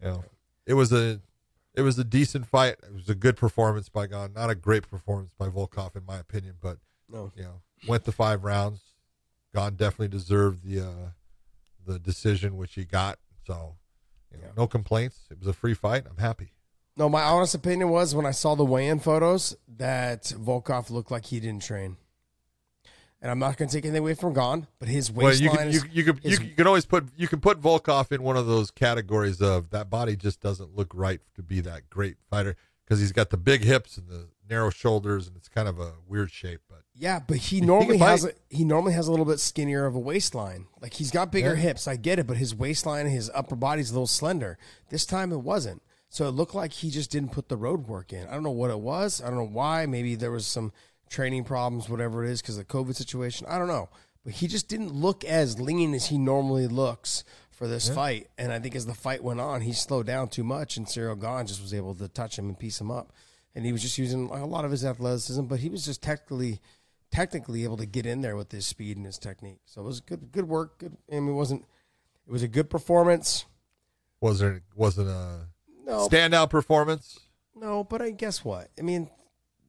[0.00, 0.24] you know,
[0.66, 1.20] it was a
[1.74, 2.76] it was a decent fight.
[2.82, 4.32] It was a good performance by Gane.
[4.34, 7.30] Not a great performance by Volkov, in my opinion, but no.
[7.36, 8.80] you know, went the five rounds.
[9.54, 11.08] Gane definitely deserved the uh,
[11.86, 13.18] the decision which he got.
[13.46, 13.76] So,
[14.32, 14.52] you know, Yeah.
[14.56, 15.20] no complaints.
[15.30, 16.04] It was a free fight.
[16.08, 16.52] I'm happy.
[16.96, 21.26] No, my honest opinion was when I saw the weigh-in photos that Volkov looked like
[21.26, 21.98] he didn't train.
[23.26, 25.56] And I'm not going to take anything away from Gane, but his Well, you waistline
[25.56, 27.60] can you, is you can you, is- can- you can always put you can put
[27.60, 31.60] Volkov in one of those categories of that body just doesn't look right to be
[31.62, 32.54] that great fighter
[32.84, 35.94] because he's got the big hips and the narrow shoulders and it's kind of a
[36.06, 36.60] weird shape.
[36.70, 39.96] But Yeah, but he normally has a, he normally has a little bit skinnier of
[39.96, 40.66] a waistline.
[40.80, 41.62] Like he's got bigger Yeah.
[41.62, 44.56] hips, I get it, but his waistline and his upper body's a little slender.
[44.88, 45.82] This time it wasn't.
[46.10, 48.28] So it looked like he just didn't put the road work in.
[48.28, 49.20] I don't know what it was.
[49.20, 49.84] I don't know why.
[49.86, 50.72] Maybe there was some
[51.08, 53.46] training problems, whatever it is, because of the COVID situation.
[53.48, 53.88] I don't know.
[54.24, 58.28] But he just didn't look as lean as he normally looks for this fight.
[58.36, 61.18] And I think as the fight went on, he slowed down too much, and Ciryl
[61.20, 63.12] Gane just was able to touch him and piece him up.
[63.54, 66.60] And he was just using a lot of his athleticism, but he was just technically
[67.10, 69.60] technically able to get in there with his speed and his technique.
[69.64, 70.78] So it was good good work.
[70.78, 71.64] Good I mean it wasn't
[72.26, 73.46] it was a good performance.
[74.20, 75.46] was there wasn't a
[75.86, 77.20] No standout performance?
[77.54, 78.68] no, but I guess what?
[78.78, 79.08] I mean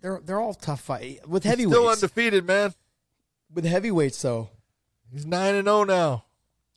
[0.01, 1.75] they're they're all tough fight with heavyweights.
[1.77, 2.73] still undefeated, man.
[3.53, 4.49] with heavyweights though.
[5.11, 6.25] He's nine and zero now.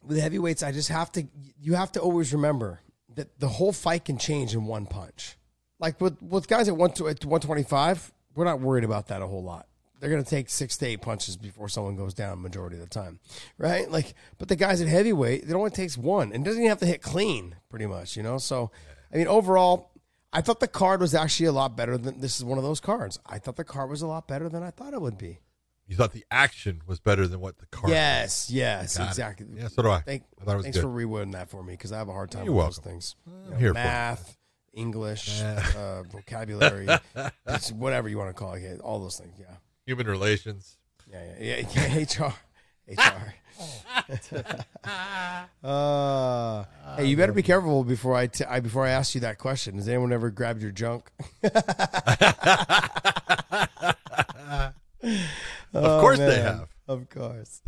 [0.03, 1.27] With heavyweights, I just have to
[1.61, 2.81] you have to always remember
[3.16, 5.37] that the whole fight can change in one punch.
[5.79, 9.21] Like with with guys at one at one twenty five, we're not worried about that
[9.23, 9.66] a whole lot.
[9.99, 13.21] They're gonna take six to eight punches before someone goes down majority of the time,
[13.59, 13.91] right?
[13.91, 16.87] Like, but the guys at heavyweight, it only takes one, and doesn't even have to
[16.87, 18.39] hit clean, pretty much, you know.
[18.39, 18.71] So,
[19.12, 19.91] I mean, overall,
[20.33, 22.81] I thought the card was actually a lot better than this is one of those
[22.81, 23.18] cards.
[23.26, 25.41] I thought the card was a lot better than I thought it would be.
[25.87, 27.91] You thought the action was better than what the card.
[27.93, 29.09] Yes, yes, Got it.
[29.09, 29.47] exactly.
[29.57, 30.01] Yeah, so do I.
[30.03, 30.83] Thank, I thought it was thanks good.
[30.83, 32.83] for rewording that for me because I have a hard time You're with welcome.
[32.85, 33.16] those things.
[33.53, 33.83] I'm here for it.
[33.83, 34.37] math,
[34.72, 36.87] English, uh, vocabulary,
[37.72, 39.35] whatever you want to call it, all those things.
[39.37, 39.47] Yeah,
[39.87, 40.76] Human relations.
[41.11, 41.89] yeah, yeah, yeah.
[41.99, 42.35] yeah HR,
[42.89, 43.35] HR.
[45.65, 46.65] uh,
[46.97, 49.77] hey, you better be careful before I, t- I before I ask you that question.
[49.77, 51.11] Has anyone ever grabbed your junk?
[55.73, 56.45] Of course they Oh, man.
[56.59, 56.69] have.
[56.89, 57.62] Of course.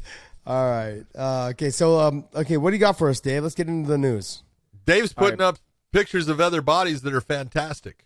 [0.46, 1.02] All right.
[1.16, 1.70] Uh, okay.
[1.70, 3.42] So, um, okay, what do you got for us, Dave?
[3.44, 4.42] Let's get into the news.
[4.84, 5.58] Dave's putting up
[5.92, 8.04] pictures of other bodies that are fantastic.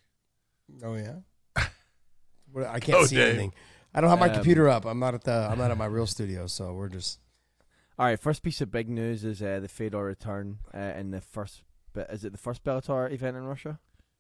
[0.85, 1.15] Oh yeah.
[1.57, 3.29] I can't Oh, see Dave.
[3.31, 3.55] anything.
[3.95, 4.85] I don't have my Um, computer up.
[4.85, 5.33] I'm not at the.
[5.51, 7.19] I'm not at my real studio, so we're just.
[7.99, 11.21] All right, first piece of big news is uh, the Fedor return uh, in the
[11.21, 11.63] first.
[11.95, 13.79] But is it the first Bellator event in Russia?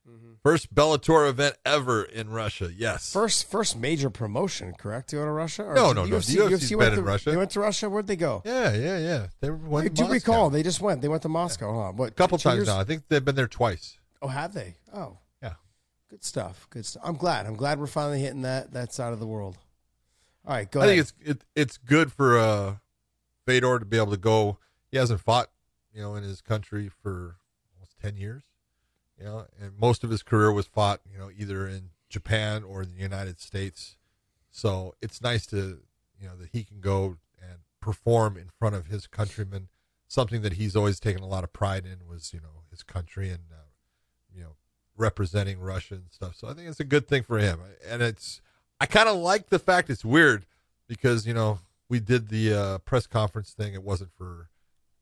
[0.08, 0.34] Mm-hmm.
[0.42, 2.70] First Bellator event ever in Russia.
[2.74, 3.12] Yes.
[3.12, 5.12] First, first major promotion, correct?
[5.12, 5.64] You go to Russia?
[5.64, 6.18] Or No, did no, no.
[6.20, 7.30] The UFC's went been in to, Russia.
[7.32, 7.90] They went to Russia.
[7.90, 8.40] Where'd they go?
[8.46, 9.26] Yeah, yeah, yeah.
[9.40, 10.12] They went I to do Moscow.
[10.14, 11.02] recall they just went.
[11.02, 11.92] They went to Moscow, huh?
[11.92, 12.10] What?
[12.10, 12.68] a couple times years?
[12.68, 12.78] now.
[12.80, 13.98] I think they've been there twice.
[14.22, 14.76] Oh, have they?
[14.94, 15.54] Oh, Yeah.
[16.08, 16.66] good stuff.
[16.70, 17.02] Good stuff.
[17.04, 17.44] I'm glad.
[17.46, 19.58] I'm glad we're finally hitting that that side of the world.
[20.46, 20.88] All right, go ahead.
[20.88, 21.06] I ahead.
[21.08, 22.76] think it's it, it's good for uh,
[23.46, 24.58] Fedor to be able to go.
[24.90, 25.48] He hasn't fought
[25.96, 27.38] you know, in his country for
[27.74, 28.44] almost ten years.
[29.18, 32.84] You know, and most of his career was fought, you know, either in Japan or
[32.84, 33.96] the United States.
[34.50, 35.78] So it's nice to,
[36.20, 39.68] you know, that he can go and perform in front of his countrymen.
[40.06, 43.30] Something that he's always taken a lot of pride in was, you know, his country
[43.30, 43.70] and, uh,
[44.34, 44.56] you know,
[44.98, 46.36] representing Russia and stuff.
[46.36, 47.60] So I think it's a good thing for him.
[47.88, 48.42] And it's,
[48.78, 50.44] I kind of like the fact it's weird
[50.86, 53.74] because, you know, we did the uh, press conference thing.
[53.74, 54.48] It wasn't for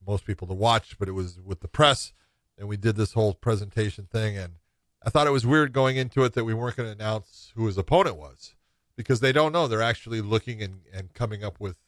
[0.07, 2.13] most people to watch, but it was with the press.
[2.59, 4.37] And we did this whole presentation thing.
[4.37, 4.55] And
[5.03, 7.67] I thought it was weird going into it that we weren't going to announce who
[7.67, 8.55] his opponent was
[8.97, 9.67] because they don't know.
[9.67, 11.79] They're actually looking and, and coming up with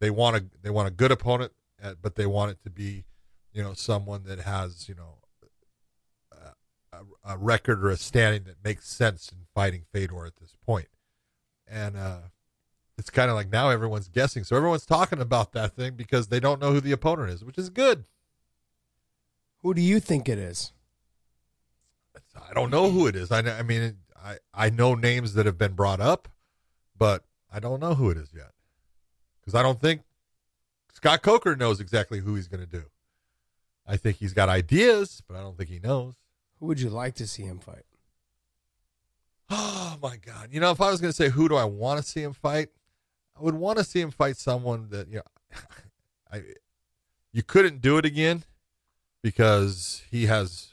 [0.00, 1.52] they want a they want a good opponent,
[1.82, 3.04] uh, but they want it to be,
[3.52, 5.18] you know, someone that has you know
[6.98, 10.88] a, a record or a standing that makes sense in fighting Fedor at this point.
[11.66, 12.18] And uh,
[12.98, 16.40] it's kind of like now everyone's guessing, so everyone's talking about that thing because they
[16.40, 18.04] don't know who the opponent is, which is good.
[19.62, 20.72] Who do you think it is?
[22.48, 23.30] I don't know who it is.
[23.30, 26.28] I, I mean, I, I know names that have been brought up,
[26.96, 28.52] but I don't know who it is yet
[29.40, 30.02] because I don't think
[30.92, 32.84] Scott Coker knows exactly who he's going to do.
[33.86, 36.14] I think he's got ideas, but I don't think he knows.
[36.58, 37.84] Who would you like to see him fight?
[39.90, 40.50] Oh my God!
[40.52, 42.34] You know, if I was going to say who do I want to see him
[42.34, 42.68] fight,
[43.38, 45.58] I would want to see him fight someone that you know,
[46.32, 46.42] I
[47.32, 48.44] you couldn't do it again
[49.22, 50.72] because he has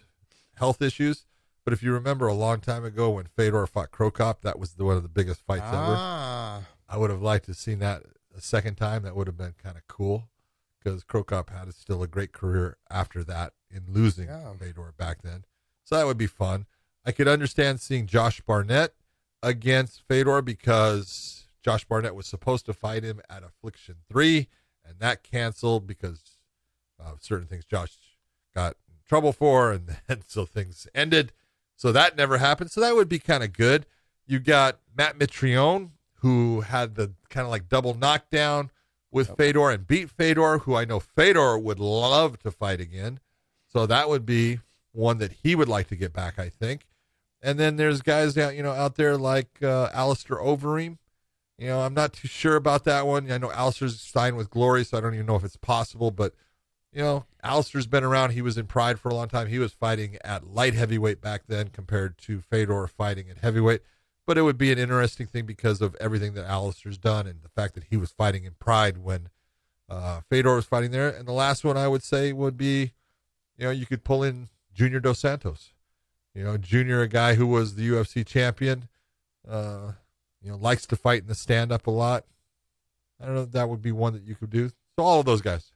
[0.55, 1.25] health issues.
[1.63, 4.73] But if you remember a long time ago when Fedor fought Cro Cop, that was
[4.73, 6.57] the, one of the biggest fights ah.
[6.57, 6.65] ever.
[6.87, 8.03] I would have liked to have seen that
[8.37, 9.01] a second time.
[9.01, 10.29] That would have been kind of cool
[10.77, 14.53] because Cro Cop had still a great career after that in losing Yeah.
[14.53, 15.45] Fedor back then.
[15.83, 16.67] So that would be fun.
[17.03, 18.93] I could understand seeing Josh Barnett
[19.41, 24.47] against Fedor because Josh Barnett was supposed to fight him at Affliction 3,
[24.87, 26.37] and that canceled because
[26.99, 27.97] of certain things Josh
[28.53, 31.33] got in trouble for, and then so things ended.
[31.75, 32.69] So that never happened.
[32.69, 33.87] So that would be kind of good.
[34.27, 35.89] You got Matt Mitrione,
[36.19, 38.69] who had the kind of like double knockdown
[39.09, 43.19] with Fedor and beat Fedor, who I know Fedor would love to fight again.
[43.73, 44.59] So that would be
[44.91, 46.85] one that he would like to get back, I think.
[47.41, 50.99] And then there's guys out, you know, out there like uh, Alistair Overeem.
[51.57, 53.31] You know, I'm not too sure about that one.
[53.31, 56.11] I know Alistair's signed with Glory, so I don't even know if it's possible.
[56.11, 56.33] But
[56.91, 58.31] you know, Alistair's been around.
[58.31, 59.47] He was in Pride for a long time.
[59.47, 63.81] He was fighting at light heavyweight back then compared to Fedor fighting at heavyweight.
[64.25, 67.49] But it would be an interesting thing because of everything that Alistair's done and the
[67.49, 69.29] fact that he was fighting in Pride when
[69.89, 71.09] uh, Fedor was fighting there.
[71.09, 72.93] And the last one I would say would be,
[73.57, 75.73] you know, you could pull in Junior Dos Santos.
[76.33, 78.89] You know, Junior, a guy who was the UFC champion,
[79.47, 79.93] uh,
[80.45, 82.23] you know, likes to fight in the stand up a lot.
[83.19, 84.69] I don't know if that would be one that you could do.
[84.69, 85.71] So all of those guys.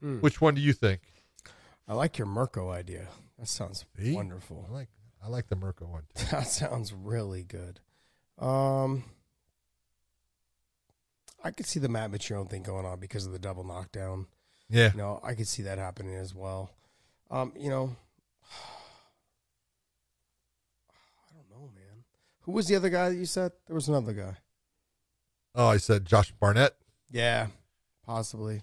[0.00, 0.20] Hmm.
[0.20, 1.02] Which one do you think?
[1.86, 3.08] I like your Mirko idea.
[3.38, 4.14] That sounds See?
[4.14, 4.66] wonderful.
[4.68, 4.88] I like
[5.22, 6.24] I like the Mirko one too.
[6.30, 7.80] That sounds really good.
[8.38, 9.04] Um,
[11.44, 14.26] I could see the Matt Mitrione thing going on because of the double knockdown.
[14.70, 14.92] Yeah.
[14.92, 16.70] You know, I could see that happening as well.
[17.30, 17.94] Um, you know,
[21.28, 22.04] I don't know, man.
[22.42, 23.52] Who was the other guy that you said?
[23.66, 24.36] There was another guy.
[25.54, 26.74] Oh, I said Josh Barnett.
[27.10, 27.48] Yeah,
[28.06, 28.62] possibly.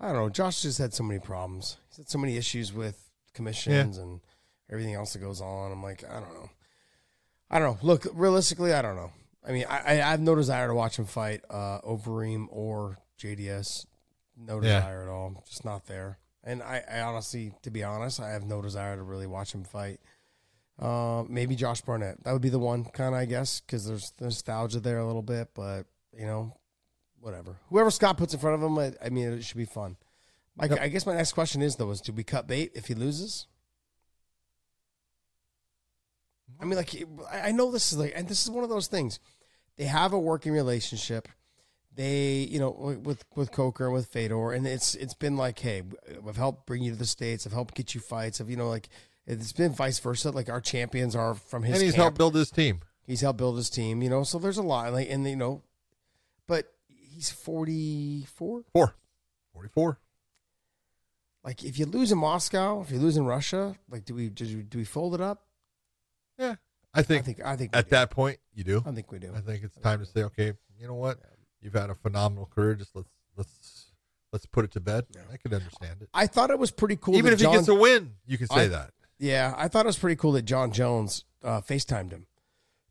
[0.00, 0.28] I don't know.
[0.28, 1.78] Josh just had so many problems.
[1.88, 4.20] He's had so many issues with commissions and
[4.70, 5.72] everything else that goes on.
[5.72, 6.50] I'm like, I don't know.
[7.50, 7.86] I don't know.
[7.86, 9.12] Look, realistically, I don't know.
[9.46, 13.86] I mean, I, I have no desire to watch him fight uh, Overeem or JDS.
[14.36, 14.80] No Yeah.
[14.80, 15.42] desire at all.
[15.48, 16.18] Just not there.
[16.42, 19.64] And I, I honestly, to be honest, I have no desire to really watch him
[19.64, 20.00] fight.
[20.78, 22.22] Uh, maybe Josh Barnett.
[22.24, 25.22] That would be the one, kind of, I guess, because there's nostalgia there a little
[25.22, 25.48] bit.
[25.54, 26.56] But you know,
[27.20, 27.56] whatever.
[27.70, 29.96] Whoever Scott puts in front of him, I, I mean, it should be fun.
[30.58, 30.80] I, Yep.
[30.80, 33.46] I guess my next question is though: is do we cut bait if he loses?
[36.60, 36.94] I mean, like
[37.30, 39.20] I know this is like, and this is one of those things.
[39.76, 41.28] They have a working relationship.
[41.94, 42.70] They, you know,
[43.02, 45.82] with with Coker and with Fedor, and it's it's been like, hey,
[46.26, 47.46] I've helped bring you to the states.
[47.46, 48.40] I've helped get you fights.
[48.40, 48.88] I've you know, like
[49.26, 50.30] it's been vice versa.
[50.30, 51.74] Like our champions are from his.
[51.76, 52.02] and he's camp.
[52.02, 52.80] helped build his team.
[53.06, 54.24] He's helped build his team, you know.
[54.24, 55.62] So there's a lot, like, and you know,
[56.48, 58.64] but he's 44.
[58.72, 58.94] Four.
[59.54, 59.98] 44.
[61.44, 64.44] Like, if you lose in Moscow, if you lose in Russia, like, do we do
[64.44, 65.42] we, do we fold it up?
[66.38, 66.56] Yeah.
[66.92, 67.90] I think, I think I think at do.
[67.90, 68.82] that point you do.
[68.86, 69.32] I think we do.
[69.36, 71.18] I think it's time to say, okay, you know what?
[71.60, 72.74] You've had a phenomenal career.
[72.74, 73.92] Just let's let's
[74.32, 75.04] let's put it to bed.
[75.32, 76.08] I can understand it.
[76.14, 77.16] I thought it was pretty cool.
[77.16, 78.90] Even if John, he gets a win, you can say I- that.
[79.18, 82.26] Yeah, I thought it was pretty cool that Jon Jones uh, FaceTimed him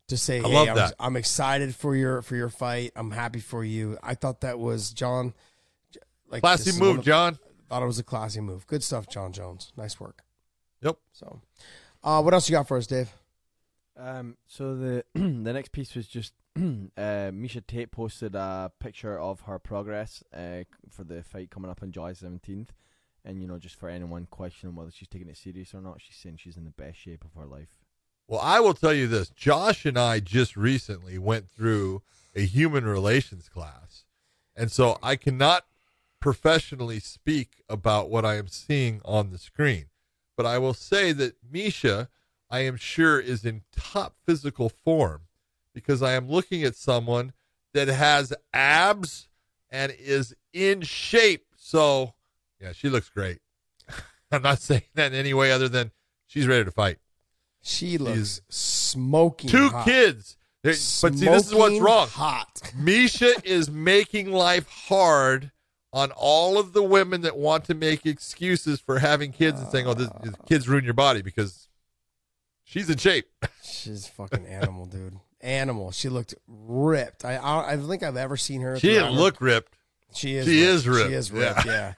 [0.08, 0.94] to say, I "Hey, love I'm, that.
[0.98, 2.92] I'm excited for your for your fight.
[2.96, 5.34] I'm happy for you." I thought that was John.
[6.28, 7.38] Like this Classy move, of- John.
[7.68, 8.66] thought it was a classy move.
[8.66, 9.72] Good stuff, Jon Jones.
[9.76, 10.22] Nice work.
[10.82, 10.98] Yep.
[11.12, 11.40] So,
[12.02, 13.12] uh, what else you got for us, Dave?
[13.96, 15.20] Um, so the the
[15.52, 16.60] next piece was just uh,
[17.30, 21.92] Miesha Tate posted a picture of her progress uh, for the fight coming up on
[21.92, 22.72] July seventeenth,
[23.26, 26.16] and you know just for anyone questioning whether she's taking it serious or not, she's
[26.16, 27.76] saying she's in the best shape of her life.
[28.28, 29.28] Well, I will tell you this.
[29.28, 32.02] Josh and I just recently went through
[32.34, 34.04] a human relations class.
[34.56, 35.64] And so I cannot
[36.20, 39.86] professionally speak about what I am seeing on the screen.
[40.36, 42.08] But I will say that Miesha,
[42.50, 45.22] I am sure, is in top physical form
[45.72, 47.32] because I am looking at someone
[47.74, 49.28] that has abs
[49.70, 51.46] and is in shape.
[51.56, 52.14] So,
[52.60, 53.38] yeah, she looks great.
[54.32, 55.92] I'm not saying that in any way other than
[56.26, 56.98] she's ready to fight.
[57.62, 59.50] She looks smoking.
[59.50, 59.84] Two hot.
[59.84, 60.36] kids.
[60.62, 62.08] But see, this is what's wrong.
[62.08, 62.60] Hot.
[62.78, 65.52] Miesha is making life hard
[65.92, 69.86] on all of the women that want to make excuses for having kids and saying,
[69.86, 71.68] "Oh, this, this kids ruin your body," because
[72.64, 73.26] she's in shape.
[73.62, 75.18] She's a fucking animal, dude.
[75.40, 75.92] Animal.
[75.92, 77.24] She looked ripped.
[77.24, 78.78] I I, I don't think I've ever seen her.
[78.78, 79.76] She didn't look ripped.
[80.14, 80.46] She is.
[80.46, 80.70] she ripped.
[80.70, 81.38] is ripped, She is yeah.
[81.38, 81.66] ripped.
[81.66, 81.94] Yeah.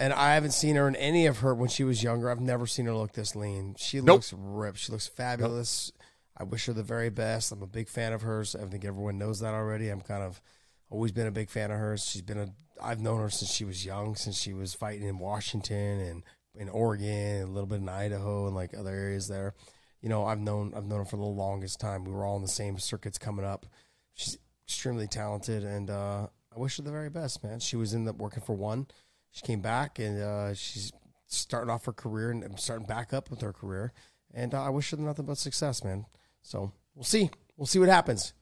[0.00, 2.30] And I haven't seen her in any of her when she was younger.
[2.30, 3.74] I've never seen her look this lean.
[3.78, 4.06] She Nope.
[4.16, 4.78] looks ripped.
[4.78, 5.92] She looks fabulous.
[6.36, 7.52] I wish her the very best.
[7.52, 8.56] I'm a big fan of hers.
[8.56, 9.90] I think everyone knows that already.
[9.90, 10.40] I'm kind of
[10.88, 12.04] always been a big fan of hers.
[12.06, 12.48] She's been a.
[12.82, 16.22] I've known her since she was young, since she was fighting in Washington and
[16.54, 17.06] in Oregon,
[17.42, 19.52] and a little bit in Idaho and like other areas there.
[20.00, 22.04] You know, I've known I've known her for the longest time.
[22.04, 23.66] We were all in the same circuits coming up.
[24.14, 27.60] She's extremely talented, and uh, I wish her the very best, man.
[27.60, 28.86] She was in the working for one.
[29.30, 30.92] She came back, and uh, she's
[31.26, 33.92] starting off her career and starting back up with her career.
[34.34, 36.06] And uh, I wish her nothing but success, man.
[36.42, 37.30] So we'll see.
[37.56, 38.32] We'll see what happens.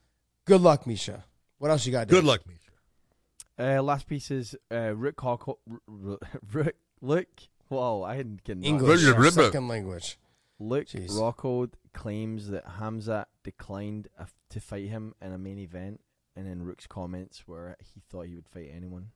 [0.45, 1.23] Good luck, Miesha.
[1.57, 2.07] What else you got?
[2.07, 3.77] Good luck, Miesha.
[3.77, 5.79] Uh, last piece is uh, Rick Hawco- R-
[6.11, 6.19] R-
[6.53, 6.75] Rick.
[7.01, 7.27] Look,
[7.67, 10.17] whoa, I hadn't get English, Good, our second language.
[10.59, 11.11] Luke Jeez.
[11.11, 16.01] Rockhold claims that Hamza declined a f- to fight him in a main event,
[16.35, 19.09] and then Rook's comments were he thought he would fight anyone.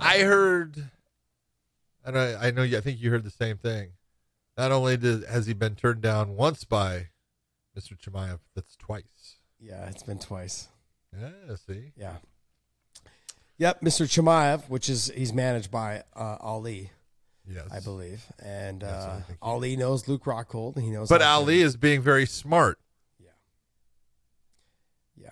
[0.00, 0.90] I heard,
[2.04, 2.78] and I, I know you.
[2.78, 3.90] I think you heard the same thing.
[4.56, 7.08] Not only did, has he been turned down once by
[7.78, 7.96] Mr.
[7.96, 9.36] Chimaev, that's twice.
[9.60, 10.68] Yeah, it's been twice.
[11.18, 11.30] Yeah,
[11.66, 12.16] see, Yeah.
[13.58, 14.06] Yep, Mr.
[14.06, 16.90] Chimaev, which is he's managed by uh, Ali,
[17.44, 19.38] yes, I believe, and That's what I uh, think.
[19.42, 21.08] Ali knows Luke Rockhold, and he knows.
[21.08, 22.78] But Ali is being very smart
[25.16, 25.30] yeah,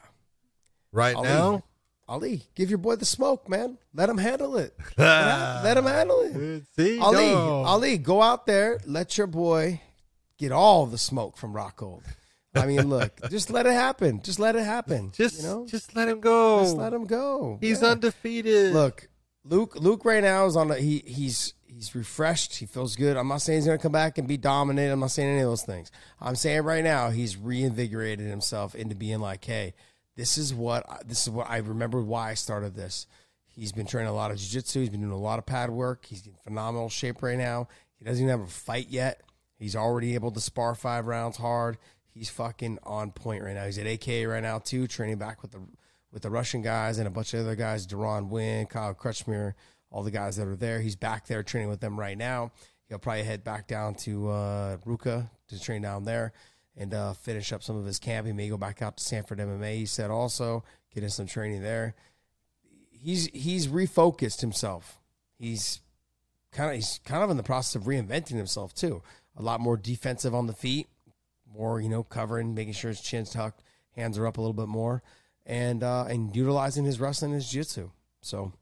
[0.97, 1.29] right Ali.
[1.29, 1.63] now.
[2.09, 3.79] Ali, give your boy the smoke, man.
[3.93, 4.77] Let him handle it.
[4.99, 6.63] Let him- handle it.
[6.77, 7.65] See, Ali, no.
[7.65, 8.79] Ali, go out there.
[8.87, 9.81] Let your boy
[10.39, 12.03] get all the smoke from Rockhold.
[12.55, 14.23] I mean, look, just let it happen.
[14.23, 15.11] Just let it happen.
[15.15, 16.63] just, you know, just let him go.
[16.63, 17.59] just let him go.
[17.61, 17.89] He's Yeah.
[17.89, 18.73] undefeated.
[18.73, 19.09] Look,
[19.45, 19.75] Luke.
[19.77, 20.71] Luke right now is on.
[20.71, 22.55] A, he he's he's refreshed.
[22.57, 23.17] He feels good.
[23.17, 24.93] I'm not saying he's going to come back and be dominant.
[24.93, 25.91] I'm not saying any of those things.
[26.21, 29.75] I'm saying right now he's reinvigorated himself into being like, hey,
[30.17, 33.07] this is what this is what I remember why I started this.
[33.47, 34.81] He's been training a lot of jiu-jitsu.
[34.81, 36.05] He's been doing a lot of pad work.
[36.07, 37.69] He's in phenomenal shape right now.
[37.99, 39.23] He doesn't even have a fight yet.
[39.59, 41.79] He's already able to spar five rounds hard.
[42.13, 43.65] He's fucking on point right now.
[43.65, 45.61] He's at AK right now too, training back with the
[46.13, 49.53] with the Russian guys and a bunch of other guys, Duran Wynn, Kyle Crutchmer,
[49.91, 50.81] all the guys that are there.
[50.81, 52.53] He's back there training with them right now.
[52.89, 56.33] He'll probably head back down to uh, Ruka to train down there
[56.77, 58.27] and uh, finish up some of his camp.
[58.27, 59.77] He may go back out to Sanford MMA.
[59.77, 61.95] He said also get in some training there.
[62.91, 64.99] He's he's refocused himself.
[65.39, 65.81] He's
[66.53, 69.03] kind of he's kind of in the process of reinventing himself too.
[69.37, 70.89] A lot more defensive on the feet,
[71.53, 73.63] more you know covering, making sure his chin's tucked,
[73.93, 75.03] hands are up a little bit more,
[75.45, 77.91] and uh, and utilizing his wrestling and his jiu-jitsu.
[78.23, 78.53] So,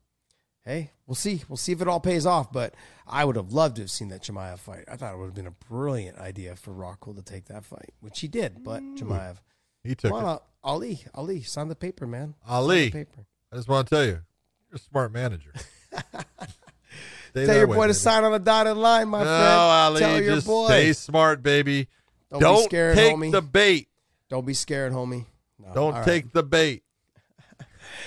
[0.65, 1.43] hey, we'll see.
[1.49, 2.53] We'll see if it all pays off.
[2.53, 2.75] But
[3.07, 4.85] I would have loved to have seen that Chimaev fight.
[4.91, 7.93] I thought it would have been a brilliant idea for Rockhold to take that fight,
[8.01, 8.63] which he did.
[8.65, 8.99] But mm.
[8.99, 9.37] Chimaev,
[9.83, 10.43] he took on, it.
[10.63, 12.35] Ali, Ali, sign the paper, man.
[12.47, 13.27] Sign Ali, the paper.
[13.53, 14.21] I just want to tell you,
[14.71, 15.53] you're a smart manager.
[17.35, 17.95] Tell that your way, boy to baby.
[17.95, 19.43] sign on the dotted line, my no, friend.
[19.43, 20.67] Ali, Tell your just boy.
[20.67, 21.89] stay smart, baby.
[22.31, 23.33] Don't, Don't, be scared, take homie.
[23.33, 23.89] the bait.
[24.29, 25.27] Don't be scared, homie.
[25.59, 26.05] No, Don't all right.
[26.05, 26.83] take the bait.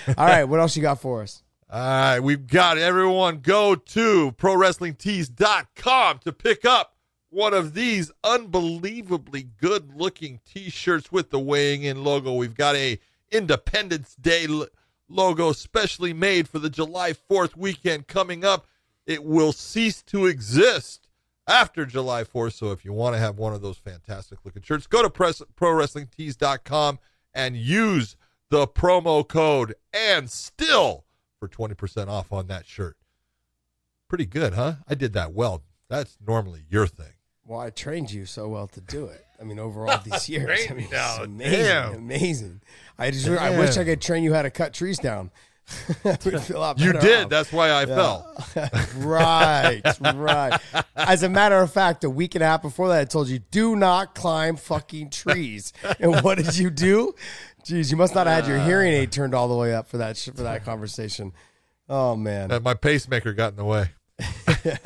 [0.16, 1.42] All right, what else you got for us?
[1.70, 6.96] All right, we've got everyone go to prowrestlingtees.com to pick up
[7.28, 12.32] one of these unbelievably good looking t-shirts with the weighing in logo.
[12.32, 12.98] We've got a
[13.30, 14.66] Independence Day l-
[15.10, 18.66] logo specially made for the July 4th weekend coming up.
[19.04, 21.10] It will cease to exist
[21.46, 22.54] after July 4th.
[22.54, 25.42] So if you want to have one of those fantastic looking shirts, go to press,
[25.54, 26.98] prowrestlingtees.com
[27.34, 28.16] and use
[28.48, 31.04] the promo code and still
[31.38, 32.96] for 20% off on that shirt.
[34.08, 34.74] Pretty good, huh?
[34.88, 35.62] I did that well.
[35.88, 37.12] That's normally your thing.
[37.44, 39.24] Well, I trained you so well to do it.
[39.40, 41.94] I mean, over all these years, I mean, it's amazing, Damn.
[41.94, 42.60] amazing.
[42.98, 45.30] I just, I wish I could train you how to cut trees down.
[46.04, 47.24] You did.
[47.24, 47.28] off.
[47.28, 48.34] That's why I fell.
[48.96, 49.82] right,
[50.14, 50.58] right.
[50.96, 53.38] As a matter of fact, a week and a half before that, I told you
[53.38, 55.74] do not climb fucking trees.
[56.00, 57.14] And what did you do?
[57.68, 59.98] Jeez, you must not have had your hearing aid turned all the way up for
[59.98, 61.32] that for that conversation.
[61.86, 62.50] Oh man.
[62.50, 63.90] Uh, My pacemaker got in the way.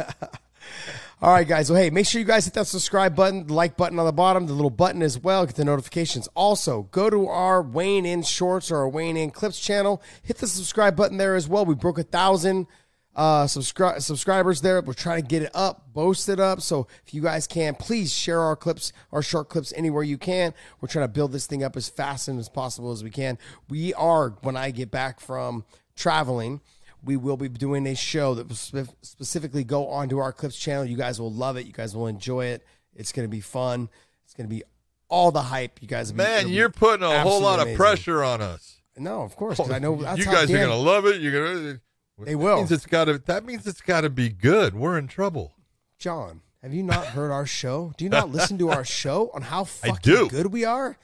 [1.22, 1.70] All right, guys.
[1.70, 4.12] Well, hey, make sure you guys hit that subscribe button, the like button on the
[4.12, 5.46] bottom, the little button as well.
[5.46, 6.26] Get the notifications.
[6.34, 10.02] Also, go to our Weighing In Shorts or our Weighing In Clips channel.
[10.24, 11.64] Hit the subscribe button there as well.
[11.64, 12.66] We broke a thousand
[13.14, 14.80] uh, subscri- subscribers there.
[14.80, 16.60] We're trying to get it up, boast it up.
[16.60, 20.54] So if you guys can, please share our clips, our short clips anywhere you can.
[20.80, 23.38] We're trying to build this thing up as fast and as possible as we can.
[23.68, 25.64] We are when I get back from
[25.94, 26.60] traveling
[27.04, 30.84] we will be doing a show that will spe- specifically go onto our clips channel
[30.84, 32.64] you guys will love it you guys will enjoy it
[32.94, 33.88] it's going to be fun
[34.24, 34.62] it's going to be
[35.08, 37.76] all the hype you guys Man, be you're putting a whole lot of amazing.
[37.76, 38.80] pressure on us.
[38.96, 41.20] no of course, i know that's you guys are gonna love it.
[41.20, 41.80] You're gonna.
[42.18, 42.56] They That will.
[42.56, 43.18] means it's got to.
[43.18, 44.74] That means it's got to be good.
[44.74, 45.54] We're in trouble.
[45.98, 49.42] john have you not heard our show do you not listen to our show on
[49.42, 50.96] how fucking good we are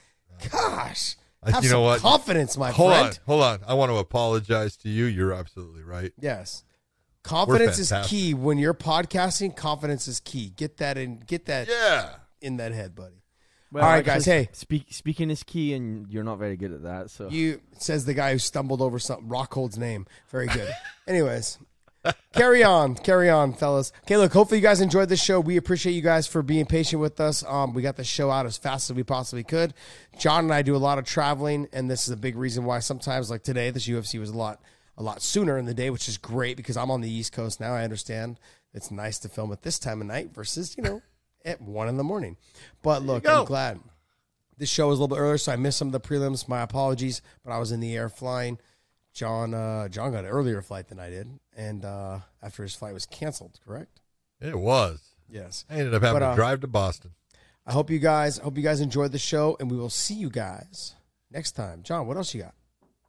[0.53, 2.01] gosh I- have you know what?
[2.01, 3.61] confidence my Hold friend on, hold on.
[3.67, 5.05] I want to apologize to you.
[5.07, 6.13] You're absolutely right.
[6.21, 6.65] yes
[7.25, 12.11] confidence is key when you're podcasting confidence is key get that in get that Yeah.
[12.41, 13.23] in that head buddy
[13.70, 14.49] Well, All right, guys, hey.
[14.53, 17.11] speak, speaking is key, and you're not very good at that.
[17.11, 19.28] So You says the guy who stumbled over something.
[19.28, 20.07] Rockhold's name.
[20.31, 20.70] Very good.
[21.07, 21.59] Anyways,
[22.32, 23.93] carry on, carry on, fellas.
[24.05, 24.32] Okay, look.
[24.32, 25.39] Hopefully you guys enjoyed this show.
[25.40, 27.45] We appreciate you guys for being patient with us.
[27.47, 29.74] Um, we got the show out as fast as we possibly could.
[30.19, 32.78] John and I do a lot of traveling, and this is a big reason why
[32.78, 34.62] sometimes, like today, this UFC was a lot,
[34.97, 37.61] a lot sooner in the day, which is great because I'm on the East Coast
[37.61, 37.74] now.
[37.74, 38.40] I understand
[38.73, 41.03] it's nice to film at this time of night versus you know
[41.44, 42.36] at one in the morning.
[42.82, 43.27] But look.
[43.28, 43.81] I'm glad
[44.56, 46.48] this show was a little bit earlier, so I missed some of the prelims.
[46.48, 48.59] My apologies, but I was in the air flying.
[49.12, 52.94] John, uh, John got an earlier flight than I did, and uh, after his flight
[52.94, 53.59] was canceled.
[53.65, 54.01] Correct?
[54.40, 55.16] It was.
[55.28, 55.65] Yes.
[55.69, 57.12] I ended up having But, uh, to drive to Boston.
[57.66, 60.15] I hope you guys, I hope you guys enjoyed the show, and we will see
[60.15, 60.94] you guys
[61.31, 61.82] next time.
[61.82, 62.55] John, what else you got?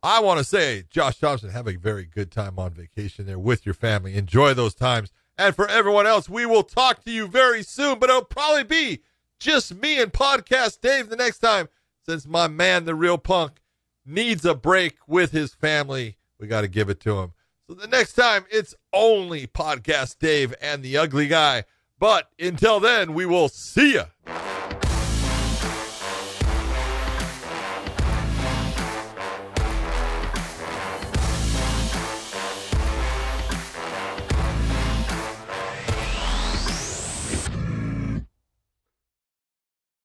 [0.02, 3.66] I want to say, Josh Thomson, have a very good time on vacation there with
[3.66, 4.16] your family.
[4.16, 5.12] Enjoy those times.
[5.40, 9.04] And for everyone else, we will talk to you very soon, but it'll probably be
[9.40, 11.70] just me and Podcast Dave the next time
[12.06, 13.62] since my man, the real punk,
[14.06, 16.18] needs a break with his family.
[16.42, 17.32] We got to give it to him.
[17.70, 21.64] So the next time, it's only Podcast Dave and the ugly guy.
[21.98, 24.08] But until then, we will see ya.